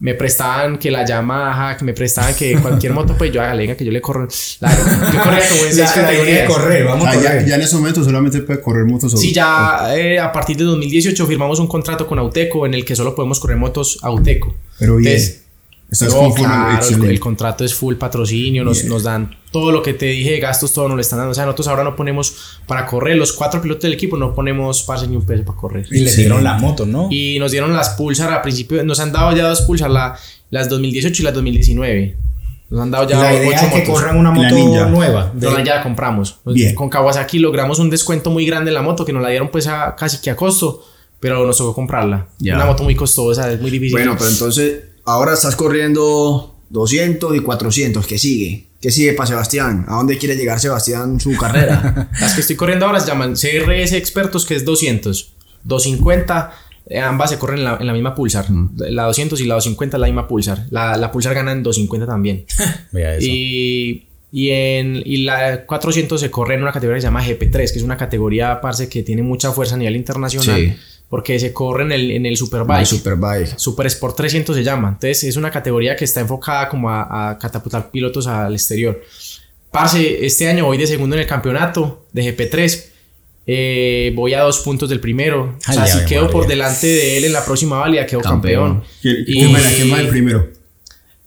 me 0.00 0.14
prestaban 0.14 0.78
que 0.78 0.90
la 0.90 1.04
Yamaha, 1.04 1.76
que 1.76 1.84
me 1.84 1.92
prestaban 1.92 2.34
que 2.34 2.56
cualquier 2.56 2.92
moto, 2.94 3.14
pues 3.18 3.30
yo 3.32 3.42
haga 3.42 3.76
que 3.76 3.84
yo 3.84 3.92
le 3.92 4.00
corro. 4.00 4.26
La, 4.60 4.70
yo 4.70 5.22
corría 5.22 5.48
como 5.48 5.64
en 5.66 5.74
seis 5.74 5.90
categorías. 5.94 6.48
correr, 6.50 6.84
vamos 6.84 7.06
Ah, 7.06 7.10
a 7.10 7.14
ya, 7.14 7.22
correr. 7.22 7.46
ya 7.46 7.54
en 7.56 7.60
ese 7.62 7.76
momento 7.76 8.02
solamente 8.02 8.40
puede 8.40 8.60
correr 8.62 8.86
motos 8.86 9.20
Sí, 9.20 9.32
ya 9.32 9.94
eh, 9.94 10.18
a 10.18 10.32
partir 10.32 10.56
de 10.56 10.64
2018 10.64 11.26
firmamos 11.26 11.60
un 11.60 11.66
contrato 11.66 12.06
con 12.06 12.18
Auteco 12.18 12.64
en 12.66 12.74
el 12.74 12.84
que 12.84 12.96
solo 12.96 13.14
podemos 13.14 13.38
correr 13.40 13.58
motos 13.58 13.98
Auteco. 14.02 14.54
Pero 14.78 14.96
bien. 14.96 15.12
Entonces, 15.12 15.42
Estás 15.90 16.14
no, 16.14 16.32
claro, 16.32 16.86
el, 16.88 17.04
el 17.04 17.18
contrato 17.20 17.64
es 17.64 17.74
full 17.74 17.96
patrocinio, 17.96 18.62
nos, 18.62 18.84
nos 18.84 19.02
dan 19.02 19.34
todo 19.50 19.72
lo 19.72 19.82
que 19.82 19.92
te 19.92 20.06
dije 20.06 20.30
de 20.32 20.38
gastos, 20.40 20.72
todo 20.72 20.86
nos 20.88 20.94
lo 20.96 21.00
están 21.00 21.18
dando. 21.18 21.32
O 21.32 21.34
sea, 21.34 21.44
nosotros 21.46 21.66
ahora 21.66 21.82
no 21.82 21.96
ponemos 21.96 22.60
para 22.66 22.86
correr, 22.86 23.16
los 23.16 23.32
cuatro 23.32 23.60
pilotos 23.60 23.82
del 23.82 23.94
equipo 23.94 24.16
no 24.16 24.32
ponemos 24.32 24.84
parce 24.84 25.08
ni 25.08 25.16
un 25.16 25.24
peso 25.26 25.44
para 25.44 25.58
correr. 25.58 25.86
Y 25.90 26.00
le 26.00 26.10
Sí. 26.10 26.20
dieron 26.22 26.44
las 26.44 26.60
motos, 26.60 26.86
¿no? 26.86 27.08
Y 27.10 27.38
nos 27.40 27.50
dieron 27.50 27.72
las 27.72 27.90
Pulsar 27.90 28.32
a 28.32 28.40
principio, 28.40 28.84
nos 28.84 29.00
han 29.00 29.10
dado 29.10 29.36
ya 29.36 29.48
dos 29.48 29.62
Pulsar, 29.62 29.90
la, 29.90 30.16
las 30.50 30.68
2018 30.68 31.22
y 31.22 31.24
las 31.24 31.34
2019. 31.34 32.16
Nos 32.70 32.80
han 32.82 32.90
dado 32.92 33.08
ya 33.08 33.18
la 33.18 33.30
ocho 33.32 33.42
idea 33.42 33.50
es 33.56 33.60
que 33.72 33.78
motos. 33.80 33.88
corran 33.94 34.16
una 34.16 34.28
La 34.30 34.34
moto 34.36 34.54
Ninja. 34.54 34.86
nueva. 34.86 35.32
No, 35.34 35.58
ya 35.64 35.74
la 35.74 35.82
compramos. 35.82 36.36
Bien. 36.44 36.72
Con 36.76 36.88
Kawasaki 36.88 37.40
logramos 37.40 37.80
un 37.80 37.90
descuento 37.90 38.30
muy 38.30 38.46
grande 38.46 38.70
en 38.70 38.74
la 38.74 38.82
moto 38.82 39.04
que 39.04 39.12
nos 39.12 39.22
la 39.24 39.30
dieron 39.30 39.48
pues 39.48 39.66
a, 39.66 39.96
casi 39.96 40.20
que 40.20 40.30
a 40.30 40.36
costo, 40.36 40.84
pero 41.18 41.44
nos 41.44 41.58
tocó 41.58 41.74
comprarla. 41.74 42.28
Ya. 42.38 42.54
Una 42.54 42.66
moto 42.66 42.84
muy 42.84 42.94
costosa, 42.94 43.50
es 43.52 43.60
muy 43.60 43.72
difícil. 43.72 43.90
Bueno, 43.98 44.14
pero 44.16 44.30
entonces 44.30 44.84
ahora 45.10 45.34
estás 45.34 45.56
corriendo 45.56 46.56
200 46.70 47.36
y 47.36 47.40
400. 47.40 48.06
¿Qué 48.06 48.18
sigue? 48.18 48.66
¿Qué 48.80 48.90
sigue 48.90 49.12
para 49.12 49.26
Sebastián? 49.26 49.84
¿A 49.88 49.96
dónde 49.96 50.16
quiere 50.16 50.36
llegar 50.36 50.60
Sebastián 50.60 51.20
su 51.20 51.36
carrera? 51.36 52.08
Las 52.20 52.34
que 52.34 52.40
estoy 52.40 52.56
corriendo 52.56 52.86
ahora 52.86 53.00
se 53.00 53.08
llaman 53.08 53.34
CRS 53.34 53.92
Expertos, 53.92 54.46
que 54.46 54.54
es 54.54 54.64
200. 54.64 55.34
250, 55.64 56.52
eh, 56.86 56.98
ambas 57.00 57.30
se 57.30 57.38
corren 57.38 57.58
en 57.58 57.64
la, 57.64 57.76
en 57.78 57.86
la 57.86 57.92
misma 57.92 58.14
Pulsar. 58.14 58.46
La 58.76 59.04
200 59.04 59.38
y 59.40 59.44
la 59.44 59.54
250 59.56 59.96
es 59.96 60.00
la 60.00 60.06
misma 60.06 60.26
Pulsar. 60.26 60.66
La, 60.70 60.96
la 60.96 61.12
Pulsar 61.12 61.34
gana 61.34 61.52
en 61.52 61.62
250 61.62 62.06
también. 62.06 62.46
Eso. 62.92 63.18
y, 63.20 64.06
y, 64.32 64.50
en, 64.50 65.02
y 65.04 65.18
la 65.18 65.66
400 65.66 66.18
se 66.18 66.30
corre 66.30 66.54
en 66.54 66.62
una 66.62 66.72
categoría 66.72 66.96
que 66.96 67.00
se 67.02 67.06
llama 67.08 67.26
GP3, 67.26 67.50
que 67.52 67.78
es 67.78 67.82
una 67.82 67.98
categoría, 67.98 68.60
parce, 68.62 68.88
que 68.88 69.02
tiene 69.02 69.22
mucha 69.22 69.52
fuerza 69.52 69.74
a 69.74 69.78
nivel 69.78 69.96
internacional. 69.96 70.56
Sí. 70.56 70.74
Porque 71.10 71.38
se 71.40 71.52
corre 71.52 71.82
en 71.82 71.92
el, 71.92 72.10
en 72.12 72.24
el 72.24 72.36
Superbike. 72.36 72.80
El 72.80 72.86
Superbike. 72.86 73.58
Super 73.58 73.86
Sport 73.88 74.16
300 74.16 74.54
se 74.56 74.62
llama. 74.62 74.88
Entonces 74.90 75.24
es 75.24 75.36
una 75.36 75.50
categoría 75.50 75.96
que 75.96 76.04
está 76.04 76.20
enfocada 76.20 76.68
como 76.68 76.88
a, 76.88 77.30
a 77.30 77.36
catapultar 77.38 77.90
pilotos 77.90 78.26
al 78.28 78.54
exterior. 78.54 79.02
Parce, 79.72 80.24
este 80.24 80.48
año 80.48 80.64
voy 80.66 80.78
de 80.78 80.86
segundo 80.86 81.16
en 81.16 81.22
el 81.22 81.26
campeonato 81.28 82.06
de 82.12 82.36
GP3. 82.36 82.84
Eh, 83.46 84.12
voy 84.14 84.34
a 84.34 84.42
dos 84.42 84.60
puntos 84.60 84.88
del 84.88 85.00
primero. 85.00 85.56
O 85.68 85.72
sea, 85.72 85.84
si 85.86 86.04
quedo 86.06 86.22
María. 86.22 86.32
por 86.32 86.46
delante 86.46 86.86
de 86.86 87.18
él 87.18 87.24
en 87.24 87.32
la 87.32 87.44
próxima 87.44 87.78
válida, 87.78 88.06
quedo 88.06 88.20
campeón. 88.20 88.74
Campeón. 88.80 88.90
¿Quién, 89.02 89.16
Y- 89.26 89.32
quién 89.74 89.92
va 89.92 90.00
el 90.00 90.08
primero? 90.08 90.48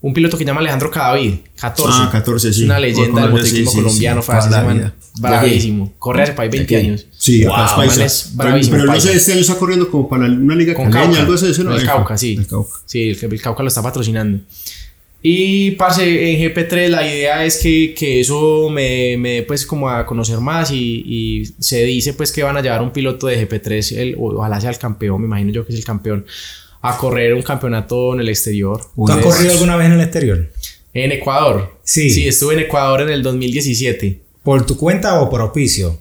Un 0.06 0.14
piloto 0.14 0.38
que 0.38 0.44
se 0.44 0.48
llama 0.50 0.60
Alejandro 0.60 0.92
Cadavid, 0.92 1.36
14. 1.60 1.92
Ah, 2.04 2.10
14, 2.12 2.50
Es 2.50 2.56
sí. 2.58 2.64
una 2.66 2.78
leyenda 2.78 3.22
del 3.22 3.32
motociclismo 3.32 3.72
sí, 3.72 3.78
colombiano. 3.78 4.22
sí, 4.22 4.32
vida. 4.50 4.94
bravísimo. 5.18 5.94
Corre 5.98 6.24
hace 6.24 6.34
país 6.34 6.52
20 6.52 6.76
aquí. 6.76 6.86
años. 6.88 7.08
Sí, 7.18 7.46
Wow, 7.46 7.54
acá 7.56 7.66
es 7.66 7.74
paisa. 7.74 8.06
es 8.06 8.34
Pero, 8.38 8.50
bravísimo, 8.50 8.78
pero 8.78 8.94
no 8.94 9.00
sé, 9.00 9.14
este 9.14 9.32
año 9.32 9.42
está 9.42 9.56
corriendo 9.56 9.90
como 9.90 10.10
para 10.10 10.26
una 10.26 10.56
liga 10.56 10.74
Con 10.74 10.92
Cauca. 10.92 11.20
algo 11.22 11.34
así. 11.36 11.54
¿sí, 11.54 11.64
no? 11.64 11.74
El 11.74 11.86
Cauca, 11.86 12.18
sí. 12.18 12.36
El 12.38 12.48
Cauca. 12.48 12.74
Sí, 12.86 13.10
el, 13.12 13.18
el 13.34 13.42
Cauca 13.42 13.64
lo 13.64 13.70
está 13.70 13.82
patrocinando. 13.82 14.40
Y, 15.26 15.72
parce, 15.72 16.04
en 16.04 16.54
GP3 16.54 16.90
la 16.90 17.08
idea 17.08 17.46
es 17.46 17.60
que, 17.60 17.96
que 17.98 18.20
eso 18.20 18.70
me, 18.70 19.16
me 19.18 19.30
dé 19.36 19.44
pues 19.44 19.66
como 19.66 19.88
a 19.90 20.06
conocer 20.06 20.40
más 20.42 20.70
y, 20.70 21.02
y 21.06 21.46
se 21.60 21.82
dice 21.86 22.12
pues 22.14 22.34
que 22.34 22.44
van 22.44 22.58
a 22.58 22.62
llevar 22.62 22.82
un 22.82 22.92
piloto 22.92 23.28
de 23.28 23.48
GP3, 23.48 23.98
el, 24.00 24.16
ojalá 24.20 24.60
sea 24.60 24.70
el 24.72 24.78
campeón, 24.78 25.22
me 25.22 25.28
imagino 25.28 25.52
yo 25.54 25.66
que 25.66 25.72
es 25.72 25.80
el 25.80 25.86
campeón, 25.86 26.26
a 26.84 26.98
correr 26.98 27.34
un 27.34 27.42
campeonato 27.42 28.14
en 28.14 28.20
el 28.20 28.30
exterior. 28.30 28.82
¿Tú 28.94 29.10
has 29.10 29.24
corrido 29.24 29.54
alguna 29.54 29.78
vez 29.78 29.88
en 29.88 29.94
el 29.94 30.02
exterior? 30.02 30.52
En 30.94 31.14
Ecuador. 31.14 31.80
Sí. 31.82 32.10
Sí, 32.10 32.28
estuve 32.28 32.56
en 32.56 32.60
Ecuador 32.60 33.02
en 33.02 33.10
el 33.10 33.24
2017. 33.24 34.20
¿Por 34.44 34.66
tu 34.66 34.78
cuenta 34.78 35.22
o 35.22 35.30
por 35.30 35.40
auspicio? 35.40 35.98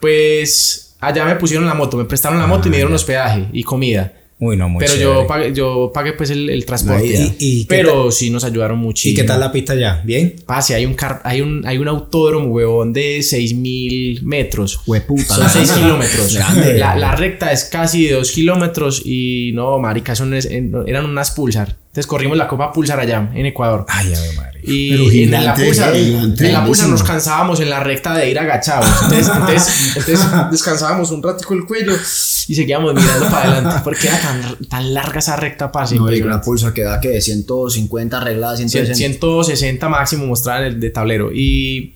Pues 0.00 0.94
allá 1.00 1.24
me 1.24 1.34
pusieron 1.34 1.66
la 1.66 1.74
moto, 1.74 1.96
me 1.96 2.04
prestaron 2.04 2.38
la 2.38 2.46
moto 2.46 2.68
y 2.68 2.70
me 2.70 2.76
dieron 2.76 2.94
hospedaje 2.94 3.48
y 3.52 3.64
comida. 3.64 4.12
Uy, 4.44 4.56
no, 4.56 4.68
muy 4.68 4.80
Pero 4.80 4.94
chévere. 4.94 5.20
yo 5.20 5.26
pagué, 5.28 5.52
yo 5.54 5.92
pagué 5.94 6.14
pues 6.14 6.30
el, 6.30 6.50
el 6.50 6.64
transporte. 6.66 7.36
¿Y- 7.38 7.64
pero 7.66 8.10
sí 8.10 8.28
nos 8.28 8.42
ayudaron 8.42 8.76
muchísimo. 8.78 9.12
¿Y 9.12 9.14
qué 9.14 9.22
tal 9.22 9.38
la 9.38 9.52
pista 9.52 9.76
ya? 9.76 10.02
¿Bien? 10.04 10.34
Pase, 10.44 10.74
hay 10.74 10.84
un, 10.84 10.94
car- 10.94 11.20
hay 11.24 11.40
un, 11.42 11.64
hay 11.64 11.78
un 11.78 11.86
autódromo, 11.86 12.48
huevón, 12.48 12.92
de 12.92 13.22
6000 13.22 14.24
metros. 14.24 14.80
Hueputa. 14.84 15.34
Son 15.36 15.48
6 15.48 15.70
kilómetros. 15.72 16.34
Grande. 16.34 16.74
La, 16.76 16.96
la 16.96 17.14
recta 17.14 17.52
es 17.52 17.64
casi 17.66 18.06
de 18.06 18.14
2 18.14 18.32
kilómetros 18.32 19.02
y 19.04 19.52
no, 19.54 19.78
marica, 19.78 20.16
son, 20.16 20.34
eran 20.34 21.04
unas 21.04 21.30
pulsar. 21.30 21.76
Entonces 21.92 22.06
corrimos 22.06 22.38
la 22.38 22.48
Copa 22.48 22.72
Pulsar 22.72 22.98
allá, 22.98 23.30
en 23.34 23.44
Ecuador. 23.44 23.84
Ay, 23.86 24.14
ave 24.14 24.32
madre. 24.32 24.60
Y 24.62 25.24
en 25.24 25.30
la 25.30 25.54
pulsar, 25.54 25.94
gigante, 25.94 26.46
en 26.46 26.54
la 26.54 26.64
pulsar 26.64 26.86
grandísimo. 26.86 26.88
nos 26.88 27.02
cansábamos 27.02 27.60
en 27.60 27.68
la 27.68 27.80
recta 27.80 28.14
de 28.14 28.30
ir 28.30 28.38
agachados. 28.38 28.88
Entonces, 29.02 29.28
entonces, 29.28 29.96
entonces 29.96 30.26
descansábamos 30.50 31.10
un 31.10 31.22
ratico 31.22 31.52
el 31.52 31.66
cuello 31.66 31.92
y 31.92 32.54
seguíamos 32.54 32.94
mirando 32.94 33.28
para 33.28 33.52
adelante. 33.52 33.80
Porque 33.84 34.08
era 34.08 34.18
tan, 34.18 34.56
tan 34.70 34.94
larga 34.94 35.18
esa 35.18 35.36
recta, 35.36 35.70
parce. 35.70 35.94
No, 35.96 36.04
y 36.04 36.04
impresionante. 36.04 36.34
una 36.34 36.42
pulsa 36.42 36.72
que 36.72 36.82
da 36.82 36.98
que 36.98 37.08
de 37.08 37.20
150 37.20 38.16
arreglada, 38.16 38.56
160. 38.56 38.94
160 38.94 39.88
máximo 39.90 40.24
mostrada 40.24 40.60
en 40.60 40.72
el 40.72 40.80
de 40.80 40.88
tablero. 40.88 41.30
Y, 41.30 41.94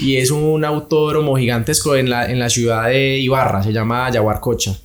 y 0.00 0.16
es 0.16 0.30
un 0.32 0.66
autódromo 0.66 1.38
gigantesco 1.38 1.96
en 1.96 2.10
la, 2.10 2.30
en 2.30 2.38
la 2.38 2.50
ciudad 2.50 2.88
de 2.88 3.16
Ibarra, 3.20 3.62
se 3.62 3.72
llama 3.72 4.10
Yaguarcocha. 4.10 4.76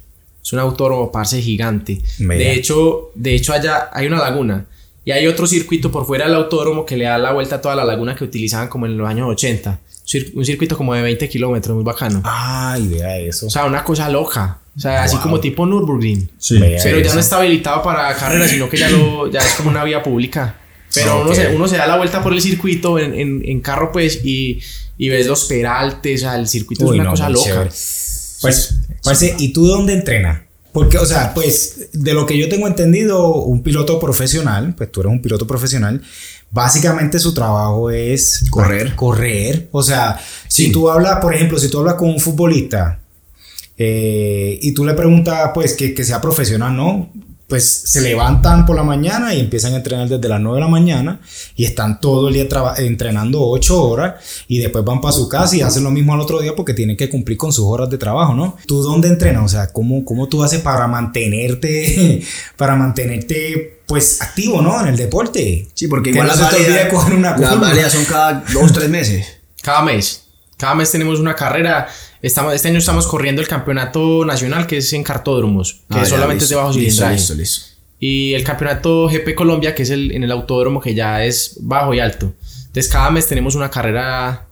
Es 0.44 0.54
un 0.54 0.60
autódromo, 0.60 1.12
parce, 1.12 1.42
gigante. 1.42 2.02
Vea. 2.20 2.38
De 2.38 2.54
hecho, 2.54 3.12
de 3.16 3.36
hecho, 3.36 3.54
allá 3.54 3.90
hay 3.94 4.08
una 4.08 4.20
laguna. 4.20 4.66
Y 5.06 5.12
hay 5.12 5.28
otro 5.28 5.48
circuito 5.48 5.92
por 5.92 6.06
fuera 6.06 6.26
del 6.26 6.36
autódromo 6.36 6.86
que 6.86 6.96
le 6.98 7.06
da 7.06 7.18
la 7.18 7.32
vuelta 7.34 7.56
a 7.56 7.62
toda 7.62 7.76
la 7.76 7.84
laguna 7.86 8.16
que 8.16 8.24
utilizaban 8.24 8.68
como 8.68 8.86
en 8.86 8.98
los 8.98 9.08
años 9.10 9.28
80. 9.30 9.80
Cir- 10.06 10.32
Un 10.36 10.46
circuito 10.46 10.76
como 10.78 10.94
de 10.94 11.02
20 11.02 11.28
kilómetros, 11.30 11.76
muy 11.76 11.84
bacano. 11.84 12.22
Ay, 12.26 12.88
vea 12.88 13.18
eso. 13.18 13.48
O 13.48 13.50
sea, 13.50 13.66
una 13.66 13.84
cosa 13.84 14.10
loca. 14.10 14.60
O 14.76 14.80
sea, 14.80 15.04
así 15.04 15.18
como 15.18 15.40
tipo 15.40 15.66
Nürburgring. 15.66 16.30
Sí. 16.38 16.58
Pero 16.60 17.00
ya 17.00 17.06
eso. 17.08 17.14
no 17.16 17.20
está 17.20 17.38
habilitado 17.38 17.82
para 17.84 18.14
carreras, 18.16 18.50
sino 18.50 18.70
que 18.70 18.78
ya, 18.78 18.90
lo, 18.90 19.30
ya 19.32 19.40
es 19.40 19.54
como 19.56 19.70
una 19.70 19.84
vía 19.84 20.02
pública. 20.04 20.56
Pero 20.94 21.22
uno, 21.22 21.30
Ok. 21.32 21.36
se, 21.36 21.48
uno 21.56 21.68
se 21.68 21.78
da 21.78 21.86
la 21.88 21.98
vuelta 21.98 22.24
por 22.24 22.34
el 22.34 22.42
circuito 22.42 22.98
en, 22.98 23.14
en, 23.14 23.42
en 23.46 23.60
carro, 23.62 23.92
pues, 23.92 24.22
y, 24.24 24.60
y 24.98 25.10
ves 25.10 25.28
los 25.28 25.46
peraltes, 25.46 26.22
o 26.22 26.26
sea, 26.26 26.36
el 26.40 26.48
circuito 26.48 26.86
Uy, 26.86 26.92
es 26.92 26.96
una 26.96 27.04
no, 27.06 27.10
cosa 27.12 27.30
loca. 27.30 27.46
chévere. 27.46 27.70
Pues, 28.42 28.76
parce, 29.10 29.36
¿y 29.40 29.54
tú 29.54 29.66
dónde 29.66 29.94
entrenas? 29.94 30.42
Porque, 30.72 31.00
o 31.00 31.06
sea, 31.06 31.34
pues, 31.34 31.90
de 31.94 32.14
lo 32.14 32.28
que 32.28 32.38
yo 32.38 32.48
tengo 32.48 32.68
entendido, 32.68 33.34
un 33.44 33.64
piloto 33.64 34.00
profesional, 34.00 34.76
pues 34.76 34.92
tú 34.92 35.00
eres 35.00 35.12
un 35.12 35.22
piloto 35.22 35.48
profesional, 35.48 36.02
básicamente 36.52 37.18
su 37.18 37.34
trabajo 37.34 37.90
es 37.90 38.46
Correr. 38.52 38.96
Correr. 38.96 39.68
O 39.72 39.82
sea, 39.82 40.20
si 40.48 40.72
tú 40.72 40.90
hablas, 40.90 41.18
por 41.22 41.34
ejemplo, 41.34 41.58
si 41.58 41.70
tú 41.70 41.80
hablas 41.80 41.96
con 41.96 42.10
un 42.10 42.20
futbolista 42.20 43.00
eh, 43.78 44.60
y 44.62 44.72
tú 44.74 44.86
le 44.86 44.94
preguntas, 44.94 45.52
pues, 45.56 45.74
que, 45.74 45.96
que 45.96 46.04
sea 46.04 46.22
profesional, 46.22 46.76
¿no? 46.76 47.12
Pues 47.50 47.82
se 47.86 48.00
levantan 48.02 48.66
por 48.66 48.76
la 48.76 48.84
mañana 48.84 49.34
y 49.34 49.40
empiezan 49.40 49.74
a 49.74 49.78
entrenar 49.78 50.08
desde 50.08 50.30
las 50.30 50.40
9 50.40 50.58
de 50.58 50.62
la 50.62 50.70
mañana 50.70 51.20
y 51.56 51.66
están 51.66 52.00
todo 52.00 52.28
el 52.28 52.36
día 52.36 52.48
entrenando 52.78 53.42
8 53.42 53.84
horas 53.84 54.16
y 54.48 54.60
después 54.60 54.86
van 54.86 55.02
para 55.02 55.12
su 55.12 55.28
casa 55.28 55.58
y 55.58 55.62
hacen 55.62 55.84
lo 55.84 55.90
mismo 55.90 56.14
al 56.14 56.22
otro 56.22 56.40
día 56.40 56.56
porque 56.56 56.76
tienen 56.76 56.96
que 56.96 57.10
cumplir 57.10 57.38
con 57.38 57.52
sus 57.52 57.66
horas 57.66 57.90
de 57.90 57.98
trabajo, 57.98 58.36
¿no? 58.36 58.56
¿Tú 58.68 58.84
dónde 58.84 59.08
entrenas? 59.08 59.44
O 59.44 59.48
sea, 59.48 59.68
¿cómo, 59.68 60.06
cómo 60.06 60.28
tú 60.28 60.44
haces 60.44 60.62
para 60.62 60.88
mantenerte, 60.88 62.22
para 62.56 62.76
mantenerte, 62.76 63.82
pues, 63.88 64.22
activo, 64.22 64.62
¿no? 64.62 64.80
En 64.80 64.88
el 64.88 64.96
deporte. 64.96 65.68
Sí, 65.74 65.88
porque 65.88 66.12
Que 66.12 66.20
igual 66.20 66.28
no 66.28 66.36
las 66.36 66.54
se 66.54 66.64
te 66.64 66.88
coger 66.90 67.16
una 67.16 67.36
las 67.36 67.92
son 67.92 68.06
cada 68.06 68.44
dos, 68.54 68.72
tres 68.72 68.90
meses. 68.90 69.26
Cada 69.62 69.82
mes. 69.82 70.26
Cada 70.58 70.76
mes 70.76 70.92
tenemos 70.92 71.20
una 71.20 71.36
carrera. 71.36 71.88
Estamos, 72.22 72.54
este 72.54 72.68
año 72.68 72.80
estamos 72.80 73.08
corriendo 73.08 73.42
el 73.42 73.48
campeonato 73.48 74.26
nacional 74.26 74.68
que 74.68 74.78
es 74.78 74.92
en 74.94 75.04
cartódromos, 75.04 75.82
que 75.90 76.00
Ah, 76.00 76.04
ya, 76.04 76.06
solamente 76.06 76.44
es 76.44 76.50
listo. 76.50 76.56
de 76.56 76.62
bajo 76.62 76.74
Listo, 76.78 76.82
cilindraje. 76.92 77.16
Listo, 77.16 77.34
listo. 77.36 77.66
Y 78.02 78.34
el 78.34 78.44
campeonato 78.44 79.08
GP 79.08 79.36
Colombia, 79.36 79.74
que 79.76 79.84
es 79.84 79.90
el, 79.90 80.12
en 80.12 80.24
el 80.24 80.32
autódromo 80.32 80.80
que 80.82 80.94
ya 80.96 81.24
es 81.24 81.58
bajo 81.62 81.94
y 81.94 82.00
alto. 82.00 82.34
Entonces 82.68 82.92
cada 82.92 83.10
mes 83.10 83.28
tenemos 83.28 83.56
una 83.56 83.70
carrera. 83.70 84.46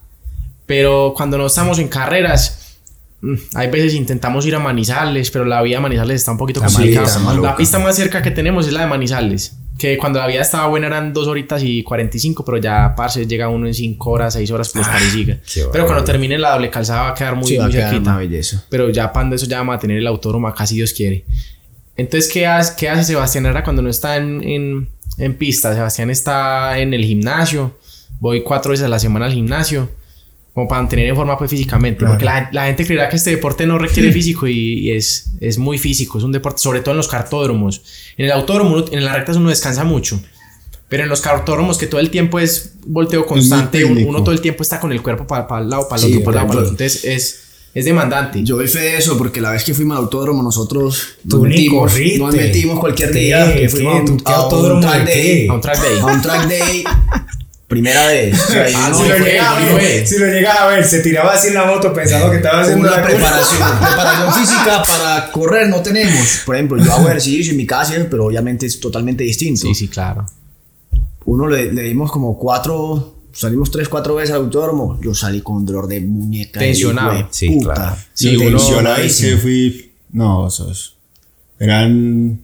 Pero 0.66 1.14
cuando 1.16 1.38
no 1.38 1.46
estamos 1.46 1.80
en 1.80 1.88
carreras, 1.88 2.76
mm, 3.22 3.36
hay 3.56 3.70
veces 3.70 3.94
intentamos 3.94 4.46
ir 4.46 4.56
a 4.56 4.60
Manizales, 4.60 5.32
pero 5.32 5.46
la 5.46 5.62
vía 5.62 5.78
a 5.78 5.82
Manizales 5.82 6.16
está 6.22 6.32
un 6.32 6.38
poquito 6.38 6.62
complicada. 6.62 7.34
la 7.42 7.56
pista 7.56 7.80
más 7.80 7.96
cerca 7.96 8.22
que 8.22 8.32
tenemos 8.32 8.68
es 8.68 8.74
la 8.74 8.82
de 8.82 8.88
Manizales. 8.88 9.54
Que 9.78 9.98
cuando 9.98 10.18
la 10.20 10.26
vía 10.28 10.42
estaba 10.42 10.68
buena 10.68 10.88
eran 10.88 11.14
2 11.14 11.28
horitas 11.28 11.62
y 11.64 11.84
45, 11.84 12.44
pero 12.44 12.58
ya, 12.58 12.94
parce, 12.96 13.28
llega 13.28 13.48
uno 13.50 13.68
en 13.68 13.74
5 13.74 14.10
horas, 14.10 14.34
6 14.34 14.50
horas 14.52 14.70
plus 14.70 14.88
para 14.88 15.04
y 15.04 15.10
siga. 15.10 15.38
Ah, 15.40 15.70
Pero 15.72 15.86
cuando 15.86 16.04
termine 16.04 16.38
la 16.38 16.54
doble 16.54 16.70
calzada 16.72 17.04
va 17.04 17.10
a 17.10 17.14
quedar 17.14 17.36
muy, 17.36 17.48
Sí, 17.48 17.60
muy 17.60 17.72
cerquita. 17.72 18.18
belleza. 18.18 18.66
Pero 18.70 18.90
ya 18.90 19.14
para 19.14 19.34
eso 19.36 19.46
ya 19.46 19.60
vamos 19.60 19.76
a 19.76 19.80
tener 19.80 19.98
el 19.98 20.08
autódromo 20.08 20.48
acá 20.48 20.66
si 20.66 20.76
Dios 20.76 20.94
quiere. 20.94 21.26
Entonces, 21.96 22.32
¿qué 22.32 22.48
hace, 22.48 22.74
qué 22.78 22.90
hace 22.90 23.04
Sebastián 23.04 23.46
Herrera 23.46 23.64
cuando 23.64 23.82
no 23.82 23.90
está 23.90 24.18
en, 24.18 24.44
en, 24.44 24.90
en 25.18 25.34
pista? 25.36 25.74
Sebastián 25.74 26.10
está 26.10 26.78
en 26.80 26.94
el 26.94 27.04
gimnasio. 27.04 27.78
Voy 28.20 28.42
cuatro 28.42 28.72
veces 28.72 28.86
a 28.86 28.90
la 28.90 29.00
semana 29.00 29.26
al 29.28 29.34
gimnasio. 29.34 29.90
Como 30.58 30.68
para 30.68 30.82
mantener 30.82 31.06
en 31.06 31.16
forma 31.16 31.38
pues 31.38 31.52
físicamente. 31.52 32.00
Claro. 32.00 32.14
Porque 32.14 32.26
la, 32.26 32.50
la 32.52 32.66
gente 32.66 32.84
creerá 32.84 33.10
que 33.10 33.18
este 33.18 33.30
deporte 33.30 33.68
no 33.68 33.78
requiere 33.78 34.12
físico 34.12 34.48
y, 34.48 34.80
y 34.88 34.92
es, 34.92 35.30
es 35.40 35.60
muy 35.60 35.78
físico. 35.78 36.18
Es 36.18 36.24
un 36.24 36.32
deporte, 36.32 36.60
sobre 36.64 36.80
todo 36.80 36.94
en 36.94 36.98
los 36.98 37.08
cartódromos. 37.08 37.84
En 38.18 38.26
el 38.26 38.32
autódromo, 38.32 38.74
uno- 38.78 38.86
en 38.92 39.06
las 39.06 39.14
rectas 39.14 39.38
uno 39.38 39.50
descansa 39.50 39.84
mucho. 39.84 40.20
Pero 40.90 41.04
en 41.04 41.10
los 41.10 41.22
cartódromos, 41.22 41.78
que 41.78 41.86
todo 41.86 42.00
el 42.00 42.10
tiempo 42.10 42.40
es 42.40 42.74
volteo 42.88 43.28
constante, 43.28 43.84
un- 43.86 43.90
técnico. 43.92 44.10
uno 44.10 44.24
todo 44.24 44.32
el 44.34 44.42
tiempo 44.42 44.64
está 44.64 44.80
con 44.80 44.92
el 44.92 45.04
cuerpo 45.04 45.28
para, 45.28 45.62
el 45.62 45.70
lado, 45.70 45.88
para 45.88 46.02
el 46.02 46.08
Sí, 46.08 46.14
otro, 46.16 46.26
para 46.26 46.32
el 46.32 46.36
lado, 46.38 46.48
para 46.48 46.60
el 46.62 46.66
otro. 46.66 46.72
Entonces 46.84 47.06
es, 47.06 47.40
es 47.76 47.86
demandante. 47.86 48.44
Yo 48.44 48.56
doy 48.56 48.68
fe 48.68 48.80
de 48.80 48.98
eso 48.98 49.16
porque 49.16 49.40
la 49.40 49.52
vez 49.52 49.64
que 49.64 49.76
fuimos 49.76 49.96
al 49.96 50.06
autódromo 50.06 50.42
nosotros 50.42 51.18
nos 51.24 51.40
metimos, 51.42 51.94
nos 52.18 52.34
metimos 52.36 52.80
cualquier 52.80 53.14
día 53.14 53.54
que 53.54 53.70
fuimos 53.70 54.02
a 54.26 54.50
¿Tú 54.50 54.56
un, 54.56 54.72
a 54.72 54.74
un 54.74 54.82
track 54.82 55.06
day. 55.06 55.48
A 55.48 55.54
un 55.54 55.62
track 55.62 55.82
day. 55.84 56.00
A 56.00 56.06
un 56.08 56.22
track 56.24 56.48
day. 56.48 56.84
Primera 57.68 58.08
vez. 58.08 58.34
O 58.34 58.48
sea, 58.48 58.66
Ah, 58.76 58.92
sí, 58.94 59.08
lo 59.10 59.18
llegaba 59.18 59.60
si 60.06 60.18
lo 60.20 60.26
llegaba 60.28 60.62
a 60.64 60.68
ver, 60.68 60.86
se 60.86 61.00
tiraba 61.02 61.34
así 61.34 61.50
en 61.50 61.56
la 61.56 61.66
moto 61.66 61.94
pensando 61.94 62.30
que 62.30 62.38
estaba 62.38 62.62
haciendo 62.62 62.88
una 62.88 63.04
preparación, 63.04 63.60
preparación 63.80 64.34
física 64.34 64.84
para 64.84 65.32
correr 65.32 65.68
no 65.68 65.82
tenemos. 65.82 66.42
Por 66.46 66.56
ejemplo, 66.56 66.82
yo 66.84 66.94
hago 66.94 67.08
ejercicio 67.08 67.52
en 67.52 67.58
mi 67.58 67.66
casa, 67.68 67.94
pero 68.10 68.26
obviamente 68.26 68.66
es 68.66 68.80
totalmente 68.80 69.24
distinto. 69.26 69.68
Sí, 69.68 69.76
sí, 69.76 69.88
claro. 69.90 70.26
Uno 71.26 71.48
le, 71.48 71.74
le 71.74 71.82
dimos 71.82 72.10
como 72.10 72.38
cuatro, 72.40 73.18
salimos 73.34 73.70
tres, 73.70 73.90
cuatro 73.90 74.16
veces 74.16 74.32
al 74.34 74.44
autódromo. 74.44 74.98
Yo 75.02 75.14
salí 75.14 75.42
con 75.42 75.66
dolor 75.66 75.88
de 75.88 76.00
muñeca. 76.00 76.60
Tensionado. 76.62 77.28
Sí, 77.32 77.50
puta. 77.50 77.74
claro. 77.74 77.96
Sí, 78.14 78.32
Yo 78.40 78.48
uno- 78.48 78.96
que 78.96 79.38
fui. 79.38 79.92
No, 80.14 80.48
esos. 80.48 80.96
Eran. 81.60 82.42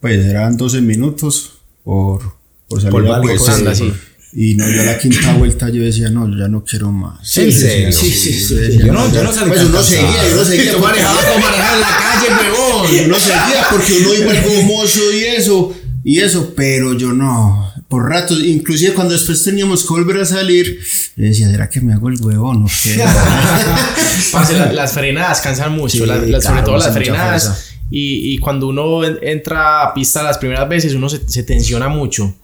Pues 0.00 0.24
eran 0.26 0.56
12 0.56 0.80
minutos 0.80 1.58
por, 1.84 2.20
por 2.68 2.80
salir 2.80 2.90
Por 2.92 3.06
a 3.12 3.20
pues, 3.20 3.40
por 3.42 3.74
sí. 3.76 3.92
Y 4.32 4.54
no, 4.56 4.68
yo 4.68 4.82
a 4.82 4.84
la 4.84 4.98
quinta 4.98 5.32
vuelta 5.34 5.70
yo 5.70 5.82
decía, 5.82 6.10
no, 6.10 6.28
yo 6.30 6.36
ya 6.38 6.48
no 6.48 6.62
quiero 6.62 6.92
más. 6.92 7.18
Sí, 7.26 7.50
sí, 7.50 7.90
sí. 7.92 8.46
yo 8.50 8.56
decía, 8.60 8.86
Yo 8.86 8.92
no- 8.92 9.12
yo 9.12 9.22
no 9.24 9.32
salí 9.32 9.50
Pues 9.50 9.64
uno 9.64 9.82
seguía, 9.82 10.22
uno 10.34 10.44
seguía. 10.44 10.72
Tú 10.72 10.78
porque- 10.80 10.86
manejabas 11.00 11.24
como 11.32 11.38
manejar 11.46 11.74
en 11.74 11.80
la 11.80 11.86
calle, 11.88 12.28
huevón. 12.50 13.04
uno 13.06 13.18
seguía 13.18 13.66
porque 13.70 13.92
uno 14.00 14.14
iba 14.14 14.32
gomoso 14.42 15.00
y 15.12 15.24
eso, 15.24 15.72
y 16.04 16.20
eso, 16.20 16.52
pero 16.54 16.92
yo 16.92 17.12
no, 17.14 17.72
por 17.88 18.06
ratos, 18.10 18.40
inclusive 18.44 18.92
cuando 18.92 19.14
después 19.14 19.42
teníamos 19.42 19.82
que 19.82 19.88
volver 19.94 20.18
a 20.20 20.24
salir, 20.26 20.78
yo 21.16 21.24
decía, 21.24 21.48
¿será 21.50 21.70
que 21.70 21.80
me 21.80 21.94
hago 21.94 22.08
el 22.10 22.20
huevón 22.20 22.64
o 22.64 22.68
qué? 22.84 23.02
Las 24.74 24.92
frenadas 24.92 25.40
cansan 25.40 25.72
mucho, 25.74 25.98
sobre 25.98 26.62
todo 26.62 26.76
las 26.76 26.92
frenadas. 26.92 27.64
Y, 27.90 28.34
y 28.34 28.38
cuando 28.38 28.66
uno 28.68 29.02
en- 29.04 29.18
entra 29.22 29.82
a 29.84 29.94
pista 29.94 30.22
las 30.22 30.36
primeras 30.36 30.68
veces, 30.68 30.92
uno 30.92 31.08
se 31.08 31.42
tensiona 31.42 31.88
mucho. 31.88 32.34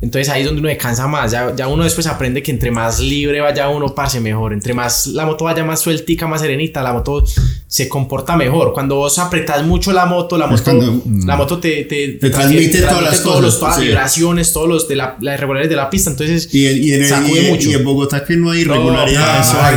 Entonces 0.00 0.28
ahí 0.30 0.40
es 0.40 0.46
donde 0.46 0.58
uno 0.60 0.68
descansa 0.68 1.06
más. 1.06 1.30
Ya, 1.30 1.54
ya 1.54 1.68
uno 1.68 1.84
después 1.84 2.08
aprende 2.08 2.42
que 2.42 2.50
entre 2.50 2.72
más 2.72 2.98
libre 2.98 3.40
vaya 3.40 3.68
uno, 3.68 3.94
parce, 3.94 4.18
mejor. 4.20 4.52
Entre 4.52 4.74
más 4.74 5.06
la 5.06 5.24
moto 5.26 5.44
vaya 5.44 5.62
más 5.64 5.80
sueltica, 5.80 6.26
más 6.26 6.40
serenita, 6.40 6.82
la 6.82 6.92
moto 6.92 7.24
se 7.68 7.88
comporta 7.88 8.36
mejor. 8.36 8.72
Cuando 8.72 8.96
vos 8.96 9.16
apretas 9.20 9.64
mucho 9.64 9.92
la 9.92 10.04
moto, 10.06 10.36
la 10.36 10.48
moto, 10.48 10.62
cuando- 10.64 11.02
la 11.24 11.36
moto 11.36 11.58
te, 11.60 11.84
te, 11.84 12.08
Te 12.20 12.30
transmite 12.30 12.80
todas 12.82 13.00
las 13.02 13.22
todos 13.22 13.40
los- 13.42 13.54
cosas, 13.54 13.60
todas 13.60 13.70
las 13.76 13.78
sí. 13.78 13.84
vibraciones, 13.86 14.52
todos 14.52 14.68
los 14.68 14.88
de 14.88 14.96
la, 14.96 15.16
las 15.20 15.34
irregularidades 15.36 15.70
de 15.70 15.76
la 15.76 15.88
pista. 15.88 16.10
Entonces 16.10 16.52
Y, 16.52 16.66
en- 16.66 16.82
y 16.82 16.92
en, 16.94 17.02
el- 17.04 17.28
y 17.46 17.50
mucho. 17.52 17.70
y 17.70 17.74
en 17.74 17.84
Bogotá 17.84 18.24
que 18.24 18.36
no 18.36 18.50
hay 18.50 18.62
irregularidades. 18.62 19.52
no, 19.54 19.62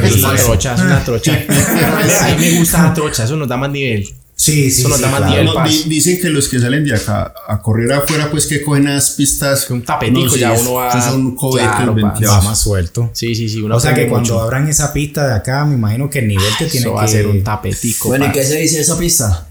no, 0.00 0.06
es 0.06 0.16
una 0.16 0.34
trocha, 0.36 0.74
es 0.74 0.80
una 0.82 1.02
trocha. 1.02 1.32
A 1.48 2.34
mí 2.38 2.44
me 2.52 2.58
gusta 2.58 2.82
la 2.82 2.92
trocha, 2.94 3.24
eso 3.24 3.36
nos 3.36 3.48
da 3.48 3.56
más 3.56 3.70
nivel. 3.70 4.06
Sí, 4.38 4.70
sí, 4.70 4.80
Eso 4.80 4.88
nos 4.90 4.98
sí, 4.98 5.02
da 5.02 5.10
más 5.10 5.20
claro. 5.32 5.54
No, 5.54 5.64
di- 5.66 5.84
dicen 5.86 6.20
que 6.20 6.28
los 6.28 6.46
que 6.50 6.60
salen 6.60 6.84
de 6.84 6.94
acá 6.94 7.32
a 7.48 7.62
correr 7.62 7.90
afuera, 7.94 8.30
pues 8.30 8.46
que 8.46 8.62
cogen 8.62 8.84
las 8.84 9.10
pistas. 9.12 9.64
Que 9.64 9.72
un 9.72 9.82
tapetico 9.82 10.28
sí, 10.28 10.40
ya 10.40 10.52
es- 10.54 10.60
uno 10.60 10.74
va- 10.74 10.92
son 11.10 11.34
Claro. 11.36 11.96
Va 11.96 12.40
más 12.42 12.58
suelto. 12.60 13.08
Sí, 13.14 13.34
sí, 13.34 13.48
sí. 13.48 13.62
uno 13.62 13.76
O 13.76 13.80
sea 13.80 13.94
que 13.94 14.08
cuando 14.08 14.34
mucho. 14.34 14.42
abran 14.44 14.68
esa 14.68 14.92
pista 14.92 15.26
de 15.26 15.34
acá, 15.34 15.64
me 15.64 15.74
imagino 15.76 16.10
que 16.10 16.18
el 16.18 16.28
nivel 16.28 16.44
que 16.58 16.66
tiene 16.66 16.84
que 16.86 16.92
va 16.92 17.02
a 17.04 17.08
ser 17.08 17.26
un 17.26 17.42
tapetico. 17.42 18.08
Bueno, 18.08 18.26
¿y 18.26 18.32
qué 18.32 18.44
se 18.44 18.58
dice 18.58 18.76
de 18.76 18.82
esa 18.82 18.98
pista? 18.98 19.48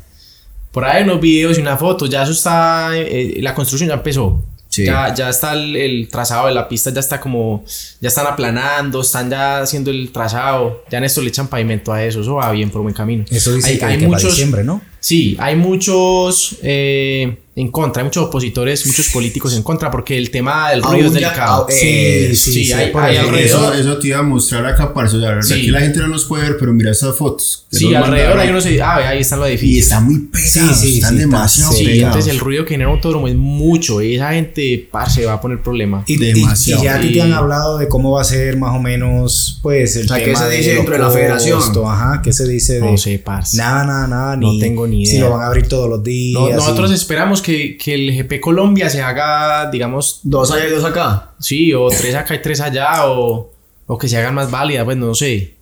Por 0.71 0.86
ahí 0.86 0.97
hay 0.97 1.03
unos 1.03 1.19
videos 1.19 1.57
y 1.57 1.61
una 1.61 1.77
foto, 1.77 2.05
ya 2.05 2.21
eso 2.21 2.33
está, 2.33 2.89
eh, 2.95 3.38
la 3.41 3.55
construcción 3.55 3.88
ya 3.89 3.95
empezó. 3.95 4.43
Sí. 4.76 4.84
Ya, 4.86 5.13
ya 5.13 5.30
está 5.30 5.53
el, 5.53 5.76
el 5.76 6.09
trazado 6.09 6.47
de 6.47 6.53
la 6.53 6.67
pista, 6.67 6.89
ya 6.91 6.99
está 6.99 7.19
como, 7.21 7.63
ya 8.01 8.09
están 8.09 8.28
aplanando, 8.28 8.99
están 9.01 9.30
ya 9.30 9.59
haciendo 9.61 9.89
el 9.89 10.11
trazado, 10.11 10.84
ya 10.91 10.97
en 10.97 11.05
esto 11.05 11.21
le 11.21 11.30
echan 11.30 11.47
pavimento 11.47 11.93
a 11.93 12.03
eso, 12.03 12.19
eso 12.21 12.36
va 12.36 12.51
bien 12.51 12.69
por 12.69 12.82
buen 12.82 12.93
camino. 12.93 13.23
Eso 13.30 13.53
dice 13.53 13.69
Hay- 13.69 13.78
que, 13.80 13.86
hay 13.86 13.97
que 13.97 14.05
para 14.07 14.17
muchos- 14.17 14.32
diciembre, 14.32 14.63
¿no? 14.65 14.82
Sí, 14.99 15.38
hay 15.39 15.55
muchos 15.55 16.57
eh, 16.63 17.38
en 17.58 17.70
contra, 17.72 18.01
hay 18.01 18.06
muchos 18.06 18.26
opositores, 18.26 18.86
muchos 18.86 19.08
políticos 19.10 19.56
en 19.56 19.64
contra, 19.64 19.89
porque 19.89 20.18
el 20.18 20.30
tema 20.30 20.72
del 20.72 20.84
ruido 20.84 21.08
es 21.08 21.14
delicado. 21.14 21.68
eh, 21.70 22.32
sí, 22.34 22.51
sí, 22.51 22.66
sí, 22.66 22.74
hay, 22.74 22.91
por 22.91 23.01
hay 23.03 23.16
ahí. 23.16 23.26
alrededor. 23.26 23.74
Eso, 23.76 23.82
eso 23.91 23.97
te 23.99 24.08
iba 24.10 24.20
a 24.20 24.24
mostrar 24.24 24.66
acá, 24.66 24.93
parce. 24.93 25.16
O 25.16 25.20
sea, 25.20 25.30
la 25.30 25.36
verdad, 25.36 25.47
Sí. 25.49 25.53
aquí 25.62 25.68
la 25.72 25.80
gente 25.80 25.99
no 25.99 26.08
nos 26.10 26.26
puede 26.26 26.43
ver, 26.43 26.58
pero 26.60 26.74
mira 26.74 26.91
estas 26.91 27.16
fotos. 27.16 27.62
que 27.72 27.78
Sí, 27.78 27.93
alrededor 27.95 28.39
hay 28.39 28.49
unos, 28.49 28.66
ah, 28.82 28.95
ahí 29.10 29.20
están 29.20 29.39
los 29.39 29.49
Y 29.49 29.51
edificios. 29.51 29.84
están 29.84 30.06
muy 30.06 30.16
sí, 30.34 30.60
están 30.95 31.14
sí, 31.14 31.18
demasiado 31.20 31.72
está- 31.72 31.80
Sí, 31.84 31.86
pegados. 31.86 32.16
entonces 32.16 32.34
el 32.34 32.39
ruido 32.39 32.64
que 32.64 32.70
genera 32.72 32.89
un 32.89 32.95
autódromo 32.95 33.28
es 33.28 33.36
mucho 33.36 34.01
y 34.01 34.16
esa 34.16 34.32
gente, 34.32 34.88
parce, 34.91 35.26
va 35.26 35.34
a 35.34 35.41
poner 35.41 35.62
problema. 35.62 36.03
Y, 36.08 36.14
y- 36.14 36.18
Demasiado. 36.18 36.82
y 36.82 36.86
ya 36.86 36.95
a 36.95 37.01
ti 37.01 37.08
Y- 37.08 37.14
te 37.14 37.22
han 37.22 37.34
hablado 37.34 37.78
de 37.78 37.88
cómo 37.89 38.12
va 38.12 38.22
a 38.22 38.24
ser 38.24 38.56
más 38.58 38.74
o 38.76 38.80
menos, 38.82 39.60
pues, 39.62 39.95
el 39.97 40.06
O 40.06 40.08
sea, 40.08 40.18
¿qué 40.20 40.26
tema 40.26 40.39
se 40.39 40.49
dice 40.58 40.74
dentro 40.76 40.93
de 40.93 40.99
la 40.99 41.10
federación? 41.10 41.60
Ajá, 41.86 42.22
¿qué 42.24 42.32
se 42.34 42.47
dice 42.47 42.74
de...? 42.76 42.91
No 42.91 42.97
sé, 42.97 43.20
parce. 43.20 43.58
Nada, 43.58 43.86
nada, 43.86 44.08
nada. 44.08 44.38
No 44.38 44.53
ni 44.53 44.60
tengo 44.60 44.88
ni 44.88 45.06
Si 45.06 45.14
idea. 45.18 45.26
lo 45.26 45.32
van 45.32 45.41
a 45.41 45.47
abrir 45.47 45.68
todos 45.68 45.89
los 45.89 46.03
días. 46.03 46.34
No, 46.41 46.49
nosotros 46.49 46.91
y- 46.91 46.95
esperamos 46.95 47.41
que, 47.46 47.78
que 47.78 47.93
el 47.93 48.12
GP 48.24 48.39
Colombia 48.41 48.89
se 48.89 49.02
haga, 49.02 49.70
digamos, 49.72 50.20
Dos 50.24 50.52
allá 50.52 50.68
y 50.68 50.72
dos 50.72 50.84
acá. 50.84 51.32
sí, 51.39 51.74
o 51.74 51.88
tres 51.89 52.16
acá 52.16 52.36
y 52.36 52.41
tres 52.41 52.60
allá, 52.62 53.06
o, 53.08 53.52
o 53.88 53.98
que 53.98 54.08
se 54.10 54.18
hagan 54.18 54.34
más 54.36 54.50
válidas, 54.52 54.84
pues 54.86 54.98
no 54.98 55.14
sé. 55.14 55.54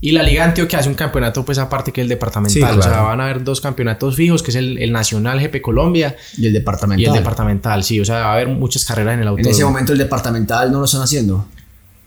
Y 0.00 0.12
la 0.12 0.22
Liga 0.22 0.44
Antioquia 0.44 0.78
hace 0.78 0.88
un 0.88 0.94
campeonato, 0.94 1.44
pues 1.44 1.58
aparte 1.58 1.90
que 1.92 2.00
el 2.00 2.08
departamental. 2.08 2.72
Sí, 2.72 2.78
O 2.78 2.82
sea, 2.82 2.92
claro. 2.92 3.06
van 3.08 3.20
a 3.20 3.24
haber 3.24 3.42
dos 3.42 3.60
campeonatos 3.60 4.14
fijos, 4.14 4.42
que 4.42 4.50
es 4.50 4.56
el, 4.56 4.78
el 4.78 4.92
Nacional 4.92 5.40
GP 5.40 5.60
Colombia 5.60 6.16
Y 6.38 6.46
el 6.46 6.52
departamental. 6.52 7.00
y 7.02 7.06
el 7.06 7.12
departamental, 7.12 7.82
sí. 7.82 8.00
O 8.00 8.04
sea, 8.04 8.16
va 8.18 8.24
a 8.30 8.32
haber 8.34 8.48
muchas 8.48 8.84
carreras 8.84 9.14
en 9.14 9.20
el 9.20 9.24
En 9.24 9.28
autódromo. 9.28 9.50
ese 9.50 9.64
momento 9.64 9.92
el 9.92 9.98
departamental 9.98 10.70
no 10.70 10.78
lo 10.78 10.84
están 10.84 11.02
haciendo. 11.02 11.46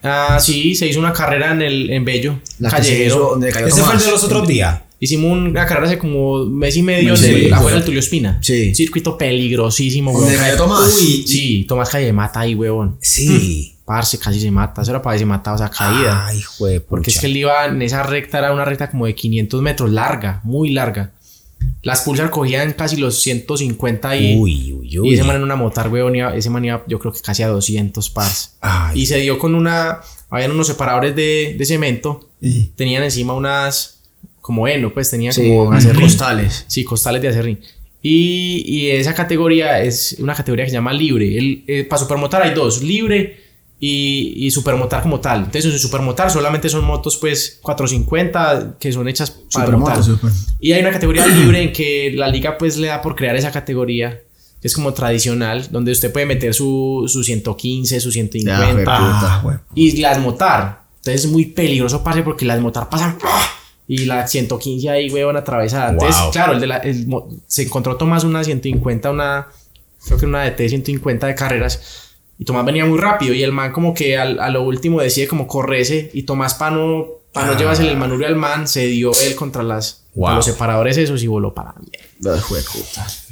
Ah, 0.04 0.38
sí, 0.40 0.76
se 0.76 0.88
hizo 0.88 1.00
una 1.00 1.12
carrera 1.12 1.52
en 1.52 1.62
el 1.64 1.90
en 1.90 2.06
Bello, 2.06 2.40
La 2.60 2.70
que 2.70 2.84
se 2.84 3.06
hizo 3.06 3.16
callejero. 3.16 3.30
donde 3.32 3.52
cayó 3.52 3.68
Ese 3.68 3.82
fue 3.82 3.94
el 3.96 4.00
de 4.00 4.12
los 4.12 4.24
otros 4.24 4.48
días. 4.48 4.80
Hicimos 5.06 5.32
una 5.38 5.66
carrera 5.66 5.88
hace 5.88 5.98
como 5.98 6.46
mes 6.46 6.76
y 6.78 6.82
medio 6.84 7.16
Sí, 7.16 7.32
de 7.48 7.54
afuera 7.54 7.76
del 7.78 7.86
Tulio 7.86 8.00
Espina. 8.00 8.40
Sí. 8.42 8.74
Circuito 8.74 9.18
peligrosísimo, 9.18 10.12
¿Dónde 10.12 10.30
weón. 10.36 10.40
cayó 10.44 10.58
Tomás? 10.58 10.94
Uy, 11.00 11.24
sí, 11.28 11.66
Tomás 11.68 11.90
Calle 11.90 12.12
mata 12.12 12.40
ahí, 12.42 12.56
weón. 12.56 12.98
Sí. 13.02 13.72
Parce, 13.86 14.18
casi 14.18 14.40
se 14.42 14.50
mata. 14.50 14.82
Eso 14.82 14.90
era 14.92 15.02
para 15.02 15.14
que 15.16 15.20
se 15.20 15.26
mataba 15.26 15.56
esa 15.58 15.70
caída. 15.70 16.26
Ay, 16.28 16.42
jue 16.42 16.80
Porque 16.80 17.12
es 17.12 17.20
que 17.20 17.28
él 17.28 17.38
iba 17.38 17.66
en 17.68 17.82
esa 17.84 18.02
recta, 18.04 18.40
era 18.40 18.52
una 18.52 18.66
recta 18.66 18.90
como 18.90 19.06
de 19.06 19.14
500 19.14 19.62
metros, 19.62 19.92
larga, 19.92 20.42
muy 20.44 20.72
larga. 20.72 21.12
Las 21.84 22.02
Pulsar 22.02 22.30
cogían 22.32 22.74
casi 22.74 22.98
los 22.98 23.22
150 23.22 24.16
y, 24.18 24.36
Uy, 24.38 24.74
uy, 24.74 25.00
uy. 25.00 25.10
y 25.10 25.14
ese 25.14 25.24
man 25.24 25.36
en 25.38 25.44
una 25.44 25.56
motar, 25.56 25.88
weón, 25.90 26.16
iba- 26.16 26.36
ese 26.36 26.50
man 26.50 26.66
iba 26.66 26.84
yo 26.88 27.00
creo 27.00 27.12
que 27.14 27.22
casi 27.22 27.44
a 27.44 27.48
200 27.48 28.10
pars. 28.10 28.56
Ay. 28.62 29.02
Y 29.02 29.06
se 29.06 29.18
dio 29.20 29.38
con 29.38 29.54
una, 29.56 30.00
habían 30.30 30.52
unos 30.52 30.68
separadores 30.68 31.16
de, 31.16 31.56
de 31.58 31.66
cemento, 31.66 32.30
tenían 32.76 33.04
encima 33.04 33.34
unas, 33.34 33.95
como 34.46 34.68
heno, 34.68 34.94
pues 34.94 35.10
tenían 35.10 35.34
Sí, 35.34 35.42
como 35.48 35.72
acerrín. 35.72 36.04
costales. 36.04 36.66
Sí, 36.68 36.84
costales 36.84 37.20
de 37.24 37.30
acerrín. 37.30 37.60
Y, 38.04 38.62
y 38.68 38.92
esa 38.92 39.16
categoría 39.16 39.82
es 39.82 40.18
una 40.20 40.36
categoría 40.36 40.66
que 40.66 40.70
se 40.70 40.76
llama 40.76 40.94
libre. 40.94 41.36
El, 41.36 41.64
eh, 41.66 41.84
para 41.86 42.00
supermotar 42.00 42.44
hay 42.44 42.54
dos, 42.54 42.84
libre 42.84 43.40
y, 43.80 44.34
y 44.46 44.52
supermotar 44.52 45.02
como 45.02 45.20
tal. 45.20 45.46
Entonces 45.46 45.74
en 45.74 45.80
supermotar 45.80 46.30
solamente 46.30 46.70
son 46.70 46.86
motos 46.86 47.18
pues 47.18 47.58
450 47.64 48.76
que 48.80 48.92
son 48.92 49.08
hechas 49.08 49.32
para 49.32 49.66
Supermoto, 49.66 49.90
motar. 49.90 50.04
super. 50.04 50.30
Y 50.60 50.74
hay 50.74 50.82
una 50.82 50.92
categoría 50.92 51.26
libre 51.40 51.64
en 51.64 51.72
que 51.74 52.12
la 52.16 52.28
liga 52.28 52.56
pues 52.60 52.78
le 52.78 52.88
da 52.88 53.02
por 53.02 53.16
crear 53.16 53.36
esa 53.36 53.52
categoría 53.52 54.22
que 54.62 54.68
es 54.68 54.76
como 54.76 54.94
tradicional, 54.94 55.68
donde 55.72 55.92
usted 55.92 56.12
puede 56.14 56.28
meter 56.28 56.54
su, 56.54 57.06
su 57.08 57.24
115, 57.24 58.00
su 58.00 58.12
150 58.12 58.76
Ya, 58.86 59.42
jue- 59.44 59.60
y 59.74 59.98
las 59.98 60.20
motar. 60.20 60.84
Entonces 60.98 61.26
es 61.26 61.32
muy 61.32 61.46
peligroso, 61.48 62.04
parce, 62.04 62.22
porque 62.24 62.46
las 62.46 62.60
motar 62.62 62.90
pasan 62.90 63.18
¡ah! 63.24 63.48
Y 63.88 64.06
la 64.06 64.26
115 64.28 64.90
ahí, 64.90 65.10
weón, 65.12 65.38
atravesada. 65.38 65.92
Entonces, 65.92 66.22
Wow. 66.22 66.32
claro, 66.32 66.54
el 66.54 66.60
de 66.60 66.68
la, 66.68 66.78
el 66.78 67.08
se 67.48 67.64
encontró 67.64 67.98
Tomás 67.98 68.24
una 68.24 68.44
150, 68.44 69.12
una, 69.12 69.48
creo 70.06 70.18
que 70.18 70.26
una 70.26 70.44
DT 70.44 70.70
150 70.70 71.28
de 71.28 71.36
carreras. 71.36 72.02
Y 72.40 72.46
Tomás 72.46 72.66
venía 72.66 72.86
muy 72.86 73.00
rápido 73.00 73.34
y 73.34 73.44
el 73.44 73.52
man 73.52 73.72
como 73.72 73.94
que 73.94 74.18
al- 74.18 74.40
a 74.40 74.50
lo 74.50 74.64
último 74.64 75.02
decide 75.02 75.28
como 75.28 75.48
correrse 75.48 76.10
y 76.14 76.24
Tomás 76.24 76.54
para 76.56 76.76
no, 76.76 77.06
pa 77.32 77.46
no 77.46 77.58
llevarse 77.58 77.88
el 77.88 77.96
manubrio 77.98 78.28
al 78.28 78.36
man, 78.36 78.68
se 78.68 78.88
dio 78.88 79.12
él 79.26 79.36
contra 79.36 79.64
las 79.64 80.05
Wow. 80.16 80.36
los 80.36 80.46
separadores 80.46 80.98
esos 80.98 81.22
y 81.24 81.28
voló 81.28 81.54
para 81.54 81.74
la 81.74 81.82
mierda. 81.82 82.06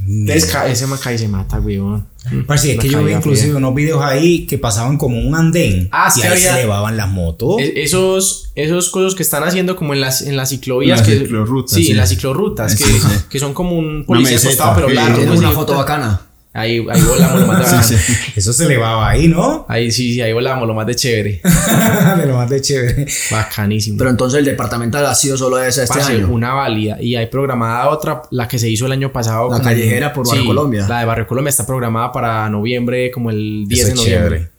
Entonces 0.05 0.45
ca- 0.51 0.67
ese 0.67 0.85
man 0.87 0.99
cae 1.01 1.15
y 1.15 1.17
se 1.17 1.27
mata, 1.27 1.59
weón. 1.59 2.07
Parce, 2.47 2.71
es 2.71 2.75
Una 2.75 2.81
que 2.83 2.89
yo 2.89 3.03
vi 3.03 3.13
inclusive 3.13 3.55
unos 3.55 3.73
videos 3.75 4.01
ahí 4.01 4.45
que 4.45 4.57
pasaban 4.57 4.97
como 4.97 5.17
un 5.19 5.33
andén. 5.35 5.87
Ah, 5.91 6.07
y 6.09 6.11
sí, 6.19 6.21
ahí 6.27 6.33
había- 6.33 6.53
se 6.53 6.59
elevaban 6.59 6.97
las 6.97 7.09
motos. 7.09 7.61
E- 7.61 7.83
Esos, 7.83 8.51
esos 8.55 8.89
cosas 8.89 9.15
que 9.15 9.23
están 9.23 9.43
haciendo 9.43 9.75
como 9.75 9.93
en 9.93 10.01
las, 10.01 10.21
en 10.21 10.35
las 10.35 10.49
ciclovías. 10.49 10.99
Las 10.99 11.07
que, 11.07 11.19
ciclorrutas, 11.19 11.73
Sí, 11.75 11.85
sí. 11.85 11.91
en 11.91 11.97
las 11.97 12.09
ciclorrutas, 12.09 12.75
que, 12.75 12.83
Sí, 12.83 12.99
sí. 12.99 13.07
que 13.29 13.39
son 13.39 13.53
como 13.53 13.77
un 13.77 14.03
policía 14.05 14.33
meseta, 14.35 14.71
acostado, 14.71 14.75
pero 14.75 14.89
sí, 14.89 14.95
largo. 14.95 15.37
Una 15.37 15.51
foto 15.51 15.75
bacana. 15.75 16.21
Ahí, 16.55 16.85
ahí 16.87 17.01
volamos 17.01 17.41
lo 17.41 17.47
más 17.47 17.59
de 17.59 17.75
bacano. 17.77 17.97
Eso 18.35 18.53
se 18.53 18.65
elevaba 18.65 19.09
ahí, 19.09 19.27
¿no? 19.27 19.65
Ahí 19.67 19.91
sí, 19.91 20.13
sí, 20.13 20.21
ahí 20.21 20.33
volamos 20.33 20.67
lo 20.67 20.75
más 20.75 20.85
de 20.85 20.93
chévere. 20.93 21.41
de 22.17 22.25
lo 22.27 22.35
más 22.37 22.47
de 22.47 22.61
chévere. 22.61 23.07
Bacanísimo. 23.31 23.97
Pero 23.97 24.11
entonces 24.11 24.37
el 24.37 24.45
departamental 24.45 25.03
ha 25.07 25.15
sido 25.15 25.35
solo 25.35 25.57
esa 25.63 25.81
este 25.83 25.95
Parce, 25.97 26.13
año. 26.13 26.27
una 26.29 26.53
válida. 26.53 27.01
Y 27.01 27.15
hay 27.15 27.25
programada 27.25 27.89
otra, 27.89 28.21
la 28.29 28.47
que 28.47 28.59
se 28.59 28.69
hizo 28.69 28.85
el 28.85 28.91
año 28.91 29.11
pasado. 29.11 29.49
La 29.49 29.61
callejera 29.61 30.13
por 30.13 30.27
Barrio 30.27 30.43
Sí, 30.43 30.47
Colombia. 30.47 30.85
La 30.87 30.99
de 30.99 31.05
Barrio 31.05 31.25
Colombia 31.27 31.49
está 31.49 31.65
programada 31.65 32.11
para 32.11 32.47
noviembre, 32.49 33.09
como 33.09 33.31
el 33.31 33.65
10 33.67 33.79
Eso 33.79 33.87
de 33.89 33.95
noviembre. 33.95 34.29
chévere. 34.37 34.53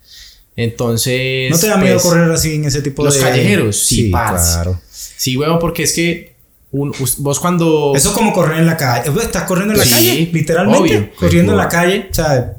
Entonces. 0.56 1.50
¿No 1.50 1.58
te 1.58 1.66
da 1.68 1.76
miedo 1.76 1.94
pues, 1.94 2.02
correr 2.06 2.30
así 2.30 2.54
en 2.56 2.64
ese 2.64 2.82
tipo 2.82 3.04
los 3.04 3.14
de. 3.14 3.20
callejeros? 3.20 3.76
Sí, 3.76 4.10
parce. 4.10 4.54
claro. 4.54 4.80
Sí, 4.90 5.36
weón, 5.36 5.58
porque 5.58 5.84
es 5.84 5.92
que 5.92 6.33
un- 6.74 6.92
vos 7.18 7.40
cuando. 7.40 7.92
Eso 7.94 8.08
es 8.10 8.14
como 8.14 8.32
correr 8.32 8.58
en 8.60 8.66
la 8.66 8.76
calle. 8.76 9.10
Pues, 9.10 9.26
Estás 9.26 9.44
corriendo 9.44 9.72
en 9.74 9.78
la 9.80 9.84
Sí, 9.84 9.90
calle, 9.90 10.30
literalmente. 10.32 10.80
obvio. 10.80 11.10
Corriendo 11.18 11.52
en 11.52 11.58
la 11.58 11.68
calle. 11.68 12.08
O 12.10 12.14
sea, 12.14 12.56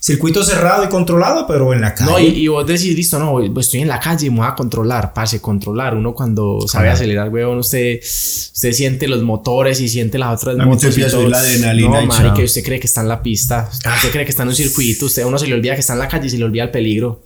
circuito 0.00 0.42
cerrado 0.44 0.84
y 0.84 0.88
controlado, 0.88 1.46
pero 1.46 1.72
en 1.74 1.80
la 1.80 1.94
calle. 1.94 2.10
No, 2.10 2.18
y, 2.18 2.26
y 2.28 2.48
vos 2.48 2.66
decís, 2.66 2.94
listo, 2.96 3.18
no, 3.18 3.32
pues 3.52 3.66
estoy 3.66 3.80
en 3.80 3.88
la 3.88 4.00
calle, 4.00 4.30
me 4.30 4.38
voy 4.38 4.46
a 4.46 4.54
controlar, 4.54 5.12
parce, 5.12 5.40
controlar. 5.40 5.94
Uno 5.94 6.14
cuando 6.14 6.60
sabe 6.66 6.88
acelerar, 6.88 7.28
weón, 7.28 7.58
usted, 7.58 7.98
usted 8.00 8.72
siente 8.72 9.06
los 9.08 9.22
motores 9.22 9.80
y 9.80 9.88
siente 9.88 10.18
las 10.18 10.40
otras 10.40 10.58
A 10.58 10.62
mí 10.64 10.70
motos. 10.70 10.96
y 10.96 11.02
todo. 11.02 11.28
la 11.28 11.38
adrenalina 11.40 11.88
No, 11.98 12.02
y 12.02 12.06
marica, 12.06 12.34
chao. 12.36 12.44
usted 12.44 12.62
cree 12.64 12.80
que 12.80 12.86
está 12.86 13.02
en 13.02 13.08
la 13.08 13.22
pista, 13.22 13.68
usted 13.70 14.10
cree 14.10 14.24
que 14.24 14.30
está 14.30 14.44
en 14.44 14.48
un 14.50 14.54
circuito, 14.54 15.06
usted 15.06 15.22
a 15.22 15.26
uno 15.26 15.38
se 15.38 15.46
le 15.46 15.54
olvida 15.54 15.74
que 15.74 15.80
está 15.80 15.92
en 15.94 15.98
la 15.98 16.08
calle 16.08 16.26
y 16.28 16.30
se 16.30 16.38
le 16.38 16.44
olvida 16.44 16.62
el 16.64 16.70
peligro. 16.70 17.22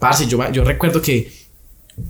Parce, 0.00 0.26
yo, 0.26 0.38
yo 0.52 0.64
recuerdo 0.64 1.00
que 1.00 1.30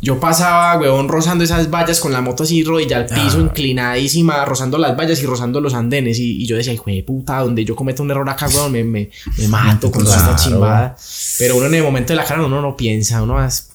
yo 0.00 0.18
pasaba, 0.18 0.78
weón, 0.80 1.08
rozando 1.08 1.44
esas 1.44 1.70
vallas 1.70 2.00
con 2.00 2.12
la 2.12 2.20
moto 2.20 2.42
así 2.42 2.62
rodilla 2.64 2.96
al 2.98 3.06
piso, 3.06 3.40
inclinadísima, 3.40 4.44
rozando 4.44 4.78
las 4.78 4.96
vallas 4.96 5.22
y 5.22 5.26
rozando 5.26 5.60
los 5.60 5.74
andenes. 5.74 6.18
Y, 6.18 6.42
y 6.42 6.46
yo 6.46 6.56
decía, 6.56 6.72
hijo 6.72 6.84
de 6.90 7.02
puta, 7.04 7.38
donde 7.40 7.64
yo 7.64 7.76
cometo 7.76 8.02
un 8.02 8.10
error 8.10 8.28
acá, 8.28 8.48
weón, 8.48 8.72
me, 8.72 8.82
me, 8.84 9.10
me 9.38 9.48
mato 9.48 9.90
con 9.90 10.02
toda 10.04 10.16
esta 10.16 10.28
Claro. 10.34 10.42
chimbada. 10.42 10.96
Pero 11.38 11.56
uno 11.56 11.66
en 11.66 11.74
el 11.74 11.82
momento 11.82 12.12
de 12.12 12.16
la 12.16 12.24
cara 12.24 12.44
uno 12.44 12.60
no 12.60 12.76
piensa, 12.76 13.22
uno 13.22 13.44
es 13.44 13.70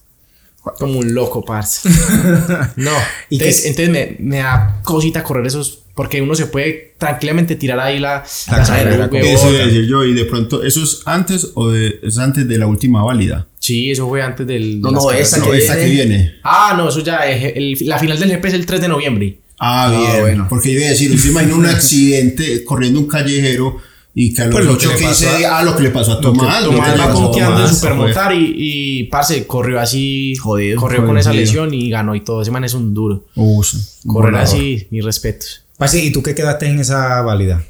como 0.77 0.99
un 0.99 1.13
loco, 1.13 1.43
parce. 1.43 1.89
No, 2.75 2.91
¿Y 3.29 3.35
entonces, 3.35 3.65
entonces 3.65 3.89
me, 3.89 4.15
me 4.19 4.37
da 4.39 4.81
cosita 4.83 5.23
correr 5.23 5.47
esos, 5.47 5.79
porque 5.95 6.21
uno 6.21 6.35
se 6.35 6.45
puede 6.47 6.93
tranquilamente 6.97 7.55
tirar 7.55 7.79
ahí 7.79 7.99
la, 7.99 8.23
La 8.47 8.57
la 8.57 8.65
carrera, 8.65 8.91
salud, 8.91 9.09
como- 9.09 9.21
weón. 9.23 9.33
Eso 9.35 9.49
iba 9.49 9.63
a 9.63 9.65
decir 9.65 9.85
yo, 9.87 10.03
y 10.03 10.13
de 10.13 10.25
pronto, 10.25 10.61
¿eso 10.63 10.83
es 10.83 11.01
antes 11.05 11.51
o 11.55 11.69
de, 11.69 11.99
es 12.03 12.17
antes 12.17 12.47
de 12.47 12.57
la 12.57 12.67
última 12.67 13.01
válida? 13.03 13.47
Sí, 13.61 13.91
eso 13.91 14.09
fue 14.09 14.23
antes 14.23 14.45
del. 14.47 14.81
No, 14.81 14.89
no, 14.91 15.11
esa 15.11 15.37
No, 15.37 15.51
que 15.51 15.57
esta 15.59 15.77
que 15.77 15.85
viene. 15.85 16.33
Ah, 16.43 16.73
no, 16.75 16.89
eso 16.89 16.99
ya 17.01 17.19
es. 17.29 17.55
el- 17.55 17.77
la 17.87 17.99
final 17.99 18.19
del 18.19 18.29
GP 18.31 18.47
es 18.47 18.53
el 18.55 18.65
3 18.65 18.81
de 18.81 18.87
noviembre. 18.87 19.37
Ah, 19.59 19.85
Ah, 19.85 19.91
bien. 20.11 20.21
bueno. 20.21 20.47
Porque 20.49 20.71
yo 20.73 20.79
iba 20.79 20.87
a 20.87 20.89
decir, 20.89 21.11
usted 21.13 21.29
imagina 21.29 21.53
un 21.55 21.67
accidente 21.67 22.63
corriendo 22.63 22.99
un 22.99 23.05
callejero 23.07 23.77
y 24.15 24.33
que 24.33 24.41
a 24.41 24.45
los 24.47 24.55
Pues 24.55 24.65
lo 24.65 24.77
que 24.77 24.87
8 24.87 24.97
le 24.97 25.03
pasó 25.05 25.25
15 25.27 25.45
a- 25.45 25.59
ah, 25.59 25.63
lo 25.63 25.75
que 25.77 25.83
le 25.83 25.89
pasó 25.91 26.13
a 26.13 26.21
Tomás. 26.21 26.63
lo 26.63 26.71
que 26.71 26.75
Tomás 26.77 26.99
va 26.99 27.13
punteando 27.13 27.51
en 27.57 27.61
Tomás, 27.65 27.75
Supermotar 27.79 28.33
y, 28.33 28.53
y 28.57 29.03
parce, 29.03 29.45
corrió 29.45 29.79
así. 29.79 30.33
Jodido, 30.37 30.81
Corrió 30.81 31.05
con 31.05 31.17
esa 31.19 31.29
jodido. 31.29 31.45
lesión 31.45 31.73
y 31.75 31.89
ganó 31.91 32.15
y 32.15 32.21
todo. 32.21 32.41
Ese 32.41 32.49
man 32.49 32.63
es 32.63 32.73
un 32.73 32.95
duro. 32.95 33.25
Uh, 33.35 33.63
sí, 33.63 33.77
Correr 34.07 34.31
volador. 34.31 34.47
así, 34.55 34.87
mis 34.89 35.05
respetos. 35.05 35.63
Parce, 35.77 36.03
¿y 36.03 36.11
tú 36.11 36.23
qué 36.23 36.33
quedaste 36.33 36.65
en 36.67 36.79
esa 36.79 37.21
válida? 37.21 37.63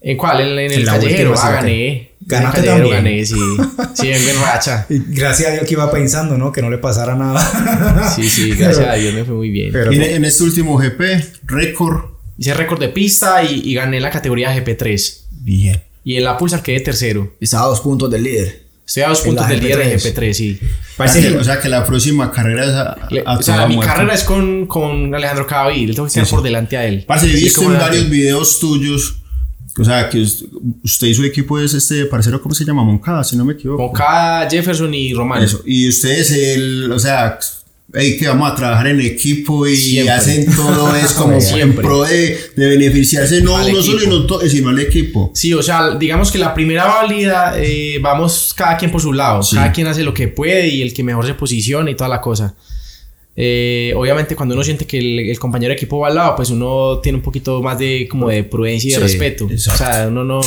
¿En 0.00 0.16
cuál? 0.16 0.40
En, 0.40 0.58
en 0.58 0.72
el 0.72 0.84
la 0.84 0.92
callejero. 0.92 1.34
Ah, 1.36 1.50
gané. 1.52 2.12
¿Ganaste 2.20 2.60
callejero 2.60 2.90
también? 2.90 3.04
gané, 3.04 3.26
sí. 3.26 3.34
Sí, 3.94 4.08
vengo 4.08 4.30
en 4.30 4.40
racha. 4.42 4.86
Gracias 4.88 5.48
a 5.48 5.52
Dios 5.52 5.64
que 5.66 5.74
iba 5.74 5.90
pensando, 5.90 6.36
¿no? 6.38 6.52
Que 6.52 6.62
no 6.62 6.70
le 6.70 6.78
pasara 6.78 7.14
nada. 7.16 8.10
Sí, 8.14 8.28
sí, 8.28 8.50
gracias 8.52 8.86
a 8.88 8.94
Dios 8.94 9.14
me 9.14 9.24
fue 9.24 9.34
muy 9.34 9.50
bien. 9.50 9.72
Pero- 9.72 9.92
Y 9.92 9.96
en, 9.96 10.02
en 10.02 10.24
este 10.24 10.44
último 10.44 10.76
GP, 10.76 11.00
récord. 11.46 12.10
Hice 12.38 12.54
récord 12.54 12.78
de 12.80 12.88
pista 12.90 13.42
y, 13.42 13.62
y 13.64 13.74
gané 13.74 13.98
la 14.00 14.10
categoría 14.10 14.54
GP3. 14.56 15.18
Bien. 15.40 15.82
Y 16.04 16.16
en 16.16 16.24
la 16.24 16.38
Pulsar 16.38 16.62
quedé 16.62 16.80
tercero. 16.80 17.34
Estaba 17.40 17.64
a 17.64 17.68
dos 17.68 17.80
puntos 17.80 18.08
del 18.10 18.22
líder. 18.22 18.62
Estoy 18.86 19.02
a 19.02 19.08
dos 19.08 19.20
puntos 19.20 19.48
del 19.48 19.60
líder 19.60 19.78
de 19.78 19.96
GP3. 19.96 20.14
GP3, 20.14 20.32
sí. 20.32 20.60
O, 20.98 21.08
sea 21.08 21.20
que, 21.22 21.36
o 21.36 21.44
sea 21.44 21.60
que 21.60 21.68
la 21.68 21.84
próxima 21.84 22.30
carrera 22.30 22.64
es 22.64 22.70
a, 22.70 23.08
Le- 23.10 23.22
a 23.26 23.36
o 23.36 23.42
sea, 23.42 23.66
mi 23.66 23.74
muerte. 23.76 23.92
carrera 23.92 24.14
es 24.14 24.22
con, 24.24 24.66
con 24.66 25.14
Alejandro 25.14 25.46
Cavavil. 25.46 25.94
Tengo 25.94 26.04
que 26.08 26.20
estar 26.20 26.26
por 26.28 26.42
delante 26.42 26.76
a 26.76 26.86
él. 26.86 27.04
Parce, 27.06 27.26
he 27.26 27.36
Sí, 27.36 27.44
visto 27.44 27.62
en 27.64 27.78
varios 27.78 28.08
videos 28.08 28.58
tuyos. 28.60 29.17
O 29.78 29.84
sea, 29.84 30.08
que 30.10 30.20
us- 30.20 30.44
usted 30.84 31.06
y 31.06 31.14
su 31.14 31.24
equipo 31.24 31.58
es 31.58 31.72
este 31.74 32.04
parcero, 32.06 32.40
¿cómo 32.42 32.54
se 32.54 32.64
llama? 32.64 32.82
Moncada, 32.84 33.22
si 33.24 33.36
no 33.36 33.44
me 33.44 33.52
equivoco. 33.54 33.82
Moncada, 33.82 34.48
Jefferson 34.50 34.92
y 34.92 35.12
Román. 35.14 35.42
Eso. 35.42 35.62
Y 35.64 35.88
ustedes, 35.88 36.30
el, 36.32 36.90
o 36.92 36.98
sea, 36.98 37.38
hey, 37.94 38.16
que 38.18 38.28
vamos 38.28 38.50
a 38.52 38.54
trabajar 38.54 38.88
en 38.88 39.00
equipo 39.00 39.66
y 39.66 39.76
Siempre. 39.76 40.12
hacen 40.12 40.46
todo 40.54 40.94
es 40.96 41.12
como 41.12 41.34
en 41.34 41.40
Siempre. 41.42 41.82
pro 41.82 42.02
de, 42.02 42.38
de 42.56 42.66
beneficiarse 42.68 43.40
no 43.40 43.56
Al 43.56 43.66
solo 43.66 43.78
y 43.78 43.96
equipo. 44.04 44.10
no 44.10 44.26
to- 44.26 44.40
sino 44.48 44.68
al 44.70 44.78
equipo. 44.80 45.30
Sí, 45.34 45.54
o 45.54 45.62
sea, 45.62 45.94
digamos 45.96 46.30
que 46.32 46.38
la 46.38 46.52
primera 46.54 46.84
válida, 46.86 47.54
eh, 47.56 47.98
vamos 48.02 48.52
cada 48.56 48.76
quien 48.76 48.90
por 48.90 49.00
su 49.00 49.12
lado. 49.12 49.42
Sí. 49.42 49.56
Cada 49.56 49.72
quien 49.72 49.86
hace 49.86 50.02
lo 50.02 50.12
que 50.12 50.28
puede 50.28 50.68
y 50.68 50.82
el 50.82 50.92
que 50.92 51.02
mejor 51.02 51.24
se 51.26 51.34
posiciona 51.34 51.90
y 51.90 51.94
toda 51.94 52.10
la 52.10 52.20
cosa. 52.20 52.54
Eh, 53.40 53.92
obviamente 53.96 54.34
cuando 54.34 54.56
uno 54.56 54.64
siente 54.64 54.84
que 54.84 54.98
el, 54.98 55.20
el 55.30 55.38
compañero 55.38 55.68
de 55.70 55.76
equipo 55.76 56.00
va 56.00 56.08
al 56.08 56.16
lado, 56.16 56.34
pues 56.34 56.50
uno 56.50 56.98
tiene 56.98 57.18
un 57.18 57.22
poquito 57.22 57.62
más 57.62 57.78
de 57.78 58.08
como 58.10 58.28
de 58.28 58.42
prudencia 58.42 58.88
y 58.88 58.90
de 58.90 58.96
Sí, 58.96 59.02
respeto. 59.02 59.46
exacto. 59.48 59.84
O 59.84 59.86
sea, 59.86 60.08
uno 60.08 60.24
no... 60.24 60.40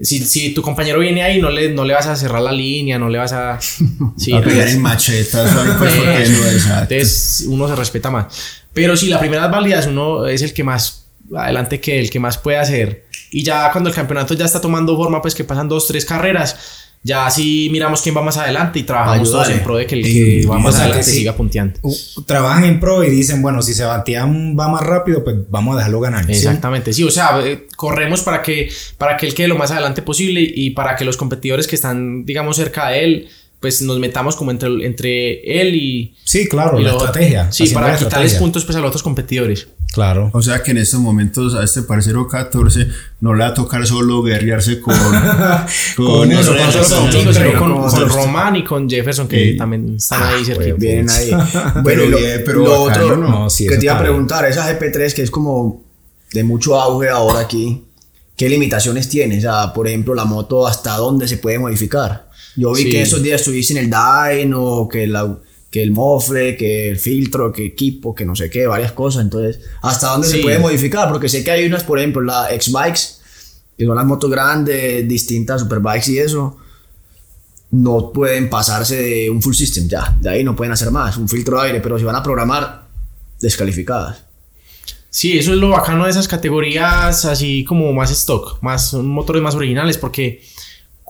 Si, 0.00 0.18
si 0.20 0.54
tu 0.54 0.62
compañero 0.62 1.00
viene 1.00 1.22
ahí, 1.22 1.40
no 1.40 1.50
le, 1.50 1.70
no 1.70 1.84
le 1.84 1.94
vas 1.94 2.06
a 2.06 2.14
cerrar 2.16 2.40
la 2.42 2.52
línea, 2.52 2.96
no 2.98 3.08
le 3.08 3.18
vas 3.18 3.32
a... 3.32 3.58
Sí, 4.16 4.32
a 4.32 4.40
pegar 4.40 4.68
en 4.68 4.80
machetas. 4.80 5.50
Pues, 5.78 5.94
porque 5.94 6.10
no 6.28 6.46
es 6.46 6.54
exacto. 6.54 6.94
entonces 6.94 7.44
uno 7.48 7.66
se 7.68 7.74
respeta 7.74 8.10
más. 8.10 8.26
Pero 8.72 8.96
si 8.96 9.08
la 9.08 9.18
primera 9.18 9.48
válida 9.48 9.80
es 9.80 9.86
uno 9.86 10.26
es 10.26 10.42
el 10.42 10.52
que 10.54 10.62
más 10.62 11.08
adelante 11.36 11.80
que 11.80 11.98
el 11.98 12.08
que 12.08 12.20
más 12.20 12.38
puede 12.38 12.58
hacer. 12.58 13.06
Y 13.32 13.42
ya 13.42 13.70
cuando 13.72 13.90
el 13.90 13.96
campeonato 13.96 14.34
ya 14.34 14.44
está 14.44 14.60
tomando 14.60 14.96
forma, 14.96 15.20
pues 15.20 15.34
que 15.34 15.42
pasan 15.44 15.68
dos, 15.68 15.86
tres 15.88 16.04
carreras, 16.04 16.56
ya 17.04 17.28
sí 17.30 17.68
miramos 17.72 18.00
quién 18.00 18.16
va 18.16 18.22
más 18.22 18.36
adelante 18.36 18.78
y 18.78 18.84
trabajamos 18.84 19.30
todos 19.30 19.48
en 19.48 19.62
pro 19.62 19.76
de 19.76 19.86
que 19.86 19.96
el 19.96 20.02
que 20.02 20.46
va 20.46 20.58
más 20.58 20.78
adelante 20.78 21.02
sí. 21.02 21.18
siga 21.18 21.34
punteando. 21.34 21.78
uh, 21.82 22.22
trabajan 22.24 22.64
en 22.64 22.78
pro 22.78 23.02
y 23.02 23.10
dicen, 23.10 23.42
bueno, 23.42 23.60
si 23.60 23.74
Sebastián 23.74 24.56
va 24.58 24.68
más 24.68 24.82
rápido, 24.82 25.24
pues 25.24 25.36
vamos 25.48 25.74
a 25.74 25.78
dejarlo 25.78 26.00
ganar. 26.00 26.30
Exactamente, 26.30 26.92
sí, 26.92 27.02
o 27.02 27.10
sea, 27.10 27.40
eh, 27.44 27.66
corremos 27.76 28.22
para 28.22 28.40
que, 28.42 28.70
para 28.98 29.16
que 29.16 29.26
él 29.26 29.34
quede 29.34 29.48
lo 29.48 29.56
más 29.56 29.72
adelante 29.72 30.02
posible 30.02 30.40
y 30.42 30.70
para 30.70 30.94
que 30.94 31.04
los 31.04 31.16
competidores 31.16 31.66
que 31.66 31.74
están, 31.74 32.24
digamos, 32.24 32.56
cerca 32.56 32.88
de 32.88 33.04
él 33.04 33.28
pues 33.62 33.80
nos 33.80 33.98
metamos 33.98 34.36
como 34.36 34.50
entre, 34.50 34.68
entre 34.84 35.60
él 35.62 35.74
y... 35.74 36.14
Sí, 36.24 36.46
claro, 36.48 36.78
y 36.78 36.82
la 36.82 36.90
estrategia. 36.90 37.50
Sí, 37.50 37.68
para 37.72 37.86
quitarles 37.96 38.02
estrategia. 38.02 38.38
puntos 38.40 38.64
pues 38.66 38.76
a 38.76 38.80
los 38.80 38.88
otros 38.88 39.02
competidores. 39.02 39.68
Claro. 39.92 40.30
O 40.32 40.42
sea 40.42 40.62
que 40.62 40.70
en 40.72 40.78
estos 40.78 40.98
momentos 41.00 41.54
a 41.54 41.62
este 41.62 41.82
parcero 41.82 42.26
14 42.26 42.88
no 43.20 43.34
le 43.34 43.44
va 43.44 43.50
a 43.50 43.54
tocar 43.54 43.86
solo 43.86 44.22
guerrearse 44.22 44.80
con, 44.80 44.94
con, 45.96 46.06
con 46.06 46.32
eso, 46.32 46.54
con- 46.56 46.72
con- 46.72 47.34
sino 47.34 47.58
con, 47.58 47.74
con- 47.82 47.90
con 47.90 48.08
Román 48.08 48.56
y 48.56 48.64
con 48.64 48.88
Jefferson 48.90 49.28
que 49.28 49.52
Sí. 49.52 49.56
también 49.56 49.94
están 49.96 50.22
Ah, 50.22 50.28
ahí 50.34 50.44
cerquita. 50.44 50.64
huevo. 50.66 50.78
Vienen 50.78 51.10
ahí. 51.10 51.30
Pero 51.52 51.82
Bueno, 51.82 52.02
y 52.04 52.08
lo, 52.08 52.18
bien, 52.18 52.42
pero 52.44 52.58
lo 52.60 52.84
bacano, 52.86 53.04
otro 53.04 53.16
¿no? 53.18 53.28
No, 53.28 53.50
sí, 53.50 53.66
que 53.66 53.76
te 53.76 53.84
iba 53.84 53.96
a 53.96 54.00
preguntar, 54.00 54.44
esa 54.46 54.66
GP3 54.68 55.12
que 55.14 55.22
es 55.22 55.30
como 55.30 55.84
de 56.32 56.42
mucho 56.42 56.80
auge 56.80 57.08
ahora 57.10 57.40
aquí, 57.40 57.84
¿qué 58.36 58.48
limitaciones 58.48 59.08
tiene? 59.08 59.38
O 59.38 59.40
sea, 59.42 59.72
por 59.74 59.86
ejemplo, 59.86 60.14
la 60.14 60.24
moto, 60.24 60.66
¿hasta 60.66 60.96
dónde 60.96 61.28
se 61.28 61.36
puede 61.36 61.58
modificar? 61.58 62.31
Yo 62.56 62.72
vi 62.72 62.82
Sí. 62.84 62.90
que 62.90 63.02
esos 63.02 63.22
días 63.22 63.40
estuviste 63.40 63.72
en 63.78 63.78
el 63.84 63.90
dyno, 63.90 64.88
que, 64.90 65.06
la, 65.06 65.38
que 65.70 65.82
el 65.82 65.90
mofle, 65.90 66.56
que 66.56 66.90
el 66.90 66.98
filtro, 66.98 67.50
que 67.52 67.64
equipo, 67.66 68.14
que 68.14 68.24
no 68.24 68.36
sé 68.36 68.50
qué, 68.50 68.66
varias 68.66 68.92
cosas. 68.92 69.22
Entonces, 69.22 69.60
¿hasta 69.80 70.08
dónde 70.08 70.28
se 70.28 70.38
puede 70.38 70.58
modificar? 70.58 71.08
Porque 71.10 71.28
sé 71.28 71.42
que 71.42 71.50
hay 71.50 71.64
unas, 71.66 71.84
por 71.84 71.98
ejemplo, 71.98 72.20
la 72.22 72.52
X-Bikes, 72.54 73.00
que 73.78 73.86
son 73.86 73.96
las 73.96 74.04
motos 74.04 74.30
grandes, 74.30 75.08
distintas, 75.08 75.62
superbikes 75.62 76.10
y 76.12 76.18
eso. 76.18 76.58
No 77.70 78.12
pueden 78.12 78.50
pasarse 78.50 78.96
de 78.96 79.30
un 79.30 79.40
full 79.40 79.54
system, 79.54 79.88
ya. 79.88 80.14
De 80.20 80.28
ahí 80.28 80.44
no 80.44 80.54
pueden 80.54 80.72
hacer 80.72 80.90
más, 80.90 81.16
un 81.16 81.26
filtro 81.28 81.58
de 81.58 81.68
aire, 81.68 81.80
pero 81.80 81.98
si 81.98 82.04
van 82.04 82.16
a 82.16 82.22
programar, 82.22 82.86
descalificadas. 83.40 84.24
Sí, 85.08 85.38
eso 85.38 85.52
es 85.52 85.58
lo 85.58 85.70
bacano 85.70 86.04
de 86.04 86.10
esas 86.10 86.28
categorías 86.28 87.24
así 87.24 87.64
como 87.64 87.92
más 87.92 88.10
stock, 88.10 88.62
más 88.62 88.92
motores 88.94 89.42
más 89.42 89.54
originales, 89.54 89.96
porque 89.98 90.42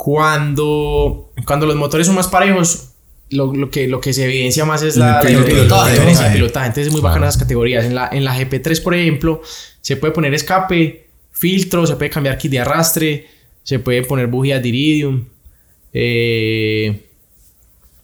cuando, 0.03 1.31
cuando 1.47 1.65
los 1.65 1.77
motores 1.77 2.09
son 2.09 2.17
más 2.17 2.27
parejos, 2.27 2.89
lo, 3.31 3.55
lo 3.55 3.71
que, 3.71 3.87
lo 3.87 4.01
que 4.01 4.13
se 4.13 4.25
evidencia 4.25 4.65
más 4.65 4.83
es 4.83 4.97
la, 4.97 5.21
pilotaje, 5.21 5.69
la 5.69 5.89
diferencia 5.91 6.25
de 6.25 6.31
¿no? 6.31 6.35
pilotaje. 6.35 6.67
Entonces 6.67 6.89
es 6.89 6.93
muy 6.93 7.01
bacano 7.01 7.25
esas 7.25 7.41
categorías. 7.41 7.85
En 7.85 7.95
la, 7.95 8.09
en 8.11 8.25
la 8.25 8.37
GP3, 8.37 8.83
por 8.83 8.97
ejemplo, 8.97 9.43
se 9.81 9.97
puede 9.97 10.13
poner 10.13 10.35
escape, 10.35 11.07
filtro, 11.31 11.87
se 11.87 11.95
puede 11.95 12.11
cambiar 12.11 12.37
kit 12.37 12.51
de 12.51 12.59
arrastre, 12.59 13.29
se 13.63 13.79
puede 13.79 14.03
poner 14.03 14.27
bujías 14.27 14.61
de 14.61 14.69
iridium. 14.71 15.25
Eh, 15.93 17.07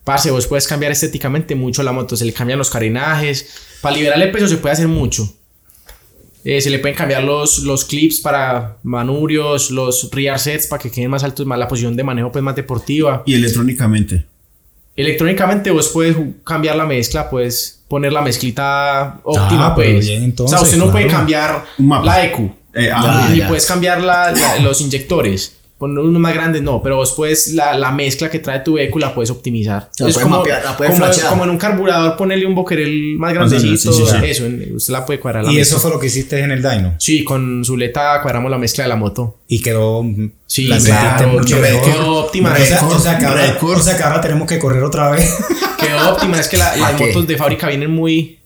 Parce, 0.04 0.30
vos 0.30 0.46
puedes 0.46 0.68
cambiar 0.68 0.92
estéticamente 0.92 1.56
mucho 1.56 1.82
la 1.82 1.90
moto, 1.90 2.14
se 2.14 2.24
le 2.24 2.32
cambian 2.32 2.60
los 2.60 2.70
carenajes. 2.70 3.56
Para 3.80 3.96
liberar 3.96 4.22
el 4.22 4.30
peso 4.30 4.46
se 4.46 4.58
puede 4.58 4.74
hacer 4.74 4.86
mucho. 4.86 5.34
Eh, 6.44 6.60
se 6.60 6.70
le 6.70 6.78
pueden 6.78 6.96
cambiar 6.96 7.24
los, 7.24 7.58
los 7.60 7.84
clips 7.84 8.20
para 8.20 8.78
manurios, 8.82 9.70
los 9.70 10.08
rear 10.12 10.38
sets 10.38 10.66
para 10.66 10.80
que 10.82 10.90
queden 10.90 11.10
más 11.10 11.24
altos, 11.24 11.44
más 11.46 11.58
la 11.58 11.68
posición 11.68 11.96
de 11.96 12.04
manejo 12.04 12.30
pues 12.32 12.42
más 12.44 12.54
deportiva. 12.56 13.22
Y 13.26 13.34
electrónicamente. 13.34 14.24
Electrónicamente 14.96 15.70
vos 15.70 15.88
puedes 15.88 16.16
cambiar 16.44 16.76
la 16.76 16.84
mezcla, 16.86 17.28
puedes 17.30 17.82
poner 17.88 18.12
la 18.12 18.20
mezclita 18.22 19.20
óptima 19.22 19.68
Ah, 19.68 19.74
pues. 19.74 20.06
bien, 20.06 20.34
o 20.38 20.48
sea, 20.48 20.60
usted 20.60 20.76
no 20.76 20.90
puede 20.90 21.04
claro. 21.04 21.18
cambiar 21.18 21.64
Un 21.78 21.86
mapa. 21.88 22.04
la 22.06 22.24
EQ. 22.24 22.38
Eh, 22.74 22.90
ah, 22.92 23.28
ni 23.30 23.38
ya. 23.38 23.48
puedes 23.48 23.64
cambiar 23.66 24.00
la- 24.02 24.30
la- 24.32 24.58
los 24.58 24.80
inyectores. 24.80 25.56
Poner 25.78 25.98
unos 26.00 26.20
más 26.20 26.34
grandes, 26.34 26.60
no, 26.60 26.82
pero 26.82 26.96
vos 26.96 27.12
puedes, 27.16 27.52
la, 27.54 27.78
la 27.78 27.92
mezcla 27.92 28.28
que 28.28 28.40
trae 28.40 28.58
tu 28.60 28.72
vehículo 28.74 29.06
la 29.06 29.14
puedes 29.14 29.30
optimizar. 29.30 29.88
La 30.00 30.08
es 30.08 30.14
puedes 30.14 30.18
como, 30.18 30.38
mapear, 30.38 30.64
la 30.64 30.76
puedes 30.76 30.92
como, 31.28 31.44
en 31.44 31.50
un 31.50 31.56
carburador, 31.58 32.16
ponerle 32.16 32.46
un 32.46 32.56
boquerel 32.56 33.14
más 33.16 33.30
sea, 33.30 33.34
grandecito. 33.38 33.92
sí, 33.92 34.02
sí, 34.04 34.12
sí. 34.20 34.26
Eso, 34.26 34.44
usted 34.74 34.92
la 34.92 35.06
puede 35.06 35.20
cuadrar. 35.20 35.44
La 35.44 35.52
Y 35.52 35.54
mezcla. 35.54 35.76
eso 35.76 35.80
fue 35.80 35.90
lo 35.92 36.00
que 36.00 36.08
hiciste 36.08 36.40
en 36.40 36.50
el 36.50 36.62
dyno. 36.62 36.96
Sí, 36.98 37.22
con 37.22 37.64
Zuleta 37.64 38.20
cuadramos 38.22 38.50
la 38.50 38.58
mezcla 38.58 38.82
de 38.82 38.88
la 38.88 38.96
moto. 38.96 39.38
Y 39.46 39.62
quedó. 39.62 40.04
Sí, 40.46 40.66
la 40.66 40.78
claro, 40.78 41.40
quedó- 41.44 41.60
mejor. 41.60 41.92
quedó 41.92 42.14
óptima. 42.24 42.52
O 42.52 42.56
sea, 42.56 42.84
o 42.86 42.98
sea 42.98 43.18
que 43.18 43.26
ahora, 43.26 43.46
Récord. 43.46 43.78
o 43.78 43.82
sea 43.82 43.96
que 43.96 44.02
ahora 44.02 44.20
tenemos 44.20 44.48
que 44.48 44.58
correr 44.58 44.82
otra 44.82 45.10
vez. 45.12 45.32
Quedó 45.78 46.12
óptima. 46.12 46.40
Es 46.40 46.48
que 46.48 46.56
la- 46.56 46.76
las 46.76 46.92
qué? 46.94 47.06
motos 47.06 47.26
de 47.28 47.36
fábrica 47.36 47.68
vienen 47.68 47.90
muy. 47.92 48.37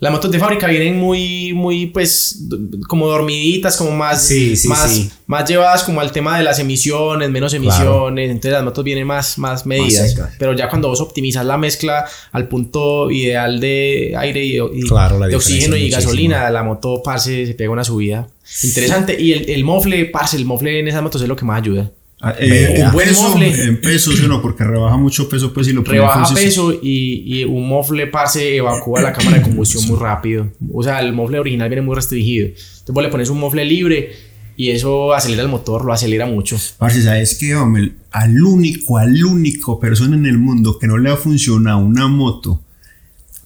Las 0.00 0.12
motos 0.12 0.30
de 0.30 0.38
fábrica 0.38 0.68
vienen 0.68 0.96
muy, 0.96 1.52
muy, 1.54 1.86
pues, 1.86 2.44
como 2.86 3.08
dormiditas, 3.08 3.76
como 3.76 3.90
más, 3.90 4.22
Sí, 4.28 4.54
sí, 4.56 4.68
más, 4.68 4.88
sí. 4.92 5.10
más 5.26 5.48
llevadas 5.48 5.82
como 5.82 6.00
al 6.00 6.12
tema 6.12 6.38
de 6.38 6.44
las 6.44 6.60
emisiones, 6.60 7.28
menos 7.30 7.52
emisiones. 7.52 8.30
Entonces 8.30 8.52
las 8.52 8.62
motos 8.62 8.84
vienen 8.84 9.08
más, 9.08 9.38
más 9.38 9.66
medidas. 9.66 10.10
secas. 10.12 10.30
Pero 10.38 10.52
ya 10.54 10.68
cuando 10.68 10.86
vos 10.88 11.00
optimizas 11.00 11.44
la 11.44 11.58
mezcla 11.58 12.04
al 12.30 12.46
punto 12.46 13.10
ideal 13.10 13.58
de 13.58 14.14
aire 14.16 14.44
y, 14.44 14.56
y- 14.58 14.82
Claro, 14.88 15.18
la 15.18 15.26
de 15.26 15.34
oxígeno 15.34 15.74
y 15.76 15.90
gasolina, 15.90 16.48
la 16.50 16.62
moto, 16.62 17.02
parce, 17.02 17.46
se 17.46 17.54
pega 17.54 17.70
una 17.70 17.82
subida. 17.82 18.28
Interesante. 18.62 19.20
Y 19.20 19.32
el, 19.32 19.50
el 19.50 19.64
mofle, 19.64 20.04
parce, 20.06 20.36
el 20.36 20.44
mofle 20.44 20.78
en 20.78 20.86
esas 20.86 21.02
motos 21.02 21.20
es 21.22 21.28
lo 21.28 21.34
que 21.34 21.44
más 21.44 21.60
ayuda. 21.60 21.90
Ah, 22.20 22.34
eh, 22.38 22.80
en, 22.80 22.90
Buen 22.92 23.08
peso, 23.08 23.28
mofle. 23.28 23.64
en 23.64 23.80
peso, 23.80 24.12
sí 24.12 24.24
o 24.24 24.28
no, 24.28 24.42
porque 24.42 24.64
rebaja 24.64 24.96
mucho 24.96 25.28
peso, 25.28 25.52
pues, 25.52 25.68
y 25.68 25.72
lo 25.72 25.84
rebaja 25.84 26.26
system. 26.26 26.44
peso 26.44 26.72
y, 26.72 27.22
y 27.40 27.44
un 27.44 27.68
mofle 27.68 28.08
parce 28.08 28.56
evacúa 28.56 29.00
la 29.00 29.12
cámara 29.12 29.36
de 29.36 29.42
combustión 29.44 29.86
muy 29.86 29.96
rápido. 29.98 30.48
O 30.72 30.82
sea, 30.82 31.00
el 31.00 31.12
mofle 31.12 31.38
original 31.38 31.68
viene 31.68 31.82
muy 31.82 31.94
restringido. 31.94 32.48
Entonces 32.48 32.92
vos 32.92 33.02
le 33.04 33.08
pones 33.10 33.30
un 33.30 33.38
mofle 33.38 33.64
libre 33.64 34.10
y 34.56 34.70
eso 34.70 35.12
acelera 35.12 35.42
el 35.42 35.48
motor, 35.48 35.84
lo 35.84 35.92
acelera 35.92 36.26
mucho. 36.26 36.56
Parce, 36.78 37.02
¿sabes 37.02 37.36
qué, 37.38 37.54
hombre? 37.54 37.92
Al 38.10 38.42
único, 38.42 38.98
al 38.98 39.24
único 39.24 39.78
persona 39.78 40.16
en 40.16 40.26
el 40.26 40.38
mundo 40.38 40.76
que 40.80 40.88
no 40.88 40.98
le 40.98 41.10
ha 41.10 41.16
funcionado 41.16 41.78
una 41.78 42.08
moto 42.08 42.60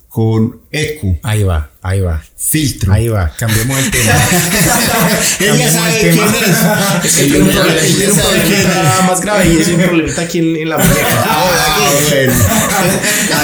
con 0.08 0.60
eco, 0.70 1.18
Ahí 1.22 1.42
va, 1.42 1.70
ahí 1.82 2.00
va. 2.00 2.22
filtro. 2.36 2.92
Ahí 2.92 3.08
va, 3.08 3.32
cambiemos 3.38 3.78
el 3.78 3.90
tema. 3.90 4.12
Ella 5.40 5.70
sabe 5.70 5.90
el 5.90 6.00
quién 6.00 6.14
tema. 6.14 7.00
es. 7.04 7.12
Tiene 7.14 7.28
Ella 7.36 7.44
un 7.44 7.50
problema- 7.50 7.80
ella 7.82 8.10
sabe 8.14 8.42
quién 8.46 8.60
es. 8.60 9.06
más 9.06 9.20
grave 9.20 9.52
y 9.52 9.56
es 9.60 9.68
un 9.68 9.80
problemita 9.80 10.22
aquí 10.22 10.38
en, 10.38 10.56
en 10.56 10.68
la 10.68 10.78
muñeca. 10.78 11.24
Ah, 11.26 11.44
bueno. 11.46 12.32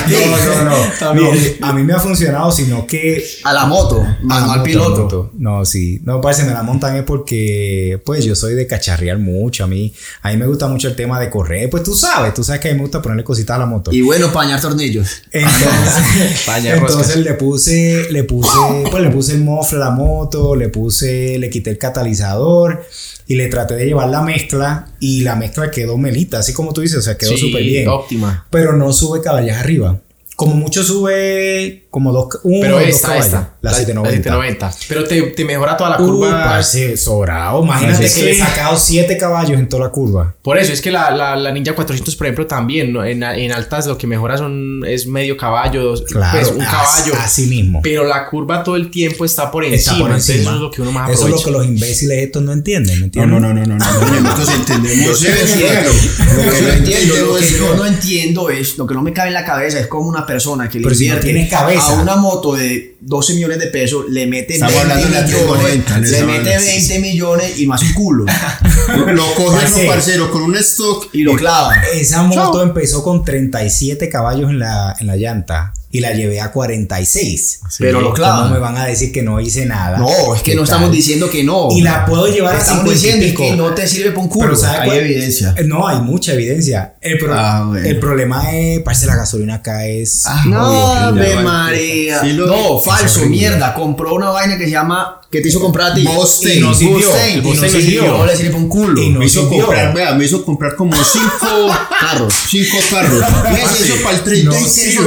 No, 0.08 0.36
no, 0.36 0.64
no. 0.70 0.76
También. 0.98 1.56
No, 1.60 1.66
A 1.66 1.72
mí 1.72 1.82
me 1.82 1.92
ha 1.92 1.98
funcionado, 2.00 2.50
sino 2.50 2.86
que. 2.86 3.24
A 3.44 3.52
la 3.52 3.66
moto, 3.66 4.02
más 4.22 4.42
Ah, 4.42 4.46
no 4.46 4.52
al 4.52 4.62
piloto. 4.62 5.02
moto. 5.04 5.30
No, 5.38 5.64
sí. 5.64 6.00
No, 6.04 6.20
parece 6.20 6.44
me 6.44 6.52
la 6.52 6.62
montan 6.62 6.96
es 6.96 7.02
porque, 7.04 8.00
pues, 8.04 8.24
yo 8.24 8.34
soy 8.34 8.54
de 8.54 8.66
cacharrear 8.66 9.18
mucho. 9.18 9.64
A 9.64 9.66
mí, 9.66 9.92
a 10.22 10.30
mí 10.30 10.36
me 10.36 10.46
gusta 10.46 10.66
mucho 10.68 10.88
el 10.88 10.96
tema 10.96 11.18
de 11.20 11.30
correr. 11.30 11.68
Pues 11.70 11.82
tú 11.82 11.94
sabes, 11.94 12.34
tú 12.34 12.42
sabes 12.44 12.60
que 12.60 12.68
a 12.68 12.72
mí 12.72 12.76
me 12.76 12.82
gusta 12.82 13.00
ponerle 13.02 13.24
cositas 13.24 13.56
a 13.56 13.58
la 13.60 13.66
moto. 13.66 13.92
Y 13.92 14.00
bueno, 14.02 14.32
pañar 14.32 14.60
tornillos. 14.60 15.22
Entonces, 15.32 16.48
entonces 16.64 17.16
le 17.16 17.34
puse, 17.34 18.06
le 18.10 18.24
puse, 18.28 18.50
pues 18.92 19.02
le 19.02 19.10
puse 19.10 19.32
el 19.32 19.40
mofle 19.42 19.78
a 19.78 19.80
la 19.80 19.90
moto, 19.90 20.54
le 20.54 20.68
puse, 20.68 21.36
le 21.40 21.50
quité 21.50 21.70
el 21.70 21.78
catalizador 21.78 22.84
y 23.26 23.34
le 23.34 23.48
traté 23.48 23.74
de 23.74 23.86
llevar 23.86 24.08
la 24.08 24.22
mezcla 24.22 24.86
y 25.00 25.22
la 25.22 25.34
mezcla 25.34 25.70
quedó 25.72 25.98
melita, 25.98 26.38
así 26.38 26.52
como 26.52 26.72
tú 26.72 26.82
dices, 26.82 26.98
o 26.98 27.02
sea, 27.02 27.18
quedó 27.18 27.32
Sí, 27.32 27.38
súper 27.38 27.64
bien. 27.64 27.88
óptima. 27.88 28.46
Pero 28.50 28.76
no 28.76 28.92
sube 28.92 29.20
caballos 29.20 29.56
arriba. 29.56 29.98
Como 30.38 30.54
mucho 30.54 30.84
sube 30.84 31.86
como 31.90 32.12
dos, 32.12 32.28
uno 32.44 32.60
Pero 32.60 32.76
o 32.76 32.78
dos 32.78 32.88
esta, 32.88 33.08
caballos. 33.08 33.26
esta. 33.26 33.54
La 33.60 33.70
790. 33.72 34.70
790. 34.70 34.70
Pero 34.88 35.04
te, 35.04 35.22
te 35.32 35.44
mejora 35.44 35.76
toda 35.76 35.90
la 35.90 35.96
Uh, 36.00 36.06
curva. 36.06 36.44
parce, 36.44 36.96
sobrado. 36.96 37.64
Imagínate 37.64 38.06
Es 38.06 38.14
que 38.14 38.22
le 38.22 38.30
he 38.30 38.34
que- 38.36 38.38
sacado 38.44 38.76
7 38.76 39.16
caballos 39.18 39.58
en 39.58 39.68
toda 39.68 39.86
la 39.86 39.90
curva. 39.90 40.36
Por 40.42 40.56
eso 40.58 40.72
es 40.72 40.80
que 40.80 40.92
la, 40.92 41.10
la, 41.10 41.34
la 41.34 41.50
Ninja 41.50 41.74
400, 41.74 42.14
por 42.14 42.26
ejemplo, 42.28 42.46
también 42.46 42.92
¿no? 42.92 43.04
en, 43.04 43.24
en 43.24 43.50
altas 43.50 43.86
lo 43.88 43.98
que 43.98 44.06
mejora 44.06 44.38
son, 44.38 44.82
es 44.86 45.08
medio 45.08 45.36
caballo, 45.36 45.82
dos- 45.82 46.02
Claro, 46.02 46.38
pues, 46.38 46.52
un 46.52 46.64
caballo. 46.64 47.14
así 47.18 47.46
mismo. 47.46 47.80
Pero 47.82 48.04
la 48.04 48.28
curva 48.28 48.62
todo 48.62 48.76
el 48.76 48.92
tiempo 48.92 49.24
está 49.24 49.50
por 49.50 49.64
encima. 49.64 49.76
Está 49.96 49.98
por 49.98 50.12
encima. 50.12 50.40
Eso 50.42 50.54
es 50.54 50.60
lo 50.60 50.70
que 50.70 50.82
uno 50.82 50.92
más 50.92 51.10
Eso 51.10 51.12
es 51.12 51.18
aprovecha. 51.34 51.38
lo 51.38 51.44
que 51.44 51.58
los 51.58 51.66
imbéciles 51.66 52.18
estos 52.22 52.42
no 52.44 52.52
entienden, 52.52 52.94
¿me 52.94 53.00
No, 53.00 53.04
entiendes? 53.06 53.40
no, 53.40 53.40
no, 53.40 53.54
no, 53.54 53.66
no, 53.66 53.76
no. 53.76 54.20
Nosotros 54.20 54.54
entendemos. 54.54 55.20
Yo 55.20 55.28
que 55.30 55.42
no 55.42 56.84
que 56.84 57.56
yo 57.58 57.74
no 57.74 57.86
entiendo 57.86 58.50
es, 58.50 58.78
lo 58.78 58.86
que 58.86 58.94
no 58.94 59.02
me 59.02 59.12
cabe 59.12 59.28
en 59.28 59.34
la 59.34 59.44
cabeza 59.44 59.80
es 59.80 59.86
como 59.88 60.08
una 60.08 60.26
persona 60.28 60.68
que 60.68 60.78
le 60.78 60.84
Pero 60.84 60.94
si 60.94 61.08
no 61.08 61.14
invierte 61.14 61.32
tienes 61.32 61.50
cabeza. 61.50 61.98
a 61.98 62.02
una 62.02 62.14
moto 62.14 62.54
de 62.54 62.96
12 63.00 63.34
millones 63.34 63.58
de 63.58 63.66
pesos, 63.66 64.04
le 64.08 64.28
mete 64.28 64.54
Estamos 64.54 64.76
20 64.76 64.92
hablando 64.92 65.08
de 65.08 65.20
la 65.20 65.26
millones, 65.26 65.84
390, 65.86 65.98
le 65.98 66.22
mete 66.24 66.56
vaina. 66.56 66.60
20 66.60 66.98
millones 67.00 67.58
y 67.58 67.66
más 67.66 67.82
un 67.82 67.92
culo. 67.94 68.26
Lo 69.08 69.34
coge 69.34 69.66
uno, 69.66 69.86
parcero, 69.88 70.30
con 70.30 70.42
un 70.42 70.56
stock 70.56 71.08
Y 71.12 71.22
lo 71.22 71.34
clava. 71.34 71.74
Esa 71.94 72.22
moto 72.22 72.62
empezó 72.62 73.02
con 73.02 73.24
37 73.24 74.08
caballos 74.08 74.50
en 74.50 74.60
la, 74.60 74.94
en 75.00 75.06
la 75.08 75.16
llanta 75.16 75.72
y 75.90 76.00
la 76.00 76.12
llevé 76.12 76.40
a 76.40 76.52
46. 76.52 77.60
Pero 77.78 78.00
lo 78.00 78.12
clavan. 78.12 78.42
¿Cómo 78.42 78.54
me 78.54 78.60
van 78.60 78.76
a 78.76 78.84
decir 78.86 79.10
que 79.12 79.22
no 79.22 79.40
hice 79.40 79.64
nada? 79.66 79.98
No, 79.98 80.34
es 80.34 80.42
que 80.42 80.50
¿Qué 80.50 80.56
no 80.56 80.62
tal? 80.62 80.74
estamos 80.74 80.92
diciendo 80.92 81.30
que 81.30 81.44
no. 81.44 81.68
Y 81.70 81.80
la 81.80 82.04
puedo 82.04 82.26
llevar 82.28 82.56
a 82.56 82.58
Estamos 82.58 82.82
50 82.94 83.06
y 83.16 83.20
diciendo 83.20 83.40
que 83.42 83.56
no 83.56 83.74
te 83.74 83.88
sirve 83.88 84.10
para 84.10 84.20
un 84.22 84.28
culo. 84.28 84.46
Pero 84.48 84.56
¿sabe 84.56 84.78
Hay 84.80 84.86
cuál? 84.88 84.98
evidencia. 84.98 85.54
Eh, 85.56 85.64
No, 85.64 85.86
hay 85.88 86.00
mucha 86.00 86.32
evidencia. 86.34 86.94
El, 87.00 87.18
pro- 87.18 87.34
Ah, 87.34 87.64
bueno. 87.66 87.86
el 87.86 87.98
problema 87.98 88.52
es, 88.52 88.80
parece 88.80 89.06
la 89.06 89.16
gasolina 89.16 89.54
acá 89.56 89.86
es... 89.86 90.22
Ah, 90.26 90.44
No, 90.46 91.12
vale. 91.14 91.36
María. 91.42 92.20
Sí, 92.20 92.32
no, 92.34 92.78
falso, 92.80 93.26
mierda. 93.26 93.72
Compró 93.74 94.14
una 94.14 94.30
vaina 94.30 94.58
que 94.58 94.64
se 94.64 94.70
llama. 94.72 95.14
que 95.30 95.40
te 95.42 95.48
hizo 95.48 95.60
comprar 95.60 95.92
a 95.92 95.94
ti? 95.94 96.02
Mustang. 96.04 96.52
Y 96.56 96.60
no 96.60 96.74
sirvió. 96.74 96.96
Mustang. 97.08 97.38
Y 97.44 97.54
no 97.54 97.68
sirvió. 97.68 98.02
No 98.18 98.26
le 98.26 98.36
sirve 98.36 98.50
para 98.50 98.62
un 98.62 98.68
culo. 98.68 99.02
Y 99.02 99.10
no 99.10 99.18
me 99.20 99.26
hizo 99.26 99.42
sirvió. 99.42 99.64
comprar, 99.66 99.94
vea, 99.94 100.14
me 100.14 100.24
hizo 100.24 100.44
comprar 100.44 100.74
como 100.74 100.92
cinco 101.04 101.68
Carros. 102.00 102.34
cinco 102.48 102.76
carros. 102.90 103.22
Fíjese, 103.48 103.84
eso 103.94 104.02
para 104.02 104.16
el 104.18 104.44
no 104.44 104.50
36 104.52 104.98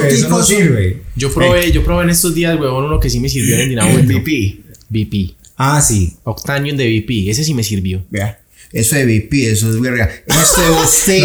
sirve, 0.76 0.88
eso. 0.92 1.00
Yo 1.16 1.34
probé, 1.34 1.72
yo 1.72 1.84
probé 1.84 2.04
en 2.04 2.10
estos 2.10 2.34
días, 2.36 2.60
huevón, 2.60 2.86
uno 2.86 3.00
que 3.00 3.10
sí 3.10 3.20
me 3.20 3.30
sirvió 3.30 3.56
en 3.56 3.62
el 3.62 3.70
dinamo. 3.70 3.94
VP. 3.96 4.60
VP. 4.90 5.36
Ah, 5.58 5.82
sí. 5.82 6.16
Octanium 6.24 6.76
de 6.78 6.86
VP. 6.86 7.30
Ese 7.30 7.44
sí 7.44 7.54
me 7.54 7.64
sirvió. 7.64 8.04
Vea. 8.10 8.40
eso 8.74 8.96
de 8.96 9.06
VP, 9.06 9.52
eso 9.52 9.70
es 9.70 9.80
verga. 9.80 10.10
Esto 10.28 10.62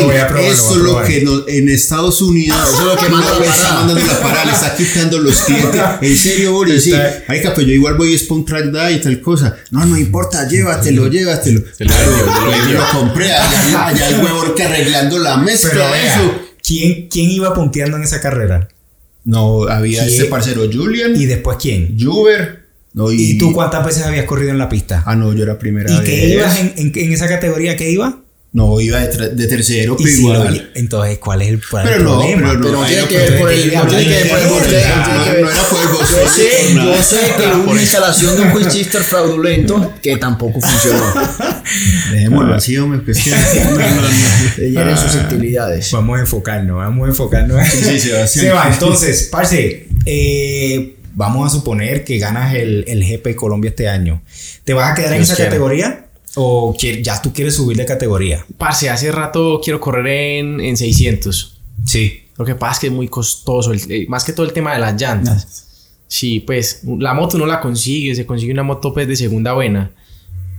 voy 0.04 0.16
a 0.16 0.26
es 0.40 0.76
lo 0.76 1.02
que 1.04 1.22
nos- 1.22 1.48
en 1.48 1.68
Estados 1.68 2.20
Unidos, 2.20 2.58
eso 2.68 2.80
es 2.80 2.84
lo 2.84 2.96
que 2.96 3.08
manda, 3.08 3.38
le 3.38 3.46
está 3.46 3.72
mandando 3.74 4.04
la 4.04 4.20
parada, 4.20 4.44
le 4.46 4.52
está 4.52 4.76
quitando 4.76 5.18
los 5.18 5.42
clientes. 5.44 5.80
En 6.02 6.16
serio, 6.16 6.52
Boris, 6.52 6.84
sí. 6.84 6.92
Marica, 7.28 7.54
pues 7.54 7.66
yo 7.66 7.72
igual 7.72 7.96
voy 7.96 8.14
a 8.14 8.34
un 8.34 8.44
track 8.44 8.66
y 8.92 9.00
tal 9.00 9.20
cosa. 9.20 9.56
No, 9.70 9.86
no 9.86 9.96
importa, 9.96 10.48
llévatelo, 10.48 11.08
llévatelo. 11.08 11.62
Claro, 11.78 12.68
yo 12.68 12.78
lo 12.78 12.88
compré, 13.00 13.32
allá, 13.32 13.86
allá 13.86 14.08
el 14.08 14.22
huevón 14.24 14.54
que 14.54 14.62
arreglando 14.62 15.18
la 15.18 15.36
mezcla, 15.38 16.02
eso. 16.02 16.42
¿quién, 16.62 17.08
¿quién 17.08 17.30
iba 17.30 17.54
punteando 17.54 17.96
en 17.96 18.02
esa 18.02 18.20
carrera? 18.20 18.68
No, 19.26 19.64
había 19.64 20.00
¿Quién? 20.04 20.12
este 20.14 20.24
parcero 20.26 20.62
Julian, 20.72 21.14
¿Y 21.14 21.26
después 21.26 21.58
quién? 21.60 21.96
Juber. 22.00 22.64
No, 22.94 23.12
y, 23.12 23.32
¿Y 23.32 23.38
tú 23.38 23.52
cuántas 23.52 23.84
veces 23.84 24.04
habías 24.04 24.24
corrido 24.24 24.52
en 24.52 24.58
la 24.58 24.68
pista? 24.70 25.02
Ah, 25.04 25.14
no, 25.14 25.34
yo 25.34 25.42
era 25.42 25.58
primera 25.58 25.90
¿Y 25.92 25.96
vez. 25.96 26.04
qué 26.04 26.28
ibas 26.30 26.58
en, 26.58 26.72
en, 26.76 26.92
en 26.94 27.12
esa 27.12 27.28
categoría? 27.28 27.76
¿Qué 27.76 27.90
iba? 27.90 28.20
No, 28.56 28.80
iba 28.80 28.98
de, 29.00 29.28
de 29.34 29.46
tercero, 29.48 29.98
pero 29.98 30.08
si 30.08 30.22
lo- 30.22 30.32
igual. 30.34 30.70
entonces, 30.74 31.18
¿cuál 31.18 31.42
es 31.42 31.48
el, 31.48 31.60
cuál 31.68 31.84
Pero 31.84 31.96
el 31.98 32.04
no, 32.04 32.10
problema? 32.18 32.40
pero 32.48 32.54
no. 32.54 32.60
Pero 32.64 32.72
no 32.72 32.82
ahí 32.84 32.92
tiene 32.94 33.08
que 33.08 33.16
ver 33.18 33.38
por 33.38 33.52
el, 33.52 33.74
no 33.74 33.86
tiene 33.86 34.04
que 34.04 34.10
ver 34.10 34.48
por 34.48 34.62
el 34.64 34.74
Ah, 34.82 35.24
no, 35.26 35.32
era 35.50 35.62
por 35.68 35.80
el 35.82 35.88
Yo 36.74 37.02
sé, 37.02 37.16
yo 37.20 37.36
que 37.36 37.56
hubo 37.58 37.70
una 37.72 37.80
instalación 37.82 38.34
de 38.36 38.42
un 38.58 38.62
shifter 38.70 39.02
fraudulento 39.02 39.92
que 40.02 40.16
tampoco 40.16 40.58
funcionó. 40.62 41.04
Dejémoslo 42.12 42.54
así, 42.54 42.78
hombre, 42.78 43.02
que. 43.04 43.12
no. 43.70 43.78
Le 44.56 44.70
hieren 44.70 44.96
susceptibilidades. 44.96 45.92
Vamos 45.92 46.16
a 46.18 46.20
enfocarnos, 46.22 46.76
vamos 46.78 47.06
a 47.06 47.10
enfocarnos. 47.10 47.68
sí, 47.68 47.98
Sebastián. 48.00 48.26
Seba, 48.46 48.70
entonces, 48.72 49.28
parce, 49.30 49.86
eh, 50.06 50.96
vamos 51.14 51.46
a 51.52 51.54
suponer 51.54 52.04
que 52.04 52.18
ganas 52.18 52.54
el, 52.54 52.84
el 52.88 53.04
GP 53.04 53.34
Colombia 53.34 53.68
este 53.68 53.88
año. 53.88 54.22
¿Te 54.64 54.72
vas 54.72 54.92
a 54.92 54.94
quedar 54.94 55.12
en 55.12 55.22
esa 55.22 55.34
quiera. 55.34 55.50
categoría? 55.50 56.05
¿O 56.36 56.74
ya 56.78 57.20
tú 57.22 57.32
quieres 57.32 57.54
subir 57.56 57.76
de 57.76 57.84
categoría? 57.86 58.44
Parce, 58.58 58.88
hace 58.90 59.10
rato 59.10 59.60
quiero 59.62 59.80
correr 59.80 60.06
en, 60.38 60.60
en 60.60 60.76
600. 60.76 61.60
Sí. 61.84 62.22
Lo 62.36 62.44
que 62.44 62.54
pasa 62.54 62.72
es 62.74 62.78
que 62.80 62.86
es 62.88 62.92
muy 62.92 63.08
costoso, 63.08 63.72
el- 63.72 63.80
eh, 63.90 64.06
más 64.08 64.22
que 64.24 64.32
todo 64.32 64.44
el 64.46 64.52
tema 64.52 64.72
de 64.74 64.78
las 64.80 65.00
llantas. 65.00 65.64
Sí, 66.08 66.40
pues 66.40 66.82
la 66.98 67.14
moto 67.14 67.36
no 67.38 67.46
la 67.46 67.60
consigue, 67.60 68.14
se 68.14 68.26
consigue 68.26 68.52
una 68.52 68.62
moto 68.62 68.92
pues 68.92 69.08
de 69.08 69.16
segunda 69.16 69.54
buena. 69.54 69.90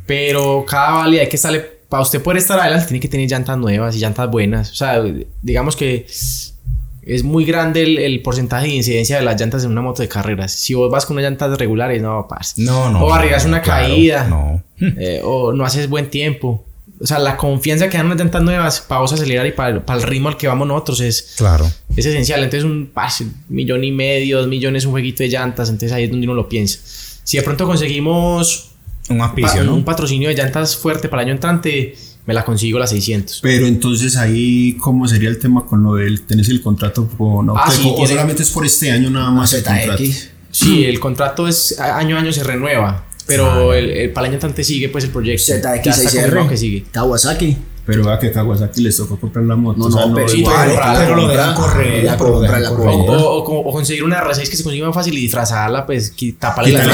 Pero 0.05 0.65
cada 0.67 0.91
válida 0.99 1.21
hay 1.21 1.29
que 1.29 1.35
estarle, 1.35 1.59
para 1.89 2.01
usted 2.03 2.21
poder 2.21 2.37
estar 2.39 2.59
adelante 2.59 2.87
tiene 2.87 2.99
que 2.99 3.07
tener 3.07 3.29
llantas 3.29 3.57
nuevas 3.57 3.95
y 3.95 3.99
llantas 3.99 4.29
buenas. 4.31 4.71
O 4.71 4.75
sea, 4.75 5.01
digamos 5.41 5.75
que 5.75 6.05
es 6.07 7.23
muy 7.23 7.45
grande 7.45 7.83
el, 7.83 7.97
el 7.99 8.21
porcentaje 8.21 8.67
de 8.67 8.73
incidencia 8.73 9.17
de 9.17 9.23
las 9.23 9.39
llantas 9.39 9.63
en 9.63 9.71
una 9.71 9.81
moto 9.81 10.01
de 10.01 10.09
carreras. 10.09 10.51
Si 10.53 10.73
vos 10.73 10.89
vas 10.91 11.05
con 11.05 11.15
unas 11.17 11.29
llantas 11.29 11.57
regulares, 11.57 12.01
no, 12.01 12.25
parce. 12.29 12.61
No, 12.61 12.89
no. 12.89 13.05
O 13.05 13.13
arriesgas 13.13 13.45
una 13.45 13.61
claro, 13.61 13.87
caída. 13.87 14.27
No. 14.27 14.63
eh, 14.97 15.21
o 15.23 15.53
no 15.53 15.65
haces 15.65 15.89
buen 15.89 16.09
tiempo. 16.09 16.63
O 16.99 17.05
sea, 17.05 17.19
la 17.19 17.37
confianza 17.37 17.89
que 17.89 17.97
dan 17.97 18.07
unas 18.07 18.17
llantas 18.17 18.41
nuevas 18.41 18.81
para 18.81 19.01
vos 19.01 19.13
acelerar 19.13 19.45
y 19.45 19.51
para, 19.51 19.85
para 19.85 19.99
el 20.01 20.07
ritmo 20.07 20.29
al 20.29 20.37
que 20.37 20.47
vamos 20.47 20.67
nosotros 20.67 20.99
es, 21.01 21.35
Claro. 21.37 21.69
es 21.95 22.05
esencial. 22.05 22.43
Entonces, 22.43 22.63
un 22.63 22.89
un 22.91 23.33
millón 23.49 23.83
y 23.83 23.91
medio, 23.91 24.39
dos 24.39 24.47
millones, 24.47 24.85
un 24.85 24.91
jueguito 24.91 25.21
de 25.21 25.29
llantas. 25.29 25.69
Entonces, 25.69 25.91
ahí 25.91 26.05
es 26.05 26.09
donde 26.09 26.25
uno 26.25 26.33
lo 26.33 26.49
piensa. 26.49 26.79
Si 27.23 27.37
de 27.37 27.43
pronto 27.43 27.67
conseguimos 27.67 28.71
Un 29.09 29.17
pa- 29.19 29.25
auspicio, 29.25 29.63
¿no? 29.63 29.75
un 29.75 29.83
patrocinio 29.85 30.29
de 30.29 30.35
llantas 30.35 30.75
fuerte 30.75 31.07
para 31.07 31.21
el 31.21 31.27
año 31.27 31.35
entrante, 31.35 31.95
me 32.25 32.33
la 32.33 32.43
consigo 32.43 32.79
las 32.79 32.89
600. 32.89 33.39
Pero 33.43 33.67
entonces 33.67 34.15
ahí, 34.17 34.75
¿cómo 34.79 35.07
sería 35.07 35.29
el 35.29 35.37
tema 35.39 35.65
con 35.65 35.83
lo 35.83 35.95
del. 35.95 36.21
¿Tenés 36.23 36.49
el 36.49 36.61
contrato 36.61 37.07
con 37.17 37.49
Ah, 37.51 37.69
sí, 37.69 37.77
Auteco? 37.83 37.89
o 37.93 37.95
tiene- 37.97 38.09
solamente 38.09 38.43
es 38.43 38.49
por 38.49 38.65
este 38.65 38.91
año 38.91 39.09
nada 39.11 39.29
más 39.29 39.53
el 39.53 39.63
contrato? 39.63 40.03
Sí, 40.51 40.85
el 40.85 40.99
contrato 40.99 41.47
es 41.47 41.79
a- 41.79 41.97
año 41.97 42.17
a 42.17 42.21
año 42.21 42.31
se 42.33 42.43
renueva. 42.43 43.05
Pero 43.27 43.73
el, 43.73 43.89
el- 43.91 44.11
para 44.11 44.25
el 44.27 44.29
año 44.31 44.35
entrante 44.37 44.63
sigue 44.63 44.89
pues 44.89 45.03
el 45.03 45.09
proyecto. 45.11 45.43
Ya 45.47 45.55
está 45.55 45.71
confirmado 45.81 46.45
ZX6R. 46.45 46.49
que 46.49 46.57
sigue. 46.57 46.83
Kawasaki. 46.91 47.57
Pero 47.85 48.03
va 48.03 48.19
que 48.19 48.33
Kawasaki 48.33 48.81
les 48.81 48.97
tocó 48.97 49.17
comprar 49.17 49.45
la 49.45 49.55
moto. 49.55 49.79
No, 49.79 49.85
o 49.85 49.91
sea, 49.91 50.05
no, 50.07 50.15
pero 50.15 50.27
sí, 50.27 50.39
igual, 50.39 50.69
pero- 50.99 51.15
lo 51.15 51.27
dejan 51.29 51.55
correr, 51.55 52.03
la 52.03 52.17
compra, 52.17 52.59
la 52.59 52.69
correr. 52.69 52.87
O, 52.89 53.13
o- 53.13 53.43
o- 53.43 53.69
o 53.69 53.71
conseguir 53.71 54.03
una 54.03 54.21
R6 54.21 54.49
que 54.49 54.57
se 54.57 54.63
consigue 54.63 54.83
más 54.85 54.93
fácil 54.93 55.17
y 55.17 55.21
disfrazarla, 55.21 55.85
pues, 55.85 56.13
taparle 56.37 56.73
la 56.73 56.81
pone- 56.83 56.89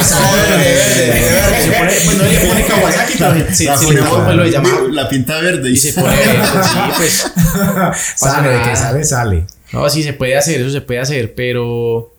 Pues 2.05 2.17
no 2.17 2.23
le 2.25 2.37
pone 2.47 2.65
Kawasaki, 2.67 3.13
pero 3.17 3.33
se, 3.55 3.65
pues, 3.67 4.35
lo 4.35 4.43
de 4.43 4.51
Yamaha 4.51 4.81
La 4.91 5.09
pinta 5.09 5.39
verde 5.41 5.69
y 5.71 5.77
se 5.77 5.93
pone. 5.93 6.15
pues, 6.15 6.67
sí, 6.67 6.77
pues. 6.97 7.31
sale, 8.15 8.49
de 8.49 8.61
que 8.61 8.75
sale, 8.75 9.03
sale. 9.03 9.45
No, 9.71 9.89
sí 9.89 10.03
se 10.03 10.13
puede 10.13 10.37
hacer, 10.37 10.61
eso 10.61 10.69
se 10.69 10.81
puede 10.81 10.99
hacer, 10.99 11.33
pero. 11.35 12.13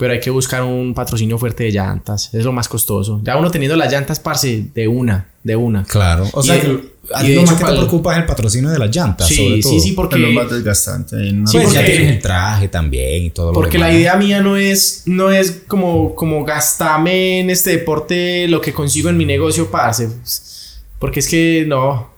Pero 0.00 0.14
hay 0.14 0.20
que 0.20 0.30
buscar 0.30 0.62
un 0.62 0.94
patrocinio 0.94 1.36
fuerte 1.36 1.64
de 1.64 1.72
llantas. 1.72 2.32
Es 2.32 2.42
lo 2.42 2.52
más 2.52 2.68
costoso. 2.68 3.20
Ya 3.22 3.36
uno 3.36 3.50
teniendo 3.50 3.76
las 3.76 3.92
llantas, 3.92 4.18
parce, 4.18 4.64
de 4.74 4.88
una, 4.88 5.28
de 5.44 5.54
una. 5.56 5.84
Claro. 5.84 6.26
O 6.32 6.40
Y 6.42 6.46
sea, 6.46 6.54
a 7.14 7.20
ti 7.22 7.34
lo 7.34 7.42
más 7.42 7.52
que 7.54 7.64
te 7.66 7.70
preocupa 7.72 8.14
es 8.14 8.20
el 8.20 8.24
patrocinio 8.24 8.70
de 8.70 8.78
las 8.78 8.96
llantas. 8.96 9.28
Sí, 9.28 9.34
sobre 9.36 9.56
sí, 9.56 9.60
todo. 9.60 9.72
sí, 9.72 9.76
Es 9.78 9.90
lo 9.90 9.96
porque. 9.96 10.26
más 10.32 10.50
desgastante. 10.50 11.16
¿no? 11.32 11.46
Sí, 11.46 11.58
Pues 11.58 11.74
ya 11.74 11.80
porque- 11.80 11.90
tienes 11.96 12.16
el 12.16 12.22
traje 12.22 12.68
también 12.68 13.24
y 13.24 13.30
todo 13.30 13.48
lo 13.48 13.52
Porque 13.52 13.76
demás. 13.76 13.92
la 13.92 13.98
idea 13.98 14.16
mía 14.16 14.40
no 14.40 14.56
es, 14.56 15.02
no 15.04 15.30
es 15.30 15.64
como, 15.68 16.14
como 16.14 16.44
gastarme 16.46 17.40
en 17.40 17.50
este 17.50 17.70
deporte 17.72 18.48
lo 18.48 18.62
que 18.62 18.72
consigo 18.72 19.10
en 19.10 19.18
mi 19.18 19.26
negocio, 19.26 19.70
parce. 19.70 20.08
Porque 20.98 21.20
es 21.20 21.28
que 21.28 21.64
no, 21.68 22.08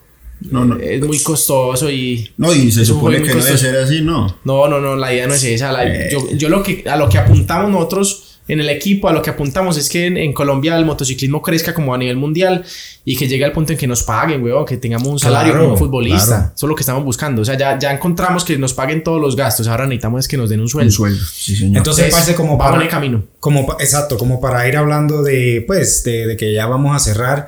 No, 0.50 0.64
no. 0.64 0.76
es 0.78 1.00
muy 1.04 1.18
costoso 1.20 1.90
y... 1.90 2.30
No, 2.36 2.52
y 2.54 2.70
se 2.72 2.84
supone 2.84 3.22
que 3.22 3.34
no 3.34 3.42
debe 3.44 3.58
ser 3.58 3.76
así, 3.76 4.00
¿no. 4.02 4.38
No, 4.44 4.68
no, 4.68 4.80
no, 4.80 4.96
la 4.96 5.12
idea 5.12 5.26
no 5.26 5.34
es 5.34 5.44
esa. 5.44 5.72
la- 5.72 5.86
Eh. 5.86 6.08
yo, 6.12 6.28
yo 6.36 6.48
lo 6.48 6.62
que, 6.62 6.84
a 6.88 6.96
lo 6.96 7.08
que 7.08 7.18
apuntamos 7.18 7.70
nosotros 7.70 8.28
en 8.48 8.58
el 8.58 8.68
equipo, 8.70 9.08
a 9.08 9.12
lo 9.12 9.22
que 9.22 9.30
apuntamos 9.30 9.76
es 9.76 9.88
que 9.88 10.04
en, 10.06 10.16
en 10.16 10.32
Colombia 10.32 10.76
el 10.76 10.84
motociclismo 10.84 11.40
crezca 11.40 11.72
como 11.72 11.94
a 11.94 11.98
nivel 11.98 12.16
mundial 12.16 12.64
y 13.04 13.16
que 13.16 13.28
llegue 13.28 13.44
al 13.44 13.52
punto 13.52 13.72
en 13.72 13.78
que 13.78 13.86
nos 13.86 14.02
paguen, 14.02 14.42
weón, 14.42 14.64
que 14.66 14.76
tengamos 14.78 15.06
un 15.08 15.18
salario 15.20 15.52
Claro, 15.52 15.66
como 15.66 15.76
futbolista. 15.78 16.26
claro. 16.26 16.52
Eso 16.56 16.66
es 16.66 16.68
lo 16.68 16.74
que 16.74 16.82
estamos 16.82 17.04
buscando. 17.04 17.42
O 17.42 17.44
sea, 17.44 17.56
ya, 17.56 17.78
ya 17.78 17.92
encontramos 17.92 18.44
que 18.44 18.58
nos 18.58 18.74
paguen 18.74 19.04
todos 19.04 19.20
los 19.20 19.36
gastos. 19.36 19.68
Ahora 19.68 19.84
necesitamos 19.86 20.20
es 20.20 20.28
que 20.28 20.36
nos 20.36 20.50
den 20.50 20.60
un 20.60 20.68
sueldo. 20.68 20.88
Un 20.88 20.92
sueldo. 20.92 21.24
Sí, 21.32 21.54
señor. 21.54 21.78
Entonces, 21.78 22.04
Entonces, 22.06 22.12
parece 22.14 22.34
como 22.34 22.56
vamos 22.58 22.64
para 22.66 22.76
en 22.76 22.82
el 22.82 22.88
camino. 22.88 23.24
Como, 23.38 23.76
exacto, 23.78 24.18
como 24.18 24.40
para 24.40 24.66
ir 24.68 24.76
hablando 24.76 25.22
de, 25.22 25.62
pues, 25.64 26.02
de, 26.02 26.26
de 26.26 26.36
que 26.36 26.52
ya 26.52 26.66
vamos 26.66 26.94
a 26.96 26.98
cerrar. 26.98 27.46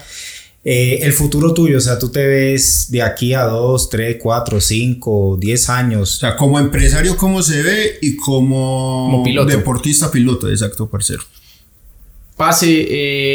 Eh, 0.65 1.01
el 1.03 1.13
futuro 1.13 1.53
tuyo, 1.53 1.77
o 1.77 1.81
sea, 1.81 1.99
tú 1.99 2.11
te 2.11 2.27
ves 2.27 2.91
de 2.91 3.03
aquí 3.03 3.35
a 3.35 3.43
2, 3.45 3.91
3, 3.91 4.17
4, 4.21 4.61
5, 4.61 5.37
10 5.39 5.69
O 5.69 5.73
años. 5.73 6.19
sea, 6.19 6.37
como 6.37 6.59
empresario, 6.59 7.17
¿cómo 7.17 7.43
se 7.43 7.63
ve? 7.63 7.99
Y 8.01 8.17
como, 8.17 9.09
Como 9.11 9.23
piloto. 9.25 9.51
deportista, 9.51 10.11
piloto, 10.11 10.49
exacto, 10.51 10.89
parcero. 10.89 11.23
Pase, 12.37 12.87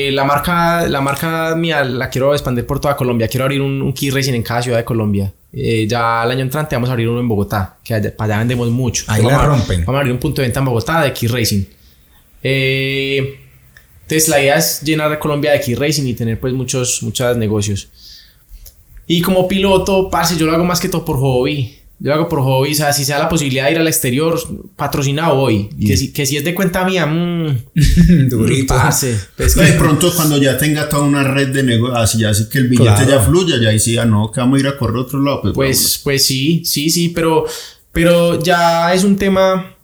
eh, 0.07 0.11
la 0.11 0.25
marca, 0.25 0.85
la 0.89 0.99
marca 0.99 1.55
mía 1.55 1.85
la 1.85 2.09
quiero 2.09 2.33
expandir 2.33 2.65
por 2.65 2.81
toda 2.81 2.97
Colombia. 2.97 3.29
Quiero 3.29 3.45
abrir 3.45 3.61
un, 3.61 3.81
un 3.81 3.93
key 3.93 4.09
racing 4.09 4.33
en 4.33 4.43
cada 4.43 4.61
ciudad 4.61 4.77
de 4.77 4.83
Colombia. 4.83 5.31
Eh, 5.53 5.87
ya 5.87 6.23
el 6.25 6.31
año 6.31 6.41
entrante 6.41 6.75
vamos 6.75 6.89
a 6.89 6.93
abrir 6.93 7.07
uno 7.07 7.21
en 7.21 7.27
Bogotá, 7.29 7.77
que 7.83 7.93
allá- 7.93 8.13
para 8.15 8.33
allá 8.33 8.39
vendemos 8.39 8.69
mucho. 8.71 9.05
Ahí 9.07 9.23
vamos 9.23 9.37
la 9.37 9.43
a- 9.43 9.47
rompen. 9.47 9.79
Vamos 9.85 9.95
a 9.95 9.99
abrir 9.99 10.13
un 10.13 10.19
punto 10.19 10.41
de 10.41 10.47
venta 10.49 10.59
en 10.59 10.65
Bogotá 10.65 11.01
de 11.01 11.13
key 11.13 11.27
racing. 11.29 11.63
Eh, 12.43 13.38
entonces 14.09 14.27
la 14.27 14.41
idea 14.41 14.55
es 14.57 14.81
llenar 14.81 15.11
a 15.11 15.19
Colombia 15.19 15.51
de 15.51 15.61
key 15.61 15.75
racing 15.75 16.05
y 16.07 16.15
tener 16.15 16.39
pues 16.39 16.51
muchos, 16.53 17.03
muchos 17.03 17.37
negocios. 17.37 17.89
Y 19.05 19.21
como 19.21 19.47
piloto, 19.47 20.09
parce, 20.09 20.35
yo 20.35 20.45
lo 20.47 20.53
hago 20.53 20.65
más 20.65 20.79
que 20.79 20.89
todo 20.89 21.05
por 21.05 21.17
hobby. 21.19 21.75
Yo 21.99 22.09
lo 22.09 22.13
hago 22.15 22.29
por 22.29 22.39
hobby, 22.41 22.71
o 22.71 22.75
sea, 22.75 22.91
si 22.93 23.03
sea 23.05 23.19
la 23.19 23.27
posibilidad 23.27 23.65
de 23.65 23.73
ir 23.73 23.77
al 23.77 23.87
exterior, 23.87 24.39
patrocinado 24.75 25.35
voy. 25.35 25.69
Que, 25.85 25.97
si, 25.97 26.13
que 26.13 26.25
si 26.25 26.37
es 26.37 26.43
de 26.43 26.55
cuenta 26.55 26.85
mía, 26.85 27.05
mmm, 27.05 27.57
Durito. 28.29 28.73
Parce, 28.73 29.15
pues 29.35 29.55
No, 29.57 29.63
de 29.63 29.73
pronto, 29.73 30.11
cuando 30.15 30.37
ya 30.37 30.57
tenga 30.57 30.87
toda 30.89 31.03
una 31.03 31.23
red 31.23 31.49
de 31.49 31.61
negocios, 31.63 31.99
así, 31.99 32.23
así 32.23 32.49
que 32.49 32.59
el 32.59 32.67
billete 32.69 33.03
Claro. 33.03 33.09
ya 33.11 33.19
fluya, 33.19 33.55
ya 33.61 33.77
sí, 33.77 33.93
ya 33.93 34.05
no, 34.05 34.31
que 34.31 34.39
vamos 34.39 34.57
a 34.57 34.59
ir 34.61 34.67
a 34.67 34.77
correr 34.77 34.97
a 34.97 35.01
otro 35.01 35.21
lado. 35.21 35.41
Pues, 35.41 35.53
Pues, 35.53 36.01
pues 36.03 36.25
sí, 36.25 36.63
sí, 36.65 36.89
sí, 36.89 37.09
pero, 37.09 37.45
pero 37.91 38.41
ya 38.41 38.93
es 38.93 39.03
un 39.03 39.17
tema, 39.17 39.75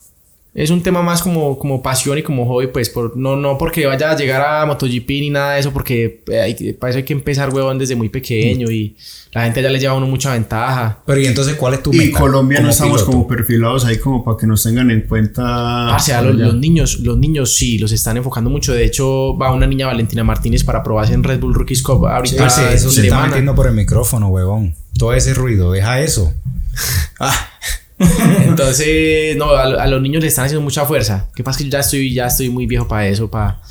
es 0.55 0.69
un 0.69 0.81
tema 0.81 1.01
más 1.03 1.21
como, 1.21 1.59
como 1.59 1.83
pasión 1.83 2.17
y 2.17 2.23
como 2.23 2.45
hobby, 2.47 2.67
pues, 2.67 2.89
por, 2.89 3.15
no, 3.17 3.35
no 3.35 3.57
porque 3.57 3.85
vaya 3.85 4.11
a 4.11 4.15
llegar 4.15 4.41
a 4.41 4.65
MotoGP 4.65 5.09
ni 5.09 5.29
nada 5.29 5.53
de 5.55 5.59
eso, 5.59 5.71
porque 5.73 6.23
eh, 6.31 6.39
hay 6.39 6.55
que- 6.55 6.73
para 6.73 6.91
eso 6.91 6.97
hay 6.97 7.03
que 7.03 7.11
empezar, 7.11 7.49
huevón, 7.53 7.77
desde 7.77 7.95
muy 7.97 8.07
pequeño 8.07 8.71
y 8.71 8.95
la 9.33 9.43
gente 9.43 9.61
ya 9.61 9.69
le 9.69 9.77
lleva 9.79 9.93
a 9.93 9.97
uno 9.97 10.07
mucha 10.07 10.31
ventaja. 10.31 10.99
Pero 11.05 11.19
y 11.19 11.25
entonces, 11.25 11.55
¿cuál 11.55 11.73
es 11.73 11.83
tu 11.83 11.93
Y 11.93 11.97
meta? 11.97 12.19
Colombia 12.19 12.61
no 12.61 12.69
estamos 12.69 13.01
piloto? 13.01 13.11
como 13.11 13.27
perfilados 13.27 13.83
ahí 13.83 13.97
como 13.97 14.23
para 14.23 14.37
que 14.37 14.47
nos 14.47 14.63
tengan 14.63 14.89
en 14.91 15.01
cuenta. 15.01 15.43
Parce, 15.89 16.13
a 16.13 16.21
los, 16.21 16.37
ya. 16.37 16.45
los 16.45 16.55
niños, 16.55 16.99
los 17.01 17.17
niños 17.17 17.53
sí, 17.57 17.77
los 17.77 17.91
están 17.91 18.15
enfocando 18.15 18.49
mucho. 18.49 18.71
De 18.73 18.85
hecho, 18.85 19.37
va 19.37 19.51
una 19.51 19.67
niña 19.67 19.87
Valentina 19.87 20.23
Martínez 20.23 20.63
para 20.63 20.81
probarse 20.81 21.13
en 21.13 21.23
Red 21.25 21.41
Bull 21.41 21.53
Rookies 21.53 21.83
Cup 21.83 22.05
ahorita. 22.07 22.37
Parce, 22.37 22.73
eso 22.73 22.89
se 22.91 23.01
está 23.01 23.25
metiendo 23.27 23.53
por 23.53 23.67
el 23.67 23.73
micrófono, 23.73 24.29
huevón. 24.29 24.73
Todo 24.97 25.13
ese 25.13 25.33
ruido, 25.33 25.73
deja 25.73 25.99
eso. 25.99 26.33
Entonces, 28.45 29.35
no, 29.37 29.51
a, 29.51 29.63
a 29.63 29.87
los 29.87 30.01
niños 30.01 30.21
le 30.21 30.27
están 30.27 30.45
haciendo 30.45 30.61
mucha 30.61 30.85
fuerza. 30.85 31.27
Que 31.35 31.43
pasa 31.43 31.57
que 31.59 31.65
yo 31.65 31.69
ya 31.71 31.79
estoy, 31.79 32.13
ya 32.13 32.27
estoy 32.27 32.49
muy 32.49 32.65
viejo 32.65 32.87
para 32.87 33.07
eso. 33.07 33.29
Para, 33.29 33.61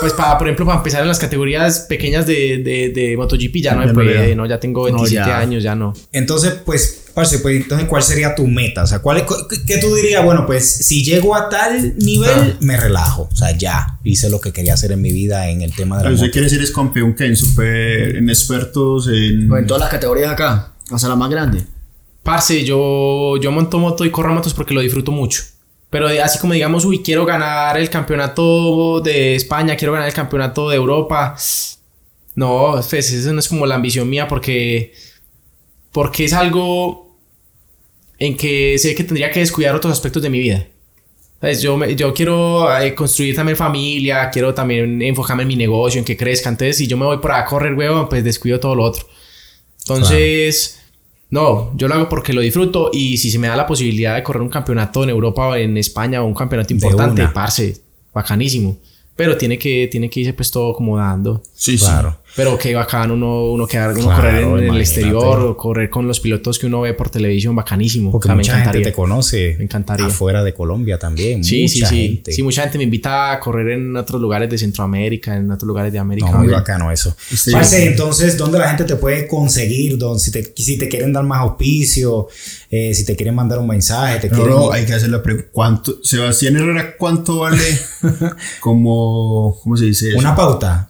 pues, 0.00 0.12
para, 0.12 0.38
por 0.38 0.46
ejemplo, 0.46 0.66
para 0.66 0.78
empezar 0.78 1.02
en 1.02 1.08
las 1.08 1.18
categorías 1.18 1.80
pequeñas 1.80 2.26
de, 2.26 2.58
de, 2.58 2.92
de 2.94 3.16
MotoGP 3.16 3.56
ya 3.56 3.74
no 3.74 3.80
me 3.80 3.86
no 3.86 3.94
puede. 3.94 4.34
¿no? 4.34 4.46
Ya 4.46 4.58
tengo 4.60 4.84
27 4.84 5.14
ya. 5.14 5.38
años, 5.38 5.62
ya 5.62 5.74
no. 5.74 5.92
Entonces, 6.12 6.54
pues, 6.64 7.04
Parce, 7.14 7.40
pues 7.40 7.56
entonces, 7.56 7.88
¿cuál 7.88 8.00
sería 8.04 8.36
tu 8.36 8.46
meta? 8.46 8.84
O 8.84 8.86
sea, 8.86 9.00
¿cuál 9.00 9.26
qué- 9.26 9.56
¿qué 9.66 9.78
tú 9.78 9.92
dirías? 9.92 10.24
Bueno, 10.24 10.46
pues 10.46 10.72
si 10.86 11.02
llego 11.02 11.34
a 11.34 11.48
tal 11.48 11.96
nivel, 11.98 12.56
me 12.60 12.76
relajo. 12.76 13.28
O 13.32 13.34
sea, 13.34 13.50
ya 13.56 13.98
hice 14.04 14.30
lo 14.30 14.40
que 14.40 14.52
quería 14.52 14.74
hacer 14.74 14.92
en 14.92 15.02
mi 15.02 15.12
vida 15.12 15.48
en 15.48 15.62
el 15.62 15.74
tema 15.74 15.96
de 15.96 16.02
la 16.04 16.08
Pero 16.10 16.14
usted 16.14 16.26
moto. 16.28 16.32
quiere 16.32 16.48
ser 16.48 16.62
es 16.62 16.70
campeón 16.70 17.14
que 17.16 17.26
en 17.26 17.36
super, 17.36 18.14
en 18.14 18.28
expertos, 18.30 19.08
en... 19.08 19.48
Pues 19.48 19.62
en 19.62 19.66
todas 19.66 19.80
las 19.80 19.90
categorías 19.90 20.30
acá, 20.30 20.74
hasta 20.92 21.08
la 21.08 21.16
más 21.16 21.28
grande. 21.28 21.64
Parce, 22.28 22.62
yo, 22.62 23.38
yo 23.40 23.50
monto 23.50 23.78
moto 23.78 24.04
y 24.04 24.10
corro 24.10 24.34
motos 24.34 24.52
porque 24.52 24.74
lo 24.74 24.82
disfruto 24.82 25.10
mucho. 25.12 25.42
Pero 25.88 26.08
así 26.22 26.38
como 26.38 26.52
digamos, 26.52 26.84
uy, 26.84 27.02
quiero 27.02 27.24
ganar 27.24 27.78
el 27.78 27.88
campeonato 27.88 29.00
de 29.00 29.34
España, 29.34 29.74
quiero 29.76 29.92
ganar 29.94 30.08
el 30.08 30.12
campeonato 30.14 30.68
de 30.68 30.76
Europa. 30.76 31.34
No, 32.34 32.74
pues 32.90 33.10
eso 33.12 33.32
no 33.32 33.40
es 33.40 33.48
como 33.48 33.64
la 33.64 33.76
ambición 33.76 34.10
mía 34.10 34.28
porque, 34.28 34.92
porque 35.90 36.26
es 36.26 36.34
algo 36.34 37.16
en 38.18 38.36
que 38.36 38.76
sé 38.78 38.94
que 38.94 39.04
tendría 39.04 39.30
que 39.30 39.40
descuidar 39.40 39.74
otros 39.74 39.90
aspectos 39.94 40.22
de 40.22 40.28
mi 40.28 40.38
vida. 40.40 40.66
¿Sabes? 41.40 41.62
Yo, 41.62 41.78
me- 41.78 41.96
yo 41.96 42.12
quiero 42.12 42.70
eh, 42.78 42.94
construir 42.94 43.34
también 43.34 43.56
familia, 43.56 44.28
quiero 44.28 44.52
también 44.52 45.00
enfocarme 45.00 45.42
en 45.44 45.48
mi 45.48 45.56
negocio, 45.56 45.98
en 45.98 46.04
que 46.04 46.14
crezca. 46.16 46.50
Entonces, 46.50 46.76
si 46.76 46.86
yo 46.86 46.98
me 46.98 47.06
voy 47.06 47.18
por 47.18 47.32
a 47.32 47.44
correr, 47.46 47.72
huevo, 47.72 48.06
pues 48.08 48.22
descuido 48.22 48.60
todo 48.60 48.74
lo 48.74 48.84
otro. 48.84 49.06
Entonces, 49.80 50.78
no, 51.30 51.76
yo 51.76 51.88
lo 51.88 51.94
hago 51.94 52.08
porque 52.08 52.32
lo 52.32 52.40
disfruto 52.40 52.90
y 52.92 53.18
si 53.18 53.30
se 53.30 53.38
me 53.38 53.48
da 53.48 53.56
la 53.56 53.66
posibilidad 53.66 54.14
de 54.14 54.22
correr 54.22 54.42
un 54.42 54.48
campeonato 54.48 55.04
en 55.04 55.10
Europa 55.10 55.48
o 55.48 55.54
en 55.54 55.76
España 55.76 56.22
o 56.22 56.26
un 56.26 56.34
campeonato 56.34 56.72
importante, 56.72 57.26
parce, 57.34 57.80
bacanísimo. 58.14 58.78
Pero 59.14 59.36
tiene 59.36 59.58
que, 59.58 59.88
tiene 59.90 60.08
que 60.08 60.20
irse 60.20 60.32
pues 60.32 60.50
todo 60.50 60.72
como 60.74 60.96
dando. 60.96 61.42
Sí, 61.52 61.76
Claro. 61.76 62.16
Pero 62.38 62.56
qué 62.56 62.72
bacano 62.72 63.14
uno, 63.14 63.46
uno, 63.50 63.66
quedar, 63.66 63.90
uno 63.90 64.00
Claro, 64.04 64.16
correr 64.16 64.42
en, 64.44 64.74
el 64.74 64.80
exterior 64.80 65.40
o 65.40 65.56
correr 65.56 65.90
con 65.90 66.06
los 66.06 66.20
pilotos 66.20 66.56
que 66.56 66.66
uno 66.66 66.82
ve 66.82 66.94
por 66.94 67.10
televisión, 67.10 67.56
bacanísimo. 67.56 68.12
Porque 68.12 68.26
O 68.26 68.28
sea, 68.28 68.34
me 68.36 68.42
mucha 68.42 68.52
gente 68.52 68.62
encantaría. 68.62 68.86
te 68.86 68.92
conoce. 68.92 69.54
Me 69.58 69.64
encantaría. 69.64 70.06
Afuera 70.06 70.44
de 70.44 70.54
Colombia 70.54 71.00
también. 71.00 71.42
Sí, 71.42 71.66
sí, 71.68 71.80
mucha 71.80 71.88
sí. 71.90 71.96
gente. 72.08 72.32
Sí, 72.32 72.42
mucha 72.44 72.62
gente 72.62 72.78
me 72.78 72.84
invita 72.84 73.32
a 73.32 73.40
correr 73.40 73.70
en 73.70 73.96
otros 73.96 74.20
lugares 74.22 74.48
de 74.48 74.56
Centroamérica, 74.56 75.34
en 75.36 75.50
otros 75.50 75.66
lugares 75.66 75.92
de 75.92 75.98
América. 75.98 76.30
No, 76.30 76.38
muy 76.38 76.46
bacano 76.48 76.92
eso. 76.92 77.16
Sí. 77.18 77.50
Parce, 77.50 77.84
entonces, 77.88 78.36
¿dónde 78.38 78.60
la 78.60 78.68
gente 78.68 78.84
te 78.84 78.94
puede 78.94 79.26
conseguir? 79.26 79.98
¿Dónde- 79.98 80.20
si, 80.20 80.30
te, 80.30 80.44
si 80.56 80.78
te 80.78 80.88
quieren 80.88 81.12
dar 81.12 81.24
más 81.24 81.40
auspicio, 81.40 82.28
eh, 82.70 82.94
si 82.94 83.04
te 83.04 83.16
quieren 83.16 83.34
mandar 83.34 83.58
un 83.58 83.66
mensaje, 83.66 84.20
te 84.20 84.28
No, 84.28 84.36
quieren... 84.36 84.54
no, 84.54 84.70
hay 84.70 84.86
que 84.86 84.94
hacer 84.94 85.08
la 85.08 85.20
pregunta. 85.20 85.48
¿Cuánto, 85.50 85.98
Sebastián 86.04 86.54
Herrera, 86.54 86.94
cuánto 86.96 87.40
vale 87.40 87.64
como, 88.60 89.58
¿cómo 89.60 89.76
se 89.76 89.86
dice 89.86 90.10
eso? 90.10 90.18
Una 90.18 90.36
pauta. 90.36 90.88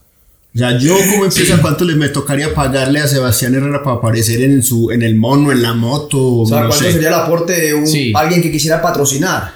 O 0.54 0.58
sea, 0.58 0.76
yo 0.78 0.96
como 1.10 1.24
empresa, 1.26 1.58
¿cuánto 1.60 1.84
le 1.84 1.94
me 1.94 2.08
tocaría 2.08 2.52
pagarle 2.54 3.00
a 3.00 3.06
Sebastián 3.06 3.54
Herrera 3.54 3.82
para 3.82 3.96
aparecer 3.96 4.40
en 4.42 4.62
su, 4.62 4.90
en 4.90 5.02
el 5.02 5.14
mono, 5.14 5.52
en 5.52 5.62
la 5.62 5.74
moto? 5.74 6.18
O 6.38 6.46
sea, 6.46 6.60
no 6.62 6.68
¿cuánto 6.68 6.84
sé. 6.84 6.92
sería 6.92 7.08
el 7.08 7.14
aporte 7.14 7.52
de 7.60 7.74
un, 7.74 7.86
Sí. 7.86 8.12
alguien 8.16 8.42
que 8.42 8.50
quisiera 8.50 8.80
patrocinar? 8.82 9.52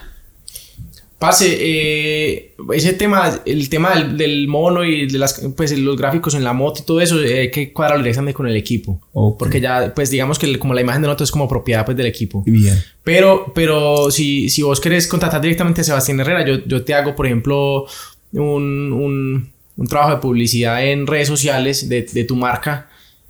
Pase, 1.18 1.57
eh, 1.61 2.55
ese 2.74 2.95
tema, 2.95 3.40
el 3.47 3.68
tema 3.68 3.95
del, 3.95 4.16
del 4.18 4.49
mono 4.49 4.84
y 4.84 5.07
de 5.07 5.18
las, 5.18 5.40
pues, 5.57 5.76
los 5.78 5.97
gráficos 5.97 6.34
en 6.34 6.43
la 6.43 6.53
moto 6.53 6.80
y 6.82 6.84
todo 6.84 7.01
eso, 7.01 7.22
eh, 7.22 7.38
hay 7.43 7.51
que 7.53 7.72
cuadrarlo 7.72 8.03
directamente 8.03 8.34
con 8.34 8.49
el 8.49 8.57
equipo. 8.57 9.01
Porque 9.38 9.61
ya, 9.61 9.93
pues 9.95 10.11
digamos 10.11 10.36
que 10.40 10.47
el- 10.47 10.59
como 10.59 10.74
la 10.74 10.80
imagen 10.80 11.01
de 11.01 11.07
nosotros 11.07 11.28
es 11.28 11.32
como 11.32 11.49
propiedad 11.49 11.84
pues, 11.84 11.97
del 11.97 12.07
equipo. 12.07 12.43
Bien. 12.45 12.76
Pero, 13.05 13.53
pero 13.55 14.11
si, 14.11 14.49
si 14.49 14.62
vos 14.62 14.80
querés 14.80 15.07
contratar 15.07 15.40
directamente 15.40 15.82
a 15.82 15.84
Sebastián 15.84 16.18
Herrera, 16.18 16.45
yo, 16.45 16.64
yo 16.66 16.82
te 16.84 16.93
hago, 16.93 17.14
por 17.14 17.26
ejemplo, 17.26 17.86
un, 18.32 18.93
un, 18.93 19.51
un 19.77 19.87
trabajo 19.87 20.11
de 20.12 20.16
publicidad 20.18 20.85
en 20.87 21.07
redes 21.07 21.29
sociales 21.29 21.89
de, 21.89 22.03
de 22.03 22.25
tu 22.25 22.37
marca. 22.37 22.89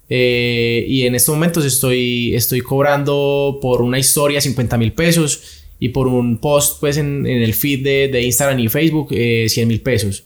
eh, 0.09 0.84
y 0.88 1.07
en 1.07 1.14
estos 1.14 1.34
momentos 1.34 1.64
estoy, 1.64 2.34
estoy 2.34 2.61
cobrando 2.61 3.59
por 3.62 3.80
una 3.82 3.99
historia 3.99 4.40
50 4.40 4.76
mil 4.76 4.93
pesos 4.93 5.62
y 5.78 5.88
por 5.88 6.07
un 6.07 6.38
post 6.38 6.80
pues 6.80 6.97
en, 6.97 7.26
en 7.26 7.43
el 7.43 7.55
feed 7.55 7.82
de, 7.82 8.09
de 8.09 8.22
Instagram 8.22 8.59
y 8.59 8.68
Facebook 8.68 9.09
eh, 9.12 9.47
100 9.49 9.68
mil 9.68 9.80
pesos. 9.80 10.24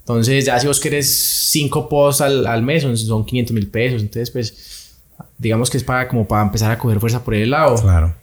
Entonces 0.00 0.44
ya 0.44 0.58
si 0.60 0.66
vos 0.66 0.78
querés 0.80 1.08
5 1.50 1.88
posts 1.88 2.20
al, 2.20 2.46
al 2.46 2.62
mes 2.62 2.82
son, 2.82 2.96
son 2.96 3.24
500 3.24 3.54
mil 3.54 3.66
pesos. 3.68 4.02
Entonces 4.02 4.30
pues 4.30 4.98
digamos 5.38 5.70
que 5.70 5.78
es 5.78 5.84
para 5.84 6.06
como 6.08 6.26
para 6.28 6.42
empezar 6.42 6.70
a 6.70 6.78
coger 6.78 7.00
fuerza 7.00 7.24
por 7.24 7.34
el 7.34 7.50
lado. 7.50 7.80
Claro. 7.82 8.14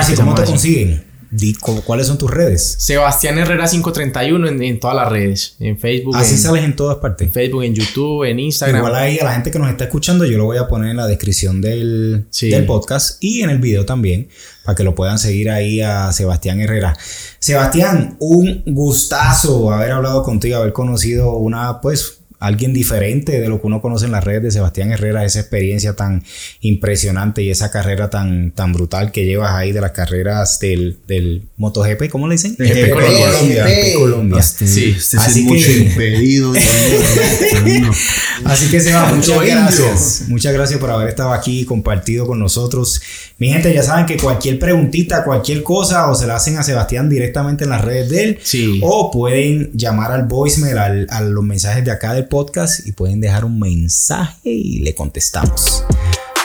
Esa 0.00 0.16
¿cómo 0.16 0.34
te 0.34 0.44
consiguen? 0.44 1.04
Di- 1.32 1.54
¿Cuáles 1.54 2.06
son 2.06 2.18
tus 2.18 2.30
redes? 2.30 2.76
Sebastián 2.78 3.38
Herrera 3.38 3.66
531 3.66 4.48
en, 4.48 4.62
en 4.62 4.78
todas 4.78 4.94
las 4.94 5.08
redes. 5.10 5.56
En 5.60 5.78
Facebook, 5.78 6.14
Así 6.16 6.34
en, 6.34 6.38
sales 6.40 6.62
en 6.64 6.76
todas 6.76 6.98
partes. 6.98 7.26
en 7.26 7.32
Facebook, 7.32 7.62
en 7.64 7.74
YouTube, 7.74 8.24
en 8.24 8.38
Instagram. 8.38 8.76
Igual 8.78 8.94
ahí 8.94 9.18
a 9.18 9.24
la 9.24 9.32
gente 9.32 9.50
que 9.50 9.58
nos 9.58 9.70
está 9.70 9.84
escuchando, 9.84 10.24
yo 10.26 10.36
lo 10.36 10.44
voy 10.44 10.58
a 10.58 10.68
poner 10.68 10.90
en 10.90 10.98
la 10.98 11.06
descripción 11.06 11.60
del, 11.62 12.26
Sí. 12.30 12.50
del 12.50 12.66
podcast 12.66 13.16
y 13.24 13.40
en 13.40 13.48
el 13.50 13.58
video 13.58 13.86
también, 13.86 14.28
para 14.64 14.76
que 14.76 14.84
lo 14.84 14.94
puedan 14.94 15.18
seguir 15.18 15.48
ahí 15.50 15.80
a 15.80 16.12
Sebastián 16.12 16.60
Herrera. 16.60 16.96
Sebastián, 17.38 18.16
un 18.20 18.62
gustazo 18.66 19.72
haber 19.72 19.92
hablado 19.92 20.22
contigo, 20.22 20.56
haber 20.58 20.72
conocido 20.72 21.32
una, 21.36 21.80
pues, 21.80 22.18
alguien 22.42 22.72
diferente 22.72 23.40
de 23.40 23.48
lo 23.48 23.60
que 23.60 23.66
uno 23.66 23.80
conoce 23.80 24.06
en 24.06 24.12
las 24.12 24.24
redes 24.24 24.42
de 24.42 24.50
Sebastián 24.50 24.90
Herrera, 24.92 25.24
esa 25.24 25.40
experiencia 25.40 25.94
tan 25.94 26.22
impresionante 26.60 27.42
y 27.42 27.50
esa 27.50 27.70
carrera 27.70 28.10
tan, 28.10 28.50
tan 28.50 28.72
brutal 28.72 29.12
que 29.12 29.24
llevas 29.24 29.52
ahí 29.52 29.72
de 29.72 29.80
las 29.80 29.92
carreras 29.92 30.58
del, 30.60 30.98
del 31.06 31.42
MotoGP, 31.56 32.08
¿cómo 32.10 32.28
le 32.28 32.34
dicen? 32.34 32.56
De 32.56 32.66
GP 32.68 32.76
GP, 32.88 32.92
Colombia. 32.92 33.64
GP. 33.66 33.94
Colombia. 33.98 34.42
Sí. 34.42 34.94
Este 34.96 35.16
Así 35.18 35.40
es 35.40 35.46
mucho 35.46 35.66
que- 35.66 35.78
impedido. 35.78 36.52
Así 38.44 38.70
que 38.70 38.80
Seba, 38.80 39.12
muchas 39.12 39.40
gracias. 39.44 40.24
Muchas 40.28 40.52
gracias 40.52 40.78
por 40.80 40.90
haber 40.90 41.08
estado 41.08 41.32
aquí 41.32 41.60
y 41.60 41.64
compartido 41.64 42.26
con 42.26 42.38
nosotros. 42.38 43.00
Mi 43.38 43.48
gente, 43.52 43.72
ya 43.72 43.82
saben 43.82 44.06
que 44.06 44.16
cualquier 44.16 44.58
preguntita, 44.58 45.24
cualquier 45.24 45.62
cosa, 45.62 46.10
o 46.10 46.14
se 46.14 46.26
la 46.26 46.36
hacen 46.36 46.56
a 46.58 46.62
Sebastián 46.62 47.08
directamente 47.08 47.64
en 47.64 47.70
las 47.70 47.82
redes 47.82 48.10
de 48.10 48.24
él, 48.24 48.38
Sí. 48.42 48.80
o 48.82 49.10
pueden 49.10 49.70
llamar 49.74 50.12
al 50.12 50.24
voicemail, 50.24 50.78
al- 50.78 51.06
a 51.10 51.20
los 51.20 51.44
mensajes 51.44 51.84
de 51.84 51.90
acá 51.90 52.14
del 52.14 52.24
podcast 52.32 52.86
y 52.86 52.92
pueden 52.92 53.20
dejar 53.20 53.44
un 53.44 53.60
mensaje 53.60 54.48
y 54.48 54.78
le 54.78 54.94
contestamos. 54.94 55.84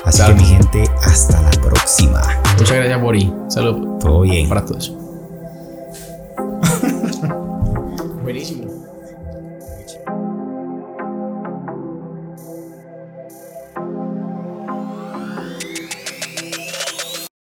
Así 0.04 0.22
que 0.22 0.34
mi 0.34 0.44
gente, 0.44 0.84
hasta 1.02 1.42
la 1.42 1.52
próxima. 1.52 2.22
Muchas 2.58 2.76
gracias, 2.76 3.02
Bori. 3.02 3.34
saludos 3.48 4.00
Todo 4.00 4.20
bien. 4.22 4.50
Para 4.50 4.66
todos. 4.66 4.92
Buenísimo. 8.22 8.67